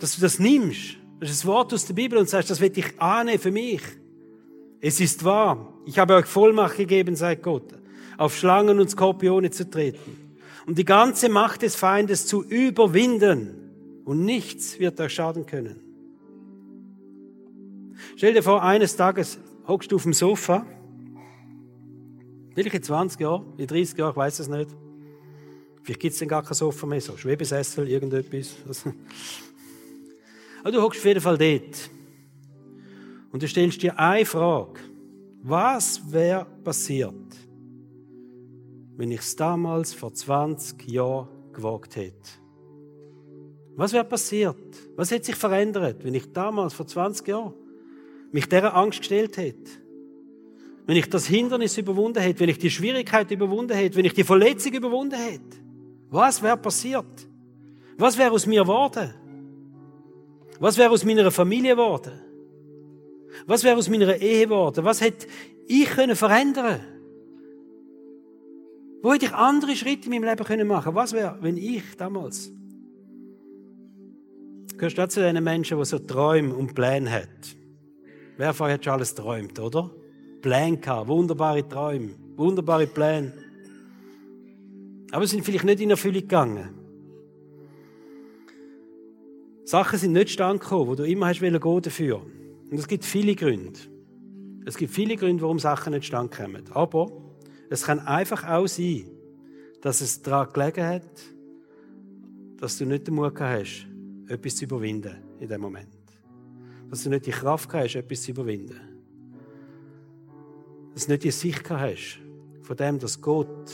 dass 0.00 0.16
du 0.16 0.22
das 0.22 0.40
nimmst. 0.40 0.96
Das 1.20 1.30
ist 1.30 1.44
ein 1.44 1.46
Wort 1.46 1.72
aus 1.72 1.86
der 1.86 1.94
Bibel 1.94 2.18
und 2.18 2.28
sagst, 2.28 2.50
das 2.50 2.60
will 2.60 2.72
ich 2.74 3.00
ahnen 3.00 3.38
für 3.38 3.52
mich. 3.52 3.80
Es 4.80 4.98
ist 4.98 5.22
wahr. 5.22 5.72
Ich 5.86 6.00
habe 6.00 6.16
euch 6.16 6.26
Vollmacht 6.26 6.78
gegeben, 6.78 7.14
sagt 7.14 7.44
Gott, 7.44 7.74
auf 8.16 8.36
Schlangen 8.36 8.80
und 8.80 8.90
Skorpione 8.90 9.52
zu 9.52 9.70
treten 9.70 10.34
und 10.66 10.76
die 10.76 10.84
ganze 10.84 11.28
Macht 11.28 11.62
des 11.62 11.76
Feindes 11.76 12.26
zu 12.26 12.42
überwinden. 12.42 14.02
Und 14.04 14.24
nichts 14.24 14.80
wird 14.80 14.98
euch 14.98 15.14
schaden 15.14 15.46
können. 15.46 15.78
Stell 18.16 18.34
dir 18.34 18.42
vor, 18.42 18.64
eines 18.64 18.96
Tages 18.96 19.38
hockst 19.68 19.92
du 19.92 19.96
auf 19.96 20.02
dem 20.02 20.12
Sofa. 20.12 20.66
Vielleicht 22.58 22.74
in 22.74 22.82
20 22.82 23.20
Jahren, 23.20 23.52
in 23.56 23.68
30 23.68 23.96
Jahren, 23.96 24.10
ich 24.10 24.16
weiß 24.16 24.40
es 24.40 24.48
nicht. 24.48 24.68
Vielleicht 25.84 26.00
gibt 26.00 26.12
es 26.12 26.18
dann 26.18 26.26
gar 26.26 26.42
kein 26.42 26.54
Sofa 26.54 26.88
mehr, 26.88 27.00
so 27.00 27.16
Schwebesessel, 27.16 27.88
irgendetwas. 27.88 28.56
Aber 30.64 30.72
du 30.72 30.82
hockst 30.82 30.98
auf 30.98 31.04
jeden 31.04 31.20
Fall 31.20 31.38
dort. 31.38 31.90
Und 33.30 33.44
du 33.44 33.46
stellst 33.46 33.80
dir 33.80 33.96
eine 33.96 34.26
Frage. 34.26 34.80
Was 35.44 36.00
wäre 36.10 36.48
passiert, 36.64 37.14
wenn 38.96 39.12
ich 39.12 39.20
es 39.20 39.36
damals 39.36 39.94
vor 39.94 40.12
20 40.12 40.82
Jahren 40.90 41.28
gewagt 41.52 41.94
hätte? 41.94 42.28
Was 43.76 43.92
wäre 43.92 44.04
passiert? 44.04 44.56
Was 44.96 45.12
hätte 45.12 45.26
sich 45.26 45.36
verändert, 45.36 46.02
wenn 46.02 46.14
ich 46.14 46.32
damals 46.32 46.74
vor 46.74 46.88
20 46.88 47.28
Jahren 47.28 47.54
mich 48.32 48.48
dieser 48.48 48.74
Angst 48.74 48.98
gestellt 48.98 49.36
hätte? 49.36 49.87
Wenn 50.88 50.96
ich 50.96 51.10
das 51.10 51.26
Hindernis 51.26 51.76
überwunden 51.76 52.18
hätte, 52.18 52.40
wenn 52.40 52.48
ich 52.48 52.56
die 52.56 52.70
Schwierigkeit 52.70 53.30
überwunden 53.30 53.76
hätte, 53.76 53.96
wenn 53.96 54.06
ich 54.06 54.14
die 54.14 54.24
Verletzung 54.24 54.72
überwunden 54.72 55.16
hätte? 55.20 55.58
Was 56.08 56.42
wäre 56.42 56.56
passiert? 56.56 57.28
Was 57.98 58.16
wäre 58.16 58.30
aus 58.30 58.46
mir 58.46 58.62
geworden? 58.62 59.12
Was 60.58 60.78
wäre 60.78 60.90
aus 60.90 61.04
meiner 61.04 61.30
Familie 61.30 61.72
geworden? 61.72 62.18
Was 63.46 63.64
wäre 63.64 63.76
aus 63.76 63.90
meiner 63.90 64.16
Ehe 64.16 64.46
geworden? 64.46 64.82
Was 64.82 65.02
hätte 65.02 65.26
ich 65.66 65.90
können 65.90 66.16
verändern 66.16 66.80
Wo 69.02 69.12
hätte 69.12 69.26
ich 69.26 69.34
andere 69.34 69.76
Schritte 69.76 70.06
in 70.06 70.12
meinem 70.12 70.24
Leben 70.24 70.44
können 70.46 70.66
machen 70.66 70.94
Was 70.94 71.12
wäre, 71.12 71.36
wenn 71.42 71.58
ich 71.58 71.82
damals... 71.98 72.50
Du 74.70 74.76
gehörst 74.78 74.98
auch 74.98 75.08
zu 75.08 75.20
den 75.20 75.44
Menschen, 75.44 75.76
die 75.76 75.84
so 75.84 75.98
Träume 75.98 76.54
und 76.54 76.74
Pläne 76.74 77.10
hat. 77.10 77.56
Wer 78.38 78.54
von 78.54 78.68
euch 78.68 78.72
hat 78.72 78.84
schon 78.86 78.94
alles 78.94 79.14
träumt, 79.14 79.60
oder? 79.60 79.90
Pläne 80.40 80.78
gehabt, 80.78 81.08
wunderbare 81.08 81.68
Träume, 81.68 82.10
wunderbare 82.36 82.86
Pläne. 82.86 83.32
Aber 85.10 85.26
sie 85.26 85.36
sind 85.36 85.44
vielleicht 85.44 85.64
nicht 85.64 85.80
in 85.80 85.90
Erfüllung 85.90 86.20
gegangen. 86.20 86.68
Sachen 89.64 89.98
sind 89.98 90.12
nicht 90.12 90.30
stand 90.30 90.60
gekommen, 90.60 90.88
wo 90.88 90.94
du 90.94 91.02
immer 91.04 91.26
hast 91.26 91.40
gehen 91.40 91.82
dafür. 91.82 92.22
Und 92.70 92.78
es 92.78 92.88
gibt 92.88 93.04
viele 93.04 93.34
Gründe. 93.34 93.78
Es 94.64 94.76
gibt 94.76 94.92
viele 94.92 95.16
Gründe, 95.16 95.42
warum 95.42 95.58
Sachen 95.58 95.92
nicht 95.92 96.06
stand 96.06 96.30
kommen. 96.30 96.64
Aber 96.70 97.10
es 97.70 97.84
kann 97.84 98.00
einfach 98.00 98.46
auch 98.48 98.66
sein, 98.66 99.04
dass 99.80 100.00
es 100.00 100.22
daran 100.22 100.52
gelegen 100.52 100.86
hat, 100.86 101.10
dass 102.58 102.78
du 102.78 102.86
nicht 102.86 103.06
den 103.06 103.14
Mut 103.14 103.38
hast, 103.40 103.86
etwas 104.28 104.56
zu 104.56 104.64
überwinden 104.64 105.16
in 105.38 105.48
dem 105.48 105.60
Moment. 105.60 105.88
Dass 106.90 107.04
du 107.04 107.10
nicht 107.10 107.26
die 107.26 107.30
Kraft 107.30 107.72
hast, 107.72 107.94
etwas 107.94 108.22
zu 108.22 108.30
überwinden. 108.32 108.87
Dass 110.98 111.06
du 111.06 111.12
nicht 111.12 111.22
die 111.22 111.30
Sicht 111.30 111.70
hast 111.70 112.18
von 112.62 112.76
dem, 112.76 112.98
dass 112.98 113.20
Gott 113.20 113.70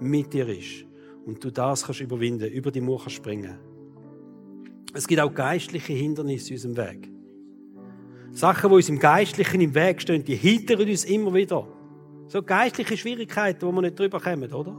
mit 0.00 0.32
dir 0.32 0.48
ist 0.48 0.86
und 1.26 1.44
du 1.44 1.50
das 1.50 1.84
kannst 1.84 2.00
überwinden, 2.00 2.50
über 2.50 2.70
die 2.70 2.80
Mauer 2.80 3.10
springen. 3.10 3.58
Es 4.94 5.06
gibt 5.06 5.20
auch 5.20 5.34
geistliche 5.34 5.92
Hindernisse 5.92 6.48
in 6.48 6.54
unserem 6.54 6.76
Weg. 6.78 7.10
Sachen, 8.32 8.70
die 8.70 8.76
uns 8.76 8.88
im 8.88 8.98
Geistlichen 8.98 9.60
im 9.60 9.74
Weg 9.74 10.00
stehen, 10.00 10.24
die 10.24 10.36
hindern 10.36 10.88
uns 10.88 11.04
immer 11.04 11.34
wieder. 11.34 11.68
So 12.28 12.42
geistliche 12.42 12.96
Schwierigkeiten, 12.96 13.60
wo 13.66 13.70
wir 13.70 13.82
nicht 13.82 13.98
drüber 13.98 14.18
kommen, 14.18 14.50
oder? 14.50 14.74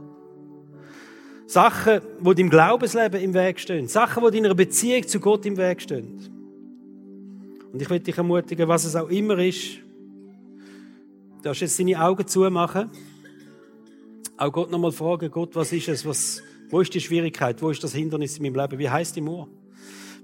Sachen, 1.46 2.00
die 2.18 2.34
deinem 2.34 2.50
Glaubensleben 2.50 3.20
im 3.20 3.32
Weg 3.32 3.60
stehen. 3.60 3.86
Sachen, 3.86 4.24
die 4.32 4.40
deiner 4.40 4.56
Beziehung 4.56 5.06
zu 5.06 5.20
Gott 5.20 5.46
im 5.46 5.56
Weg 5.56 5.80
stehen. 5.80 6.18
Und 7.72 7.80
ich 7.80 7.88
will 7.88 8.00
dich 8.00 8.18
ermutigen, 8.18 8.66
was 8.66 8.86
es 8.86 8.96
auch 8.96 9.08
immer 9.08 9.38
ist, 9.38 9.85
darfst 11.46 11.62
jetzt 11.62 11.78
deine 11.78 12.00
Augen 12.02 12.26
zumachen. 12.26 12.90
Auch 14.36 14.52
Gott 14.52 14.70
nochmal 14.70 14.92
fragen, 14.92 15.30
Gott, 15.30 15.54
was 15.54 15.72
ist 15.72 15.88
es, 15.88 16.04
was, 16.04 16.42
wo 16.68 16.80
ist 16.80 16.92
die 16.92 17.00
Schwierigkeit, 17.00 17.62
wo 17.62 17.70
ist 17.70 17.82
das 17.82 17.94
Hindernis 17.94 18.36
in 18.36 18.42
meinem 18.42 18.56
Leben, 18.56 18.78
wie 18.78 18.90
heißt 18.90 19.16
die 19.16 19.20
Mauer? 19.20 19.48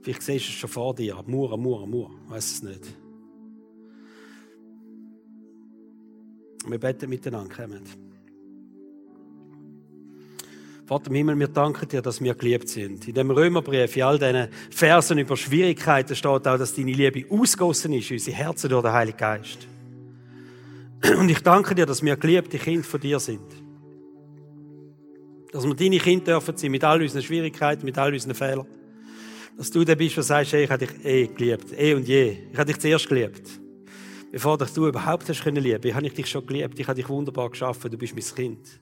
Vielleicht 0.03 0.23
siehst 0.23 0.47
du 0.47 0.51
es 0.51 0.55
schon 0.55 0.69
vor 0.69 0.95
dir, 0.95 1.23
Mauer, 1.27 1.57
Mauer, 1.57 1.87
Mauer, 1.87 2.11
weiß 2.29 2.53
es 2.53 2.63
nicht. 2.63 2.81
Wir 6.67 6.79
beten 6.79 7.09
miteinander. 7.09 7.55
Kommen. 7.55 7.83
Vater 10.87 11.11
im 11.11 11.17
Himmel, 11.17 11.39
wir 11.39 11.49
danken 11.49 11.89
dir, 11.89 12.03
dass 12.03 12.21
wir 12.21 12.35
geliebt 12.35 12.69
sind. 12.69 13.09
In 13.09 13.15
dem 13.15 13.31
Römerbrief, 13.31 13.97
in 13.97 14.03
all 14.03 14.19
diesen 14.19 14.49
Versen 14.71 15.19
über 15.19 15.37
Schwierigkeiten 15.37 16.15
steht 16.15 16.31
auch, 16.31 16.59
dass 16.59 16.75
deine 16.75 16.93
Liebe 16.93 17.25
ausgossen 17.31 17.93
ist 17.95 18.11
in 18.11 18.17
unsere 18.17 18.37
Herzen 18.37 18.69
durch 18.69 18.83
den 18.83 18.93
Heiligen 18.93 19.17
Geist. 19.17 19.69
Und 21.11 21.29
ich 21.29 21.41
danke 21.41 21.75
dir, 21.75 21.87
dass 21.87 22.03
wir 22.03 22.17
geliebte 22.17 22.59
Kinder 22.59 22.85
von 22.85 23.01
dir 23.01 23.19
sind. 23.19 23.41
Dass 25.51 25.65
wir 25.67 25.75
deine 25.75 25.99
Kinder 25.99 26.25
dürfen 26.25 26.57
sein, 26.57 26.71
mit 26.71 26.85
all 26.85 27.03
unseren 27.03 27.23
Schwierigkeiten, 27.23 27.85
mit 27.85 27.99
all 27.99 28.13
unseren 28.13 28.35
Fehlern. 28.35 28.67
Dass 29.57 29.71
du 29.71 29.85
der 29.85 29.97
bist, 29.97 30.17
der 30.17 30.23
sagst, 30.23 30.53
hey, 30.53 30.65
ich 30.65 30.71
habe 30.71 30.87
dich 30.87 31.05
eh 31.05 31.27
geliebt. 31.27 31.73
Eh 31.77 31.95
und 31.95 32.07
je. 32.07 32.37
Ich 32.53 32.59
habe 32.59 32.67
dich 32.67 32.79
zuerst 32.79 33.09
geliebt. 33.09 33.61
Bevor 34.31 34.57
dich 34.57 34.71
du 34.71 34.87
überhaupt 34.87 35.29
hast 35.29 35.43
können 35.43 35.63
lieben, 35.63 35.87
ich 35.87 35.95
habe 35.95 36.09
dich 36.09 36.27
schon 36.27 36.47
geliebt, 36.47 36.79
ich 36.79 36.89
habe 36.89 36.97
dich 36.97 37.09
wunderbar 37.09 37.51
geschaffen, 37.51 37.91
du 37.91 37.99
bist 37.99 38.15
mein 38.15 38.25
Kind. 38.25 38.81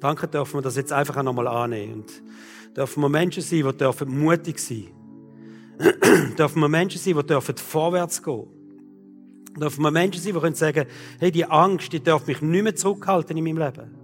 Danke 0.00 0.28
dürfen 0.28 0.58
wir 0.58 0.62
das 0.62 0.76
jetzt 0.76 0.92
einfach 0.92 1.16
auch 1.16 1.22
nochmal 1.24 1.48
annehmen. 1.48 1.94
Und 1.94 2.22
dürfen 2.76 3.00
wir 3.00 3.08
Menschen 3.08 3.42
sein, 3.42 3.64
die 3.64 3.76
dürfen 3.76 4.08
mutig 4.08 4.60
sein. 4.60 4.86
dürfen 6.38 6.60
wir 6.60 6.68
Menschen 6.68 7.00
sein, 7.00 7.16
die 7.16 7.26
dürfen 7.26 7.56
vorwärts 7.56 8.22
gehen. 8.22 8.55
Dürfen 9.58 9.82
wir 9.82 9.90
Menschen 9.90 10.22
sein, 10.22 10.34
die 10.34 10.40
können 10.40 10.54
sagen, 10.54 10.86
hey, 11.18 11.30
die 11.30 11.46
Angst, 11.46 11.92
die 11.92 12.02
darf 12.02 12.26
mich 12.26 12.42
nicht 12.42 12.62
mehr 12.62 12.76
zurückhalten 12.76 13.36
in 13.36 13.44
meinem 13.44 13.58
Leben. 13.58 13.94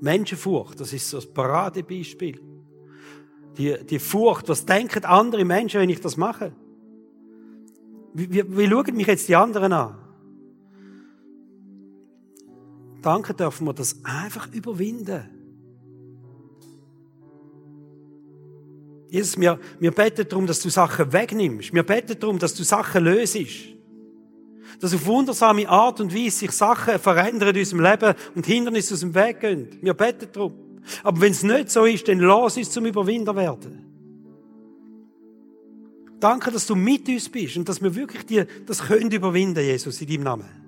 Menschenfurcht, 0.00 0.78
das 0.80 0.92
ist 0.92 1.08
so 1.08 1.18
ein 1.18 1.32
Paradebeispiel. 1.32 2.40
Die, 3.56 3.76
die 3.86 3.98
Furcht, 3.98 4.48
was 4.48 4.66
denken 4.66 5.04
andere 5.04 5.44
Menschen, 5.44 5.80
wenn 5.80 5.88
ich 5.88 6.00
das 6.00 6.18
mache? 6.18 6.52
Wie, 8.12 8.30
wie, 8.30 8.56
wie 8.56 8.68
schauen 8.68 8.96
mich 8.96 9.06
jetzt 9.06 9.28
die 9.28 9.36
anderen 9.36 9.72
an? 9.72 9.98
Danke 13.00 13.34
dürfen 13.34 13.66
wir 13.66 13.72
das 13.72 14.04
einfach 14.04 14.52
überwinden. 14.52 15.35
Jesus, 19.08 19.38
wir, 19.40 19.58
wir 19.78 19.92
beten 19.92 20.26
darum, 20.28 20.46
dass 20.46 20.60
du 20.60 20.68
Sachen 20.68 21.12
wegnimmst. 21.12 21.72
Wir 21.72 21.82
beten 21.82 22.18
darum, 22.18 22.38
dass 22.38 22.54
du 22.54 22.64
Sachen 22.64 23.04
löst. 23.04 23.38
Dass 24.80 24.94
auf 24.94 25.06
wundersame 25.06 25.68
Art 25.68 26.00
und 26.00 26.14
Weise 26.14 26.38
sich 26.38 26.50
Sachen 26.50 26.98
verändern 26.98 27.54
in 27.54 27.60
unserem 27.60 27.80
Leben 27.80 28.14
und 28.34 28.46
Hindernisse 28.46 28.94
aus 28.94 29.00
dem 29.00 29.14
Weg 29.14 29.40
gehen. 29.40 29.68
Wir 29.80 29.94
beten 29.94 30.28
darum. 30.32 30.54
Aber 31.02 31.20
wenn 31.20 31.32
es 31.32 31.42
nicht 31.42 31.70
so 31.70 31.84
ist, 31.84 32.06
dann 32.08 32.18
lass 32.18 32.56
uns 32.56 32.70
zum 32.70 32.86
Überwinder 32.86 33.34
werden. 33.34 33.84
Danke, 36.18 36.50
dass 36.50 36.66
du 36.66 36.74
mit 36.74 37.08
uns 37.08 37.28
bist 37.28 37.56
und 37.56 37.68
dass 37.68 37.82
wir 37.82 37.94
wirklich 37.94 38.24
die, 38.24 38.44
das 38.64 38.82
können 38.82 39.10
überwinden, 39.10 39.62
Jesus, 39.62 40.00
in 40.00 40.08
deinem 40.08 40.22
Namen. 40.22 40.66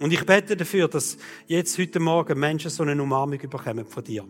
Und 0.00 0.12
ich 0.12 0.24
bete 0.24 0.56
dafür, 0.56 0.88
dass 0.88 1.16
jetzt 1.46 1.78
heute 1.78 2.00
Morgen 2.00 2.38
Menschen 2.38 2.70
so 2.70 2.82
eine 2.82 3.00
Umarmung 3.02 3.38
bekommen 3.38 3.86
von 3.86 4.04
dir. 4.04 4.24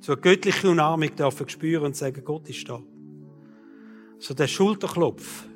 So 0.00 0.12
eine 0.12 0.20
göttliche 0.20 0.70
Umarmung 0.70 1.14
dürfen 1.14 1.48
spüren 1.48 1.86
und 1.86 1.96
sagen, 1.96 2.22
Gott 2.24 2.48
ist 2.48 2.68
da. 2.68 2.82
So 4.18 4.34
der 4.34 4.46
Schulterklopf 4.46 5.46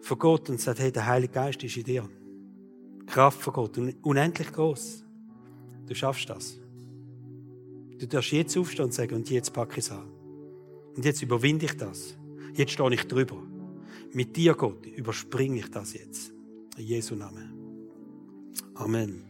von 0.00 0.18
Gott 0.18 0.50
und 0.50 0.60
sagt, 0.60 0.80
hey, 0.80 0.92
der 0.92 1.06
Heilige 1.06 1.32
Geist 1.32 1.62
ist 1.62 1.76
in 1.76 1.84
dir. 1.84 2.08
Kraft 3.06 3.40
von 3.40 3.52
Gott, 3.52 3.78
unendlich 4.02 4.52
groß. 4.52 5.04
Du 5.86 5.94
schaffst 5.94 6.30
das. 6.30 6.58
Du 7.98 8.06
darfst 8.06 8.32
jetzt 8.32 8.56
aufstehen 8.56 8.86
und 8.86 8.94
sagen, 8.94 9.14
und 9.16 9.28
jetzt 9.28 9.52
packe 9.52 9.72
ich 9.72 9.84
es 9.84 9.90
an. 9.90 10.08
Und 10.96 11.04
jetzt 11.04 11.22
überwinde 11.22 11.66
ich 11.66 11.76
das. 11.76 12.16
Jetzt 12.54 12.72
stehe 12.72 12.94
ich 12.94 13.06
drüber. 13.06 13.42
Mit 14.12 14.36
dir, 14.36 14.54
Gott, 14.54 14.86
überspringe 14.86 15.58
ich 15.58 15.70
das 15.70 15.94
jetzt. 15.94 16.32
In 16.76 16.84
Jesu 16.84 17.14
Namen. 17.14 17.54
Amen. 18.74 19.29